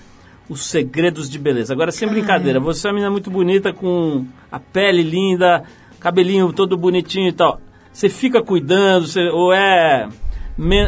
os 0.49 0.67
segredos 0.67 1.29
de 1.31 1.39
beleza. 1.39 1.73
Agora, 1.73 1.91
sem 1.91 2.07
brincadeira, 2.09 2.61
você 2.61 2.87
é 2.87 2.91
uma 2.91 2.95
menina 2.95 3.11
muito 3.11 3.31
bonita, 3.31 3.73
com 3.73 4.25
a 4.53 4.61
pele 4.61 5.03
linda, 5.03 5.63
cabelinho 5.99 6.53
todo 6.53 6.77
bonitinho 6.77 7.29
e 7.29 7.33
tal. 7.33 7.61
Você 7.93 8.09
fica 8.09 8.43
cuidando, 8.43 9.07
você- 9.07 9.29
ou 9.31 9.53
é 9.55 10.07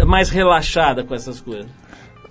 mais 0.07 0.29
relaxada 0.29 1.03
com 1.05 1.15
essas 1.15 1.41
coisas? 1.41 1.67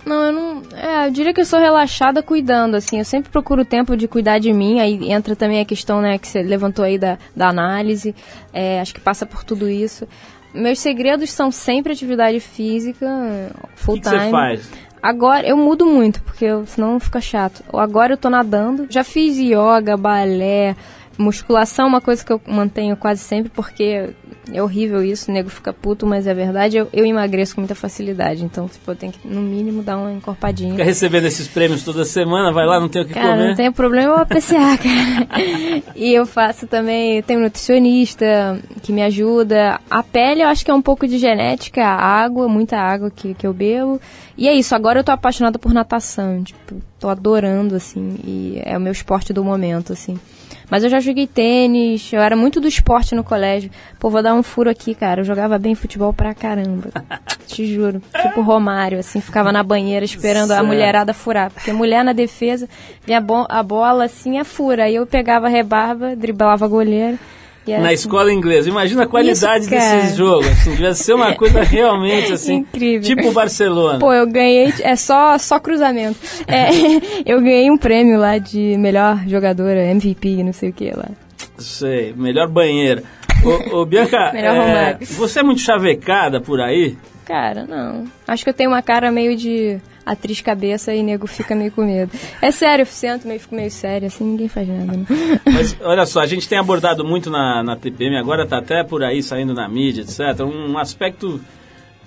Não, 0.06 0.22
eu 0.22 0.32
não. 0.32 0.62
É, 0.72 1.08
eu 1.08 1.10
diria 1.10 1.34
que 1.34 1.40
eu 1.40 1.44
sou 1.44 1.58
relaxada 1.58 2.22
cuidando, 2.22 2.76
assim. 2.76 2.98
Eu 2.98 3.04
sempre 3.04 3.30
procuro 3.30 3.64
tempo 3.64 3.96
de 3.96 4.06
cuidar 4.06 4.38
de 4.38 4.52
mim. 4.52 4.78
Aí 4.78 5.10
entra 5.10 5.34
também 5.34 5.60
a 5.60 5.64
questão, 5.64 6.00
né, 6.00 6.16
que 6.16 6.28
você 6.28 6.42
levantou 6.42 6.84
aí 6.84 6.96
da, 6.96 7.18
da 7.34 7.48
análise. 7.48 8.14
É, 8.52 8.80
acho 8.80 8.94
que 8.94 9.00
passa 9.00 9.26
por 9.26 9.42
tudo 9.42 9.68
isso. 9.68 10.06
Meus 10.54 10.78
segredos 10.78 11.30
são 11.30 11.50
sempre 11.50 11.92
atividade 11.92 12.38
física, 12.40 13.04
O 13.64 13.68
full 13.76 13.94
que, 13.96 14.02
que 14.02 14.08
time. 14.08 14.24
você 14.24 14.30
faz? 14.30 14.70
Agora, 15.02 15.46
eu 15.46 15.56
mudo 15.56 15.84
muito, 15.84 16.22
porque 16.22 16.44
eu, 16.44 16.64
senão 16.66 16.98
fica 16.98 17.20
chato. 17.20 17.62
Agora 17.72 18.14
eu 18.14 18.16
tô 18.16 18.30
nadando. 18.30 18.86
Já 18.88 19.04
fiz 19.04 19.36
yoga, 19.36 19.96
balé, 19.96 20.74
musculação, 21.18 21.86
uma 21.88 22.00
coisa 22.00 22.24
que 22.24 22.32
eu 22.32 22.40
mantenho 22.46 22.96
quase 22.96 23.20
sempre, 23.20 23.50
porque 23.50 24.10
é 24.52 24.62
horrível 24.62 25.02
isso, 25.02 25.30
o 25.30 25.34
nego 25.34 25.48
fica 25.48 25.72
puto, 25.72 26.06
mas 26.06 26.26
é 26.26 26.34
verdade. 26.34 26.76
Eu, 26.76 26.88
eu 26.92 27.04
emagreço 27.04 27.54
com 27.54 27.60
muita 27.60 27.74
facilidade, 27.74 28.44
então, 28.44 28.68
tipo, 28.68 28.90
eu 28.90 28.94
tenho 28.94 29.12
que, 29.12 29.26
no 29.26 29.40
mínimo, 29.40 29.82
dar 29.82 29.96
uma 29.96 30.12
encorpadinha. 30.12 30.72
Fica 30.72 30.84
recebendo 30.84 31.26
esses 31.26 31.48
prêmios 31.48 31.82
toda 31.82 32.04
semana, 32.04 32.52
vai 32.52 32.66
lá, 32.66 32.78
não 32.78 32.88
tem 32.88 33.02
o 33.02 33.06
que 33.06 33.14
Cara, 33.14 33.30
comer. 33.30 33.48
não 33.48 33.54
tem 33.56 33.72
problema 33.72 34.12
eu 34.12 34.18
APCA, 34.18 34.76
cara. 34.78 35.82
e 35.94 36.12
eu 36.12 36.26
faço 36.26 36.66
também, 36.66 37.22
tenho 37.22 37.40
um 37.40 37.42
nutricionista 37.44 38.58
que 38.82 38.92
me 38.92 39.02
ajuda. 39.02 39.80
A 39.90 40.02
pele 40.02 40.42
eu 40.42 40.48
acho 40.48 40.64
que 40.64 40.70
é 40.70 40.74
um 40.74 40.82
pouco 40.82 41.06
de 41.08 41.18
genética, 41.18 41.84
água, 41.84 42.48
muita 42.48 42.76
água 42.78 43.10
que, 43.10 43.34
que 43.34 43.46
eu 43.46 43.52
bebo. 43.52 44.00
E 44.38 44.48
é 44.48 44.54
isso, 44.54 44.74
agora 44.74 45.00
eu 45.00 45.04
tô 45.04 45.10
apaixonada 45.10 45.58
por 45.58 45.72
natação, 45.72 46.42
tipo, 46.44 46.76
tô 47.00 47.08
adorando, 47.08 47.74
assim, 47.74 48.16
e 48.22 48.60
é 48.64 48.76
o 48.76 48.80
meu 48.80 48.92
esporte 48.92 49.32
do 49.32 49.42
momento, 49.42 49.92
assim. 49.92 50.18
Mas 50.68 50.82
eu 50.82 50.90
já 50.90 50.98
joguei 51.00 51.26
tênis, 51.26 52.12
eu 52.12 52.20
era 52.20 52.34
muito 52.36 52.60
do 52.60 52.66
esporte 52.66 53.14
no 53.14 53.22
colégio. 53.22 53.70
Pô, 54.00 54.10
vou 54.10 54.22
dar 54.22 54.34
um 54.34 54.42
furo 54.42 54.68
aqui, 54.68 54.94
cara. 54.94 55.20
Eu 55.20 55.24
jogava 55.24 55.58
bem 55.58 55.74
futebol 55.74 56.12
pra 56.12 56.34
caramba. 56.34 56.90
Te 57.46 57.64
juro. 57.72 58.02
Tipo 58.20 58.40
Romário, 58.42 58.98
assim, 58.98 59.20
ficava 59.20 59.52
na 59.52 59.62
banheira 59.62 60.04
esperando 60.04 60.50
a 60.50 60.56
Certo. 60.56 60.66
mulherada 60.66 61.14
furar. 61.14 61.50
Porque 61.52 61.72
mulher 61.72 62.04
na 62.04 62.12
defesa, 62.12 62.68
vinha 63.06 63.18
a, 63.18 63.20
bo- 63.20 63.46
a 63.48 63.62
bola 63.62 64.04
assim, 64.04 64.38
é 64.38 64.44
fura. 64.44 64.84
Aí 64.84 64.96
eu 64.96 65.06
pegava 65.06 65.46
a 65.46 65.50
rebarba, 65.50 66.16
driblava 66.16 66.64
a 66.64 66.68
goleira 66.68 67.16
É 67.72 67.80
na 67.80 67.92
escola 67.92 68.32
inglesa. 68.32 68.68
Imagina 68.68 69.04
a 69.04 69.06
qualidade 69.06 69.64
Isso, 69.64 69.70
cara. 69.70 70.02
desse 70.02 70.16
jogo. 70.16 70.46
Assim, 70.46 70.70
devia 70.70 70.94
ser 70.94 71.14
uma 71.14 71.34
coisa 71.36 71.62
realmente 71.62 72.32
assim. 72.32 72.56
Incrível. 72.56 73.02
Tipo 73.02 73.28
o 73.28 73.32
Barcelona. 73.32 73.98
Pô, 73.98 74.12
eu 74.12 74.26
ganhei. 74.26 74.72
É 74.80 74.96
só, 74.96 75.36
só 75.38 75.58
cruzamento. 75.58 76.18
É, 76.46 76.68
eu 77.26 77.40
ganhei 77.40 77.70
um 77.70 77.76
prêmio 77.76 78.18
lá 78.18 78.38
de 78.38 78.76
melhor 78.78 79.22
jogadora, 79.26 79.84
MVP, 79.86 80.42
não 80.42 80.52
sei 80.52 80.70
o 80.70 80.72
que 80.72 80.90
lá. 80.90 81.08
Sei, 81.58 82.12
melhor 82.16 82.48
banheira. 82.48 83.02
Ô, 83.44 83.78
ô, 83.78 83.86
Bianca, 83.86 84.32
é, 84.36 84.98
você 85.04 85.40
é 85.40 85.42
muito 85.42 85.60
chavecada 85.60 86.40
por 86.40 86.60
aí? 86.60 86.96
Cara, 87.24 87.64
não. 87.66 88.04
Acho 88.26 88.44
que 88.44 88.50
eu 88.50 88.54
tenho 88.54 88.70
uma 88.70 88.82
cara 88.82 89.10
meio 89.10 89.36
de 89.36 89.78
atriz 90.06 90.40
cabeça 90.40 90.94
e 90.94 91.02
nego 91.02 91.26
fica 91.26 91.54
meio 91.54 91.72
com 91.72 91.84
medo. 91.84 92.12
É 92.40 92.50
sério, 92.52 92.82
eu 92.82 92.86
sento 92.86 93.26
meio, 93.26 93.40
fico 93.40 93.54
meio 93.56 93.70
sério, 93.70 94.06
assim, 94.06 94.24
ninguém 94.24 94.48
faz 94.48 94.66
nada. 94.68 94.96
Né? 94.96 95.04
Mas 95.52 95.76
olha 95.82 96.06
só, 96.06 96.20
a 96.20 96.26
gente 96.26 96.48
tem 96.48 96.56
abordado 96.58 97.04
muito 97.04 97.28
na, 97.28 97.62
na 97.62 97.74
TPM, 97.76 98.16
agora 98.16 98.46
tá 98.46 98.58
até 98.58 98.84
por 98.84 99.02
aí 99.02 99.22
saindo 99.22 99.52
na 99.52 99.68
mídia, 99.68 100.02
etc. 100.02 100.40
Um 100.46 100.78
aspecto 100.78 101.40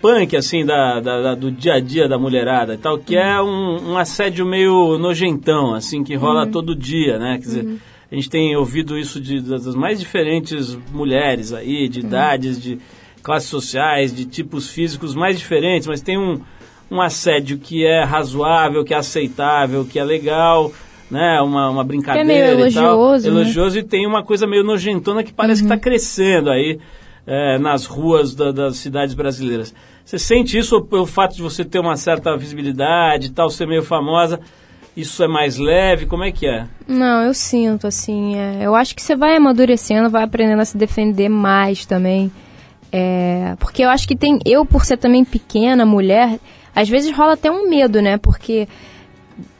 punk, 0.01 0.35
assim, 0.37 0.65
da, 0.65 1.01
da- 1.01 1.21
da- 1.21 1.35
do 1.35 1.51
dia 1.51 1.73
a 1.73 1.79
dia 1.81 2.07
da 2.07 2.17
mulherada 2.17 2.73
e 2.75 2.77
tal, 2.77 2.97
que 2.97 3.17
é 3.17 3.41
um, 3.41 3.91
um 3.91 3.97
assédio 3.97 4.45
meio 4.45 4.97
nojentão, 4.97 5.73
assim, 5.75 6.03
que 6.03 6.15
rola 6.15 6.47
todo 6.47 6.73
dia, 6.73 7.19
né? 7.19 7.33
Quer 7.33 7.39
dizer, 7.43 7.77
a 8.09 8.15
gente 8.15 8.29
tem 8.29 8.55
ouvido 8.55 8.97
isso 8.97 9.19
de, 9.19 9.41
das 9.41 9.65
das 9.65 9.75
mais 9.75 9.99
diferentes 9.99 10.73
mulheres 10.93 11.51
aí, 11.51 11.89
de 11.89 11.99
idades, 11.99 12.61
de 12.61 12.79
classes 13.21 13.49
sociais, 13.49 14.15
de 14.15 14.23
tipos 14.23 14.69
físicos 14.69 15.13
mais 15.13 15.37
diferentes, 15.37 15.85
mas 15.85 15.99
tem 16.01 16.17
um, 16.17 16.39
um 16.91 17.01
assédio 17.01 17.57
que 17.57 17.85
é 17.85 18.03
razoável, 18.03 18.83
que 18.83 18.93
é 18.93 18.97
aceitável, 18.97 19.85
que 19.85 19.99
é 19.99 20.03
legal, 20.03 20.71
né? 21.09 21.39
Uma, 21.41 21.69
uma 21.69 21.83
brincadeira 21.83 22.27
meio 22.55 22.67
e 22.67 22.73
tal. 22.73 22.83
elogioso, 22.93 23.25
né? 23.27 23.35
Elogioso 23.41 23.79
e 23.79 23.83
tem 23.83 24.07
uma 24.07 24.23
coisa 24.23 24.45
meio 24.47 24.63
nojentona 24.63 25.23
que 25.23 25.31
parece 25.33 25.61
que 25.61 25.65
está 25.65 25.77
crescendo 25.77 26.49
aí 26.49 26.79
é, 27.27 27.57
nas 27.59 27.85
ruas 27.85 28.33
da- 28.33 28.51
das 28.51 28.77
cidades 28.77 29.13
brasileiras. 29.13 29.73
Você 30.03 30.17
sente 30.17 30.57
isso 30.57 30.81
pelo 30.81 31.05
fato 31.05 31.35
de 31.35 31.41
você 31.43 31.63
ter 31.63 31.77
uma 31.79 31.95
certa 31.95 32.35
visibilidade 32.35 33.27
e 33.27 33.29
tal, 33.29 33.49
ser 33.51 33.67
meio 33.67 33.83
famosa, 33.83 34.39
isso 34.97 35.23
é 35.23 35.27
mais 35.27 35.57
leve? 35.57 36.07
Como 36.07 36.23
é 36.23 36.31
que 36.31 36.47
é? 36.47 36.65
Não, 36.87 37.21
eu 37.21 37.33
sinto, 37.35 37.85
assim. 37.85 38.35
é, 38.35 38.57
eu 38.63 38.73
acho 38.73 38.95
que 38.95 39.01
você 39.03 39.15
vai 39.15 39.35
amadurecendo, 39.37 40.09
vai 40.09 40.23
aprendendo 40.23 40.59
a 40.61 40.65
se 40.65 40.75
defender 40.75 41.29
mais 41.29 41.85
também. 41.85 42.31
É, 42.91 43.55
porque 43.59 43.83
eu 43.83 43.89
acho 43.89 44.07
que 44.07 44.15
tem. 44.15 44.39
Eu, 44.43 44.65
por 44.65 44.83
ser 44.83 44.97
também 44.97 45.23
pequena, 45.23 45.85
mulher, 45.85 46.39
às 46.75 46.87
vezes 46.89 47.11
rola 47.15 47.33
até 47.33 47.49
um 47.51 47.69
medo, 47.69 48.01
né? 48.01 48.17
Porque 48.17 48.67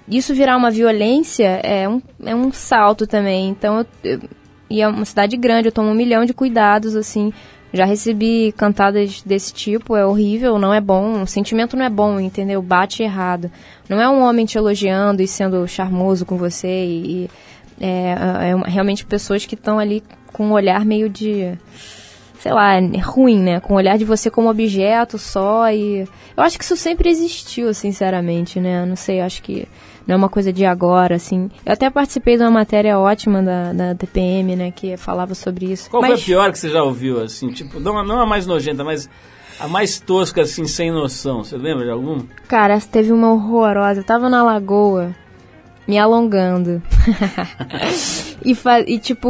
isso 0.07 0.34
virar 0.34 0.57
uma 0.57 0.72
violência 0.72 1.60
é 1.64 1.88
um, 1.88 2.01
é 2.26 2.36
um 2.36 2.51
salto 2.51 3.05
também. 3.05 3.49
Então, 3.49 3.80
eu, 3.80 3.86
eu- 4.12 4.22
e 4.70 4.82
é 4.82 4.88
uma 4.88 5.05
cidade 5.05 5.36
grande, 5.36 5.68
eu 5.68 5.72
tomo 5.72 5.89
um 5.89 5.95
milhão 5.95 6.26
de 6.26 6.34
cuidados, 6.34 6.95
assim. 6.95 7.34
Já 7.74 7.86
recebi 7.86 8.51
cantadas 8.57 9.22
desse 9.24 9.53
tipo, 9.53 9.95
é 9.95 10.03
horrível, 10.05 10.57
não 10.57 10.74
é 10.74 10.82
bom. 10.82 11.22
O 11.24 11.28
sentimento 11.28 11.76
não 11.78 11.86
é 11.86 11.89
bom, 11.89 12.20
entendeu? 12.20 12.62
Bate 12.62 13.03
errado. 13.03 13.51
Não 13.88 14.01
é 14.01 14.10
um 14.10 14.22
homem 14.22 14.45
te 14.45 14.57
elogiando 14.57 15.22
e 15.22 15.28
sendo 15.28 15.68
charmoso 15.68 16.26
com 16.26 16.38
você 16.38 16.68
e. 16.68 17.24
e 17.26 17.30
é, 17.82 18.49
é 18.49 18.55
uma- 18.55 18.68
realmente 18.68 19.05
pessoas 19.05 19.45
que 19.45 19.55
estão 19.55 19.80
ali 19.80 20.03
com 20.34 20.47
um 20.47 20.51
olhar 20.51 20.84
meio 20.84 21.07
de 21.10 21.53
sei 22.39 22.53
lá, 22.53 22.71
ruim, 23.03 23.39
né? 23.39 23.59
Com 23.59 23.73
o 23.73 23.77
olhar 23.77 23.97
de 23.97 24.05
você 24.05 24.29
como 24.31 24.49
objeto 24.49 25.17
só 25.17 25.69
e... 25.71 26.07
Eu 26.35 26.43
acho 26.43 26.57
que 26.57 26.63
isso 26.63 26.77
sempre 26.77 27.09
existiu, 27.09 27.73
sinceramente, 27.73 28.59
né? 28.59 28.85
Não 28.85 28.95
sei, 28.95 29.19
acho 29.19 29.43
que 29.43 29.67
não 30.07 30.13
é 30.15 30.17
uma 30.17 30.29
coisa 30.29 30.51
de 30.51 30.65
agora, 30.65 31.15
assim. 31.15 31.51
Eu 31.65 31.73
até 31.73 31.89
participei 31.89 32.37
de 32.37 32.43
uma 32.43 32.49
matéria 32.49 32.97
ótima 32.97 33.43
da, 33.43 33.73
da 33.73 33.95
TPM, 33.95 34.55
né? 34.55 34.71
Que 34.71 34.95
falava 34.95 35.35
sobre 35.35 35.65
isso. 35.71 35.89
Qual 35.89 36.01
Mas, 36.01 36.11
foi 36.11 36.21
a 36.21 36.25
pior 36.25 36.51
que 36.51 36.57
você 36.57 36.69
já 36.69 36.81
ouviu, 36.81 37.21
assim? 37.21 37.51
Tipo, 37.51 37.79
não, 37.79 37.97
a- 37.97 38.03
não 38.03 38.19
a 38.19 38.25
mais 38.25 38.47
nojenta, 38.47 38.83
mas 38.83 39.09
a 39.59 39.67
mais 39.67 39.99
tosca, 39.99 40.41
assim, 40.41 40.65
sem 40.65 40.91
noção. 40.91 41.43
Você 41.43 41.57
lembra 41.57 41.83
de 41.85 41.91
alguma? 41.91 42.25
cara, 42.47 42.73
essa 42.73 42.87
teve 42.87 43.11
uma 43.11 43.33
horrorosa. 43.33 43.99
Eu 43.99 44.05
tava 44.05 44.29
na 44.29 44.41
lagoa, 44.41 45.13
me 45.85 45.99
alongando. 45.99 46.81
e, 48.43 48.55
e, 48.87 48.97
tipo... 48.97 49.29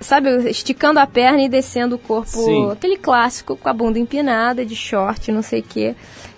Sabe, 0.00 0.48
esticando 0.48 0.98
a 0.98 1.06
perna 1.06 1.42
e 1.42 1.48
descendo 1.48 1.96
o 1.96 1.98
corpo, 1.98 2.30
Sim. 2.30 2.70
aquele 2.70 2.96
clássico, 2.96 3.54
com 3.54 3.68
a 3.68 3.72
bunda 3.72 3.98
empinada, 3.98 4.64
de 4.64 4.74
short, 4.74 5.30
não 5.30 5.42
sei 5.42 5.60
o 5.60 5.62
quê. 5.62 5.94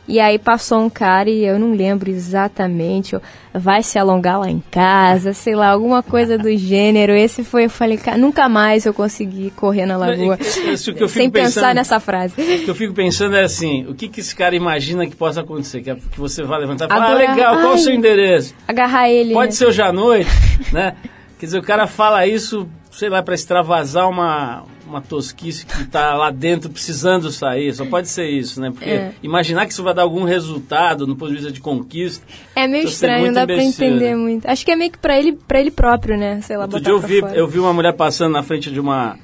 E 0.09 0.19
aí 0.19 0.37
passou 0.37 0.81
um 0.83 0.91
cara 0.91 1.31
e 1.31 1.45
eu 1.45 1.61
não 1.61 1.73
lembro 1.75 2.11
exatamente, 2.11 3.17
vai 3.55 3.85
se 3.85 3.97
alongar 4.01 4.41
lá 4.41 4.51
em 4.51 4.61
casa, 4.69 5.33
sei 5.33 5.55
lá, 5.55 5.69
alguma 5.69 6.03
coisa 6.03 6.37
do 6.37 6.55
gênero. 6.57 7.13
Esse 7.13 7.45
foi, 7.45 7.67
eu 7.67 7.71
falei, 7.71 7.97
cara, 7.97 8.19
nunca 8.19 8.49
mais 8.49 8.85
eu 8.85 8.93
consegui 8.93 9.53
correr 9.53 9.87
na 9.87 9.97
lagoa. 9.97 10.37
Isso 10.41 10.93
que 10.93 11.05
eu 11.05 11.09
fico 11.09 11.21
sem 11.21 11.31
pensar 11.31 11.61
pensando- 11.61 11.75
nessa 11.77 12.01
frase. 12.01 12.35
O 12.35 12.65
que 12.65 12.69
eu 12.69 12.75
fico 12.75 12.93
pensando 12.93 13.37
é 13.37 13.45
assim, 13.45 13.87
o 13.89 13.95
que, 13.95 14.09
que 14.09 14.19
esse 14.19 14.35
cara 14.35 14.57
imagina 14.57 15.07
que 15.07 15.15
possa 15.15 15.41
acontecer? 15.43 15.81
Que, 15.83 15.91
é- 15.91 15.95
que 15.95 16.19
você 16.19 16.43
vai 16.43 16.59
levantar 16.59 16.87
e 16.87 16.89
falar, 16.89 17.13
ah, 17.13 17.15
legal, 17.15 17.57
qual 17.61 17.75
o 17.75 17.79
seu 17.79 17.95
endereço? 17.95 18.55
Agarrar 18.67 19.09
ele. 19.09 19.33
Pode 19.33 19.53
né? 19.53 19.57
ser 19.57 19.67
hoje 19.67 19.83
à 19.83 19.93
noite, 19.93 20.29
né? 20.73 20.97
Quer 21.39 21.47
dizer, 21.47 21.59
o 21.59 21.63
cara 21.63 21.87
fala 21.87 22.27
isso, 22.27 22.69
sei 22.93 23.09
lá, 23.09 23.23
para 23.23 23.35
extravasar 23.35 24.09
uma, 24.09 24.65
uma 24.87 25.01
tosquice 25.01 25.65
que 25.67 25.85
tá 25.87 26.15
lá 26.15 26.31
dentro 26.31 26.69
precisando 26.71 27.31
sair. 27.31 27.75
Só 27.75 27.85
pode 27.87 28.09
ser 28.09 28.29
isso, 28.29 28.61
né? 28.61 28.71
Porque 28.71 28.89
É. 28.89 29.13
imaginar 29.23 29.67
que 29.67 29.73
isso 29.73 29.83
vai 29.83 29.95
dar 29.95 30.03
algum 30.03 30.25
resultado 30.25 31.07
no 31.07 31.17
ponto 31.17 31.31
de 31.31 31.37
vista 31.37 31.51
de 31.51 31.61
conquista. 31.61 32.25
É 32.55 32.67
meio 32.69 32.85
estranho, 32.87 33.27
não 33.27 33.33
dá 33.33 33.45
imbecil, 33.45 33.67
entender 33.87 34.11
né? 34.11 34.17
muito. 34.17 34.47
Acho 34.47 34.65
que 34.65 34.71
é 34.71 34.77
meio 34.77 34.93
que 34.93 34.99
pra 34.99 35.19
ele, 35.19 35.33
pra 35.33 35.59
ele 35.59 35.71
próprio, 35.71 36.17
né? 36.19 36.41
Sei 36.43 36.57
lá, 36.57 36.65
Outro 36.65 36.81
dia 36.81 36.93
eu 36.93 37.01
vi, 37.01 37.21
fora. 37.21 37.35
eu 37.35 37.49
vi 37.49 37.59
uma 37.59 37.73
mulher 37.73 37.95
passando 37.95 38.33
na 38.33 38.43
frente 38.43 38.71
de 38.71 38.79
uma 38.79 39.17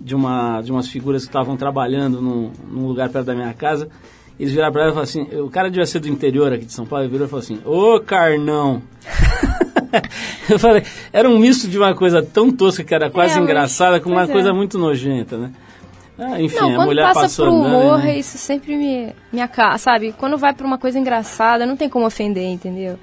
de 0.00 0.16
uma 0.16 0.60
de 0.62 0.72
umas 0.72 0.88
figuras 0.88 1.22
que 1.22 1.28
estavam 1.28 1.56
trabalhando 1.56 2.20
num, 2.20 2.50
num 2.68 2.86
lugar 2.88 3.08
perto 3.10 3.26
da 3.26 3.34
minha 3.34 3.52
casa. 3.54 3.88
Eles 4.40 4.52
viraram 4.52 4.72
pra 4.72 4.82
ela 4.82 4.90
e 4.90 4.94
falaram 4.94 5.08
assim, 5.08 5.22
o 5.40 5.50
cara 5.50 5.70
devia 5.70 5.84
ser 5.86 6.00
do 6.00 6.08
interior 6.08 6.52
aqui 6.52 6.64
de 6.64 6.72
São 6.72 6.86
Paulo, 6.86 7.04
ele 7.04 7.12
virou 7.12 7.26
e 7.26 7.30
falou 7.30 7.42
assim, 7.42 7.60
ô 7.64 8.00
carnão. 8.00 8.82
eu 10.48 10.58
falei, 10.58 10.82
era 11.12 11.28
um 11.28 11.38
misto 11.38 11.68
de 11.68 11.78
uma 11.78 11.94
coisa 11.94 12.22
tão 12.22 12.50
tosca 12.50 12.82
que 12.84 12.94
era 12.94 13.10
quase 13.10 13.38
É, 13.38 13.42
engraçada 13.42 14.00
com 14.00 14.10
uma 14.10 14.24
é. 14.24 14.26
coisa 14.26 14.52
muito 14.52 14.78
nojenta, 14.78 15.36
né? 15.36 15.50
Ah, 16.18 16.40
enfim, 16.40 16.56
Não, 16.56 16.70
a 16.70 16.74
quando 16.76 16.86
mulher 16.86 17.02
passa 17.04 17.20
passou 17.22 17.46
pro 17.46 17.54
humor, 17.54 17.98
né? 17.98 18.18
isso 18.18 18.36
sempre 18.38 18.76
me, 18.76 19.12
me 19.32 19.40
acaba, 19.40 19.78
sabe? 19.78 20.14
Quando 20.16 20.36
vai 20.38 20.52
pra 20.52 20.66
uma 20.66 20.78
coisa 20.78 20.98
engraçada, 20.98 21.64
não 21.66 21.76
tem 21.76 21.88
como 21.88 22.06
ofender, 22.06 22.44
entendeu? 22.48 22.98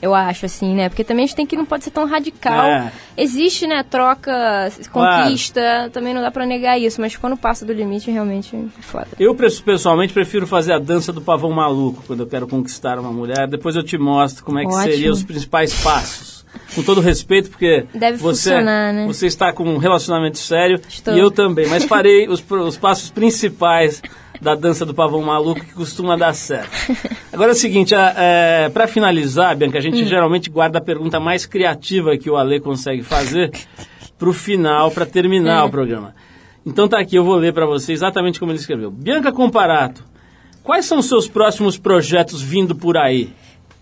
Eu 0.00 0.14
acho, 0.16 0.46
assim, 0.46 0.74
né? 0.74 0.88
Porque 0.88 1.04
também 1.04 1.22
a 1.22 1.26
gente 1.26 1.36
tem 1.36 1.46
que 1.46 1.54
não 1.56 1.64
pode 1.64 1.84
ser 1.84 1.90
tão 1.92 2.06
radical. 2.06 2.64
É. 2.64 2.90
Existe, 3.16 3.68
né, 3.68 3.84
troca, 3.88 4.32
Claro. 4.92 5.22
conquista, 5.24 5.90
também 5.92 6.12
não 6.12 6.20
dá 6.20 6.28
pra 6.30 6.44
negar 6.44 6.76
isso, 6.76 7.00
mas 7.00 7.14
quando 7.16 7.36
passa 7.36 7.64
do 7.64 7.72
limite, 7.72 8.10
realmente 8.10 8.56
é 8.56 8.82
foda. 8.82 9.06
Eu, 9.18 9.32
pessoalmente, 9.34 10.12
prefiro 10.12 10.44
fazer 10.44 10.72
a 10.72 10.78
dança 10.80 11.12
do 11.12 11.20
pavão 11.20 11.52
maluco 11.52 12.02
quando 12.04 12.20
eu 12.20 12.26
quero 12.26 12.48
conquistar 12.48 12.98
uma 12.98 13.12
mulher. 13.12 13.46
Depois 13.46 13.76
eu 13.76 13.82
te 13.84 13.96
mostro 13.96 14.44
como 14.44 14.58
é 14.58 14.64
que 14.64 14.72
seriam 14.72 15.12
os 15.12 15.22
principais 15.22 15.72
passos. 15.82 16.31
Com 16.74 16.82
todo 16.82 17.00
respeito, 17.00 17.50
porque 17.50 17.84
Deve 17.94 18.16
você, 18.18 18.60
né? 18.62 19.04
você 19.06 19.26
está 19.26 19.52
com 19.52 19.64
um 19.64 19.76
relacionamento 19.78 20.38
sério 20.38 20.80
Estou. 20.88 21.14
e 21.14 21.18
eu 21.20 21.30
também. 21.30 21.66
Mas 21.68 21.84
farei 21.84 22.28
os, 22.28 22.42
os 22.50 22.76
passos 22.78 23.10
principais 23.10 24.00
da 24.40 24.54
dança 24.54 24.84
do 24.86 24.92
pavão 24.94 25.20
maluco 25.22 25.60
que 25.60 25.72
costuma 25.72 26.16
dar 26.16 26.32
certo. 26.34 26.70
Agora 27.32 27.50
é 27.50 27.54
o 27.54 27.56
seguinte, 27.56 27.94
para 28.72 28.86
finalizar, 28.88 29.54
Bianca, 29.56 29.78
a 29.78 29.80
Hum. 29.80 29.82
gente 29.84 30.04
geralmente 30.06 30.48
guarda 30.50 30.78
a 30.78 30.80
pergunta 30.82 31.20
mais 31.20 31.44
criativa 31.46 32.16
que 32.16 32.30
o 32.30 32.36
Ale 32.36 32.58
consegue 32.60 33.02
fazer 33.02 33.50
para 34.18 34.28
o 34.28 34.32
final, 34.32 34.90
para 34.90 35.04
terminar 35.06 35.62
É. 35.62 35.64
o 35.64 35.70
programa. 35.70 36.14
Então 36.64 36.88
tá 36.88 36.98
aqui, 37.00 37.16
eu 37.16 37.24
vou 37.24 37.36
ler 37.36 37.52
para 37.52 37.66
você 37.66 37.92
exatamente 37.92 38.38
como 38.40 38.50
ele 38.52 38.58
escreveu. 38.58 38.90
Bianca 38.90 39.30
Comparato, 39.32 40.02
quais 40.62 40.86
são 40.86 40.98
os 40.98 41.06
seus 41.06 41.28
próximos 41.28 41.76
projetos 41.76 42.40
vindo 42.40 42.74
por 42.74 42.96
aí? 42.96 43.32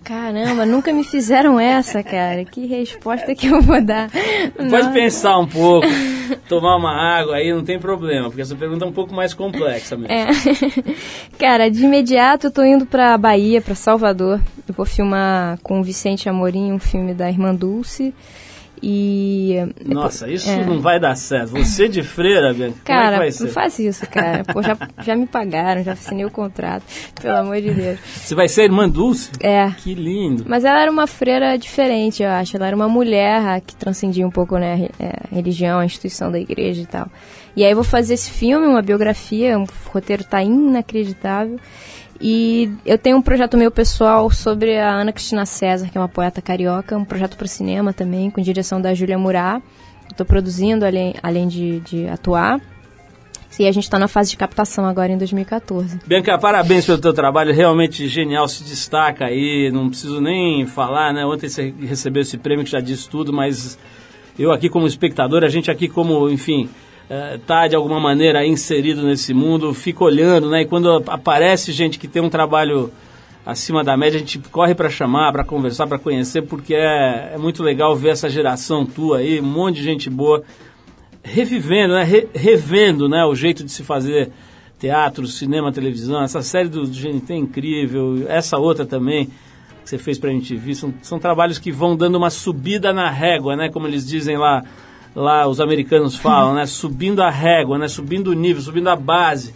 Caramba, 0.02 0.64
nunca 0.64 0.92
me 0.92 1.04
fizeram 1.04 1.60
essa, 1.60 2.02
cara. 2.02 2.44
Que 2.44 2.66
resposta 2.66 3.34
que 3.34 3.46
eu 3.46 3.60
vou 3.60 3.80
dar? 3.82 4.10
Pode 4.56 4.70
Nossa. 4.70 4.90
pensar 4.90 5.38
um 5.38 5.46
pouco, 5.46 5.86
tomar 6.48 6.76
uma 6.76 6.92
água 6.92 7.36
aí, 7.36 7.52
não 7.52 7.62
tem 7.62 7.78
problema, 7.78 8.28
porque 8.28 8.40
essa 8.40 8.56
pergunta 8.56 8.84
é 8.84 8.88
um 8.88 8.92
pouco 8.92 9.14
mais 9.14 9.34
complexa 9.34 9.96
mesmo. 9.96 10.12
É. 10.12 10.26
Cara, 11.38 11.70
de 11.70 11.84
imediato 11.84 12.46
eu 12.46 12.50
tô 12.50 12.64
indo 12.64 12.86
pra 12.86 13.16
Bahia, 13.18 13.60
pra 13.60 13.74
Salvador. 13.74 14.40
Eu 14.66 14.74
vou 14.74 14.86
filmar 14.86 15.58
com 15.62 15.80
o 15.80 15.84
Vicente 15.84 16.28
Amorim 16.28 16.72
um 16.72 16.78
filme 16.78 17.12
da 17.12 17.28
Irmã 17.28 17.54
Dulce. 17.54 18.14
E. 18.82 19.56
Nossa, 19.84 20.30
isso 20.30 20.48
É. 20.48 20.64
não 20.64 20.80
vai 20.80 20.98
dar 20.98 21.14
certo. 21.14 21.50
Você 21.50 21.88
de 21.88 22.02
freira, 22.02 22.52
Bianca, 22.54 22.76
como 22.84 22.98
é 22.98 23.02
Cara, 23.02 23.28
não 23.40 23.48
faz 23.48 23.78
isso, 23.78 24.06
cara. 24.08 24.44
Pô, 24.44 24.62
já, 24.62 24.76
já 25.04 25.14
me 25.14 25.26
pagaram, 25.26 25.82
já 25.82 25.92
assinei 25.92 26.24
o 26.24 26.30
contrato. 26.30 26.84
Pelo 27.20 27.36
amor 27.36 27.60
de 27.60 27.72
Deus. 27.72 27.98
Você 28.00 28.34
vai 28.34 28.48
ser 28.48 28.64
irmã 28.64 28.88
Dulce? 28.88 29.30
É. 29.40 29.70
Que 29.78 29.94
lindo. 29.94 30.44
Mas 30.46 30.64
ela 30.64 30.80
era 30.80 30.90
uma 30.90 31.06
freira 31.06 31.56
diferente, 31.56 32.22
eu 32.22 32.30
acho. 32.30 32.56
Ela 32.56 32.68
era 32.68 32.76
uma 32.76 32.88
mulher 32.88 33.60
que 33.66 33.76
transcendia 33.76 34.26
um 34.26 34.30
pouco 34.30 34.56
né, 34.56 34.88
a 34.98 35.04
é, 35.04 35.12
a 35.30 35.34
religião, 35.34 35.78
a 35.78 35.84
instituição 35.84 36.30
da 36.30 36.38
igreja 36.38 36.82
e 36.82 36.86
tal. 36.86 37.08
E 37.56 37.64
aí 37.64 37.72
eu 37.72 37.74
vou 37.74 37.84
fazer 37.84 38.14
esse 38.14 38.30
filme, 38.30 38.66
uma 38.66 38.82
biografia, 38.82 39.58
um 39.58 39.66
roteiro 39.86 40.24
tá 40.24 40.42
inacreditável. 40.42 41.58
E 42.20 42.70
eu 42.84 42.98
tenho 42.98 43.16
um 43.16 43.22
projeto 43.22 43.56
meu 43.56 43.70
pessoal 43.70 44.30
sobre 44.30 44.76
a 44.76 44.90
Ana 44.90 45.12
Cristina 45.12 45.46
César, 45.46 45.88
que 45.88 45.96
é 45.96 46.00
uma 46.00 46.08
poeta 46.08 46.42
carioca, 46.42 46.96
um 46.96 47.04
projeto 47.04 47.36
para 47.36 47.46
cinema 47.46 47.92
também, 47.92 48.30
com 48.30 48.42
direção 48.42 48.80
da 48.80 48.92
Júlia 48.92 49.18
Murat. 49.18 49.62
Estou 50.10 50.26
produzindo 50.26 50.84
além, 50.84 51.14
além 51.22 51.48
de, 51.48 51.80
de 51.80 52.06
atuar. 52.08 52.60
E 53.58 53.66
a 53.66 53.72
gente 53.72 53.84
está 53.84 53.98
na 53.98 54.08
fase 54.08 54.30
de 54.30 54.38
captação 54.38 54.86
agora 54.86 55.12
em 55.12 55.18
2014. 55.18 55.98
Bianca, 56.06 56.38
parabéns 56.38 56.86
pelo 56.86 56.98
teu 56.98 57.12
trabalho, 57.12 57.52
realmente 57.52 58.08
genial, 58.08 58.48
se 58.48 58.64
destaca 58.64 59.26
aí, 59.26 59.70
não 59.70 59.90
preciso 59.90 60.18
nem 60.18 60.66
falar, 60.66 61.12
né? 61.12 61.26
Ontem 61.26 61.48
você 61.48 61.74
recebeu 61.78 62.22
esse 62.22 62.38
prêmio 62.38 62.64
que 62.64 62.70
já 62.70 62.80
disse 62.80 63.06
tudo, 63.08 63.34
mas 63.34 63.78
eu 64.38 64.50
aqui 64.50 64.70
como 64.70 64.86
espectador, 64.86 65.44
a 65.44 65.48
gente 65.48 65.70
aqui 65.70 65.88
como, 65.88 66.30
enfim, 66.30 66.70
eh, 67.10 67.40
tá 67.44 67.66
de 67.66 67.74
alguma 67.74 67.98
maneira 67.98 68.46
inserido 68.46 69.02
nesse 69.02 69.34
mundo, 69.34 69.74
fica 69.74 70.04
olhando, 70.04 70.48
né? 70.48 70.62
E 70.62 70.64
quando 70.64 71.02
aparece 71.08 71.72
gente 71.72 71.98
que 71.98 72.06
tem 72.06 72.22
um 72.22 72.30
trabalho 72.30 72.92
acima 73.44 73.82
da 73.82 73.96
média, 73.96 74.16
a 74.16 74.20
gente 74.20 74.38
corre 74.38 74.76
para 74.76 74.88
chamar, 74.88 75.32
para 75.32 75.42
conversar, 75.42 75.88
para 75.88 75.98
conhecer, 75.98 76.42
porque 76.42 76.72
é, 76.72 77.32
é 77.34 77.38
muito 77.38 77.64
legal 77.64 77.96
ver 77.96 78.10
essa 78.10 78.30
geração 78.30 78.86
tua 78.86 79.18
aí, 79.18 79.40
um 79.40 79.44
monte 79.44 79.76
de 79.76 79.82
gente 79.82 80.08
boa 80.08 80.44
revivendo, 81.22 81.94
né? 81.94 82.04
Re- 82.04 82.28
revendo, 82.32 83.08
né? 83.08 83.24
O 83.24 83.34
jeito 83.34 83.64
de 83.64 83.72
se 83.72 83.82
fazer 83.82 84.30
teatro, 84.78 85.26
cinema, 85.26 85.72
televisão. 85.72 86.22
Essa 86.22 86.42
série 86.42 86.68
do 86.68 86.86
GNT 86.86 87.32
é 87.32 87.36
incrível, 87.36 88.24
essa 88.28 88.56
outra 88.56 88.86
também 88.86 89.26
que 89.82 89.90
você 89.90 89.98
fez 89.98 90.16
para 90.16 90.30
a 90.30 90.32
MTV, 90.32 90.74
são, 90.74 90.94
são 91.02 91.18
trabalhos 91.18 91.58
que 91.58 91.72
vão 91.72 91.96
dando 91.96 92.16
uma 92.16 92.30
subida 92.30 92.92
na 92.92 93.10
régua, 93.10 93.56
né? 93.56 93.68
Como 93.68 93.86
eles 93.88 94.06
dizem 94.06 94.36
lá, 94.38 94.62
lá 95.14 95.46
os 95.48 95.60
americanos 95.60 96.16
falam, 96.16 96.54
né? 96.54 96.66
Subindo 96.66 97.22
a 97.22 97.30
régua, 97.30 97.78
né? 97.78 97.88
Subindo 97.88 98.28
o 98.28 98.34
nível, 98.34 98.62
subindo 98.62 98.88
a 98.88 98.96
base 98.96 99.52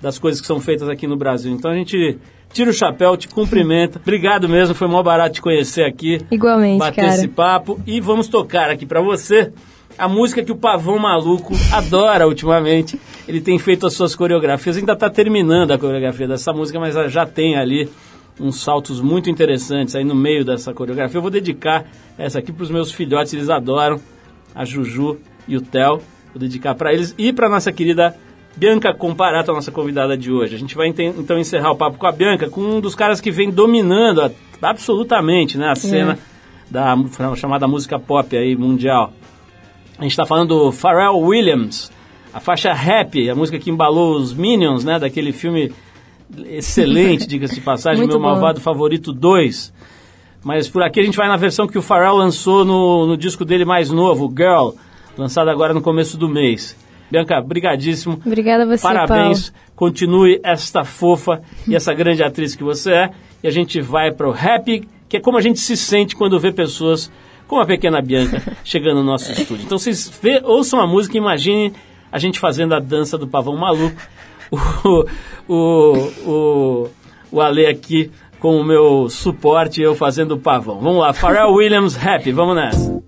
das 0.00 0.18
coisas 0.18 0.40
que 0.40 0.46
são 0.46 0.60
feitas 0.60 0.88
aqui 0.88 1.06
no 1.06 1.16
Brasil. 1.16 1.52
Então 1.52 1.70
a 1.70 1.74
gente 1.74 2.18
tira 2.52 2.70
o 2.70 2.72
chapéu, 2.72 3.16
te 3.16 3.28
cumprimenta. 3.28 3.98
Obrigado 4.02 4.48
mesmo, 4.48 4.74
foi 4.74 4.88
mó 4.88 5.02
barato 5.02 5.34
te 5.34 5.42
conhecer 5.42 5.84
aqui. 5.84 6.20
Igualmente, 6.30 6.78
bater 6.78 7.02
cara. 7.02 7.14
esse 7.14 7.28
papo 7.28 7.80
e 7.86 8.00
vamos 8.00 8.28
tocar 8.28 8.70
aqui 8.70 8.86
pra 8.86 9.00
você 9.00 9.52
a 9.96 10.08
música 10.08 10.42
que 10.42 10.52
o 10.52 10.56
Pavão 10.56 10.98
Maluco 10.98 11.54
adora 11.72 12.26
ultimamente. 12.26 12.98
Ele 13.26 13.40
tem 13.40 13.58
feito 13.58 13.86
as 13.86 13.94
suas 13.94 14.14
coreografias, 14.14 14.76
ainda 14.76 14.92
está 14.92 15.08
terminando 15.10 15.72
a 15.72 15.78
coreografia 15.78 16.28
dessa 16.28 16.52
música, 16.52 16.78
mas 16.78 16.94
já 17.12 17.26
tem 17.26 17.56
ali 17.56 17.88
uns 18.40 18.60
saltos 18.60 19.00
muito 19.00 19.30
interessantes 19.30 19.94
aí 19.94 20.04
no 20.04 20.14
meio 20.14 20.44
dessa 20.44 20.72
coreografia. 20.74 21.18
Eu 21.18 21.22
vou 21.22 21.30
dedicar 21.30 21.84
essa 22.18 22.38
aqui 22.38 22.52
para 22.52 22.64
os 22.64 22.70
meus 22.70 22.90
filhotes, 22.90 23.32
eles 23.32 23.48
adoram, 23.48 24.00
a 24.54 24.64
Juju 24.64 25.18
e 25.48 25.56
o 25.56 25.60
Theo. 25.60 25.98
Vou 26.32 26.38
dedicar 26.40 26.74
para 26.74 26.92
eles 26.92 27.14
e 27.16 27.32
para 27.32 27.48
nossa 27.48 27.70
querida 27.72 28.16
Bianca 28.56 28.92
Comparato, 28.94 29.50
a 29.50 29.54
nossa 29.54 29.70
convidada 29.72 30.16
de 30.16 30.30
hoje. 30.32 30.54
A 30.54 30.58
gente 30.58 30.74
vai 30.76 30.88
então 30.88 31.38
encerrar 31.38 31.70
o 31.72 31.76
papo 31.76 31.98
com 31.98 32.06
a 32.06 32.12
Bianca, 32.12 32.48
com 32.48 32.60
um 32.60 32.80
dos 32.80 32.94
caras 32.94 33.20
que 33.20 33.30
vem 33.30 33.50
dominando 33.50 34.30
absolutamente 34.62 35.56
né, 35.58 35.68
a 35.68 35.74
cena 35.74 36.18
da 36.70 36.94
mu- 36.96 37.08
chamada 37.36 37.66
música 37.68 37.98
pop 37.98 38.36
aí 38.36 38.56
mundial. 38.56 39.12
A 39.98 40.02
gente 40.02 40.12
está 40.12 40.26
falando 40.26 40.48
do 40.48 40.72
Pharrell 40.72 41.18
Williams, 41.18 41.90
a 42.32 42.40
faixa 42.40 42.72
Happy, 42.72 43.28
a 43.30 43.34
música 43.34 43.58
que 43.58 43.70
embalou 43.70 44.16
os 44.16 44.32
Minions, 44.34 44.84
né, 44.84 44.98
daquele 44.98 45.32
filme 45.32 45.72
excelente, 46.46 47.26
diga-se 47.28 47.54
de 47.56 47.60
passagem, 47.60 48.06
meu 48.06 48.18
bom. 48.18 48.24
malvado 48.24 48.60
favorito 48.60 49.12
2. 49.12 49.72
Mas 50.44 50.68
por 50.68 50.82
aqui 50.82 51.00
a 51.00 51.02
gente 51.02 51.16
vai 51.16 51.26
na 51.26 51.36
versão 51.36 51.66
que 51.66 51.78
o 51.78 51.82
Pharrell 51.82 52.16
lançou 52.16 52.64
no, 52.64 53.06
no 53.06 53.16
disco 53.16 53.44
dele 53.44 53.64
mais 53.64 53.90
novo, 53.90 54.30
Girl, 54.36 54.70
lançado 55.16 55.48
agora 55.48 55.72
no 55.72 55.80
começo 55.80 56.18
do 56.18 56.28
mês. 56.28 56.76
Bianca, 57.10 57.40
brigadíssimo. 57.40 58.20
Obrigada 58.24 58.64
a 58.64 58.66
você, 58.66 58.82
Parabéns, 58.82 59.52
continue 59.74 60.40
esta 60.42 60.84
fofa 60.84 61.40
e 61.66 61.74
essa 61.74 61.94
grande 61.94 62.22
atriz 62.22 62.54
que 62.54 62.62
você 62.62 62.92
é. 62.92 63.10
E 63.42 63.48
a 63.48 63.50
gente 63.50 63.80
vai 63.80 64.12
para 64.12 64.28
o 64.28 64.32
Happy, 64.32 64.86
que 65.08 65.16
é 65.16 65.20
como 65.20 65.38
a 65.38 65.40
gente 65.40 65.60
se 65.60 65.76
sente 65.76 66.14
quando 66.14 66.38
vê 66.38 66.52
pessoas 66.52 67.10
como 67.46 67.60
a 67.60 67.66
pequena 67.66 68.00
Bianca 68.02 68.42
chegando 68.64 68.96
no 68.96 69.04
nosso 69.04 69.32
estúdio. 69.32 69.64
Então 69.64 69.78
vocês 69.78 70.10
vê, 70.22 70.40
ouçam 70.44 70.80
a 70.80 70.86
música 70.86 71.16
e 71.16 71.20
imaginem 71.20 71.72
a 72.10 72.18
gente 72.18 72.38
fazendo 72.38 72.74
a 72.74 72.80
dança 72.80 73.16
do 73.16 73.26
pavão 73.26 73.56
maluco. 73.56 73.96
O, 74.86 75.06
o, 75.48 76.12
o, 76.26 76.90
o 77.32 77.40
Ale 77.40 77.66
aqui 77.66 78.12
com 78.44 78.60
o 78.60 78.62
meu 78.62 79.08
suporte 79.08 79.80
eu 79.80 79.94
fazendo 79.94 80.38
pavão. 80.38 80.78
Vamos 80.78 81.00
lá, 81.00 81.14
Pharrell 81.14 81.48
Williams 81.56 81.96
Happy, 81.96 82.30
vamos 82.30 82.54
nessa. 82.56 83.02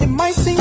It 0.00 0.06
might 0.06 0.34
seem 0.34 0.56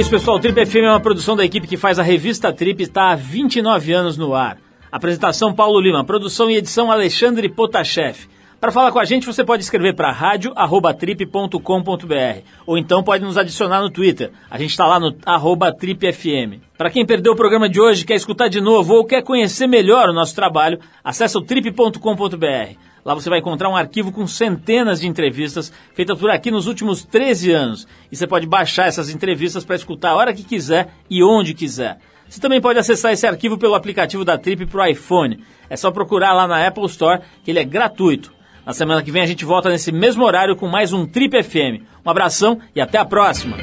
isso, 0.00 0.10
pessoal. 0.10 0.38
O 0.38 0.40
Trip 0.40 0.64
FM 0.64 0.76
é 0.76 0.88
uma 0.88 0.98
produção 0.98 1.36
da 1.36 1.44
equipe 1.44 1.66
que 1.66 1.76
faz 1.76 1.98
a 1.98 2.02
revista 2.02 2.50
Trip 2.50 2.82
está 2.82 3.10
há 3.10 3.14
29 3.14 3.92
anos 3.92 4.16
no 4.16 4.34
ar. 4.34 4.56
Apresentação 4.90 5.52
Paulo 5.52 5.78
Lima, 5.78 6.02
produção 6.02 6.50
e 6.50 6.56
edição 6.56 6.90
Alexandre 6.90 7.50
Potashev. 7.50 8.16
Para 8.58 8.72
falar 8.72 8.92
com 8.92 8.98
a 8.98 9.04
gente, 9.04 9.26
você 9.26 9.44
pode 9.44 9.62
escrever 9.62 9.94
para 9.94 10.10
rádio@trip.com.br 10.10 12.40
ou 12.64 12.78
então 12.78 13.02
pode 13.02 13.22
nos 13.22 13.36
adicionar 13.36 13.82
no 13.82 13.90
Twitter. 13.90 14.30
A 14.50 14.56
gente 14.56 14.70
está 14.70 14.86
lá 14.86 14.98
no 14.98 15.12
tripfm. 15.12 16.62
Para 16.78 16.90
quem 16.90 17.04
perdeu 17.04 17.34
o 17.34 17.36
programa 17.36 17.68
de 17.68 17.78
hoje, 17.78 18.06
quer 18.06 18.14
escutar 18.14 18.48
de 18.48 18.62
novo 18.62 18.94
ou 18.94 19.04
quer 19.04 19.22
conhecer 19.22 19.66
melhor 19.66 20.08
o 20.08 20.14
nosso 20.14 20.34
trabalho, 20.34 20.80
acesse 21.04 21.36
o 21.36 21.42
trip.com.br. 21.42 22.78
Lá 23.04 23.14
você 23.14 23.30
vai 23.30 23.38
encontrar 23.38 23.68
um 23.68 23.76
arquivo 23.76 24.12
com 24.12 24.26
centenas 24.26 25.00
de 25.00 25.08
entrevistas 25.08 25.72
feitas 25.94 26.18
por 26.18 26.30
aqui 26.30 26.50
nos 26.50 26.66
últimos 26.66 27.04
13 27.04 27.52
anos. 27.52 27.88
E 28.10 28.16
você 28.16 28.26
pode 28.26 28.46
baixar 28.46 28.86
essas 28.86 29.10
entrevistas 29.10 29.64
para 29.64 29.76
escutar 29.76 30.10
a 30.10 30.16
hora 30.16 30.34
que 30.34 30.42
quiser 30.42 30.94
e 31.08 31.22
onde 31.22 31.54
quiser. 31.54 31.98
Você 32.28 32.40
também 32.40 32.60
pode 32.60 32.78
acessar 32.78 33.12
esse 33.12 33.26
arquivo 33.26 33.58
pelo 33.58 33.74
aplicativo 33.74 34.24
da 34.24 34.38
Trip 34.38 34.66
para 34.66 34.82
o 34.82 34.86
iPhone. 34.86 35.42
É 35.68 35.76
só 35.76 35.90
procurar 35.90 36.32
lá 36.32 36.46
na 36.46 36.64
Apple 36.64 36.86
Store, 36.86 37.20
que 37.42 37.50
ele 37.50 37.58
é 37.58 37.64
gratuito. 37.64 38.32
Na 38.64 38.72
semana 38.72 39.02
que 39.02 39.10
vem 39.10 39.22
a 39.22 39.26
gente 39.26 39.44
volta 39.44 39.68
nesse 39.68 39.90
mesmo 39.90 40.24
horário 40.24 40.54
com 40.54 40.68
mais 40.68 40.92
um 40.92 41.06
Trip 41.06 41.42
FM. 41.42 41.82
Um 42.06 42.10
abração 42.10 42.60
e 42.74 42.80
até 42.80 42.98
a 42.98 43.04
próxima! 43.04 43.56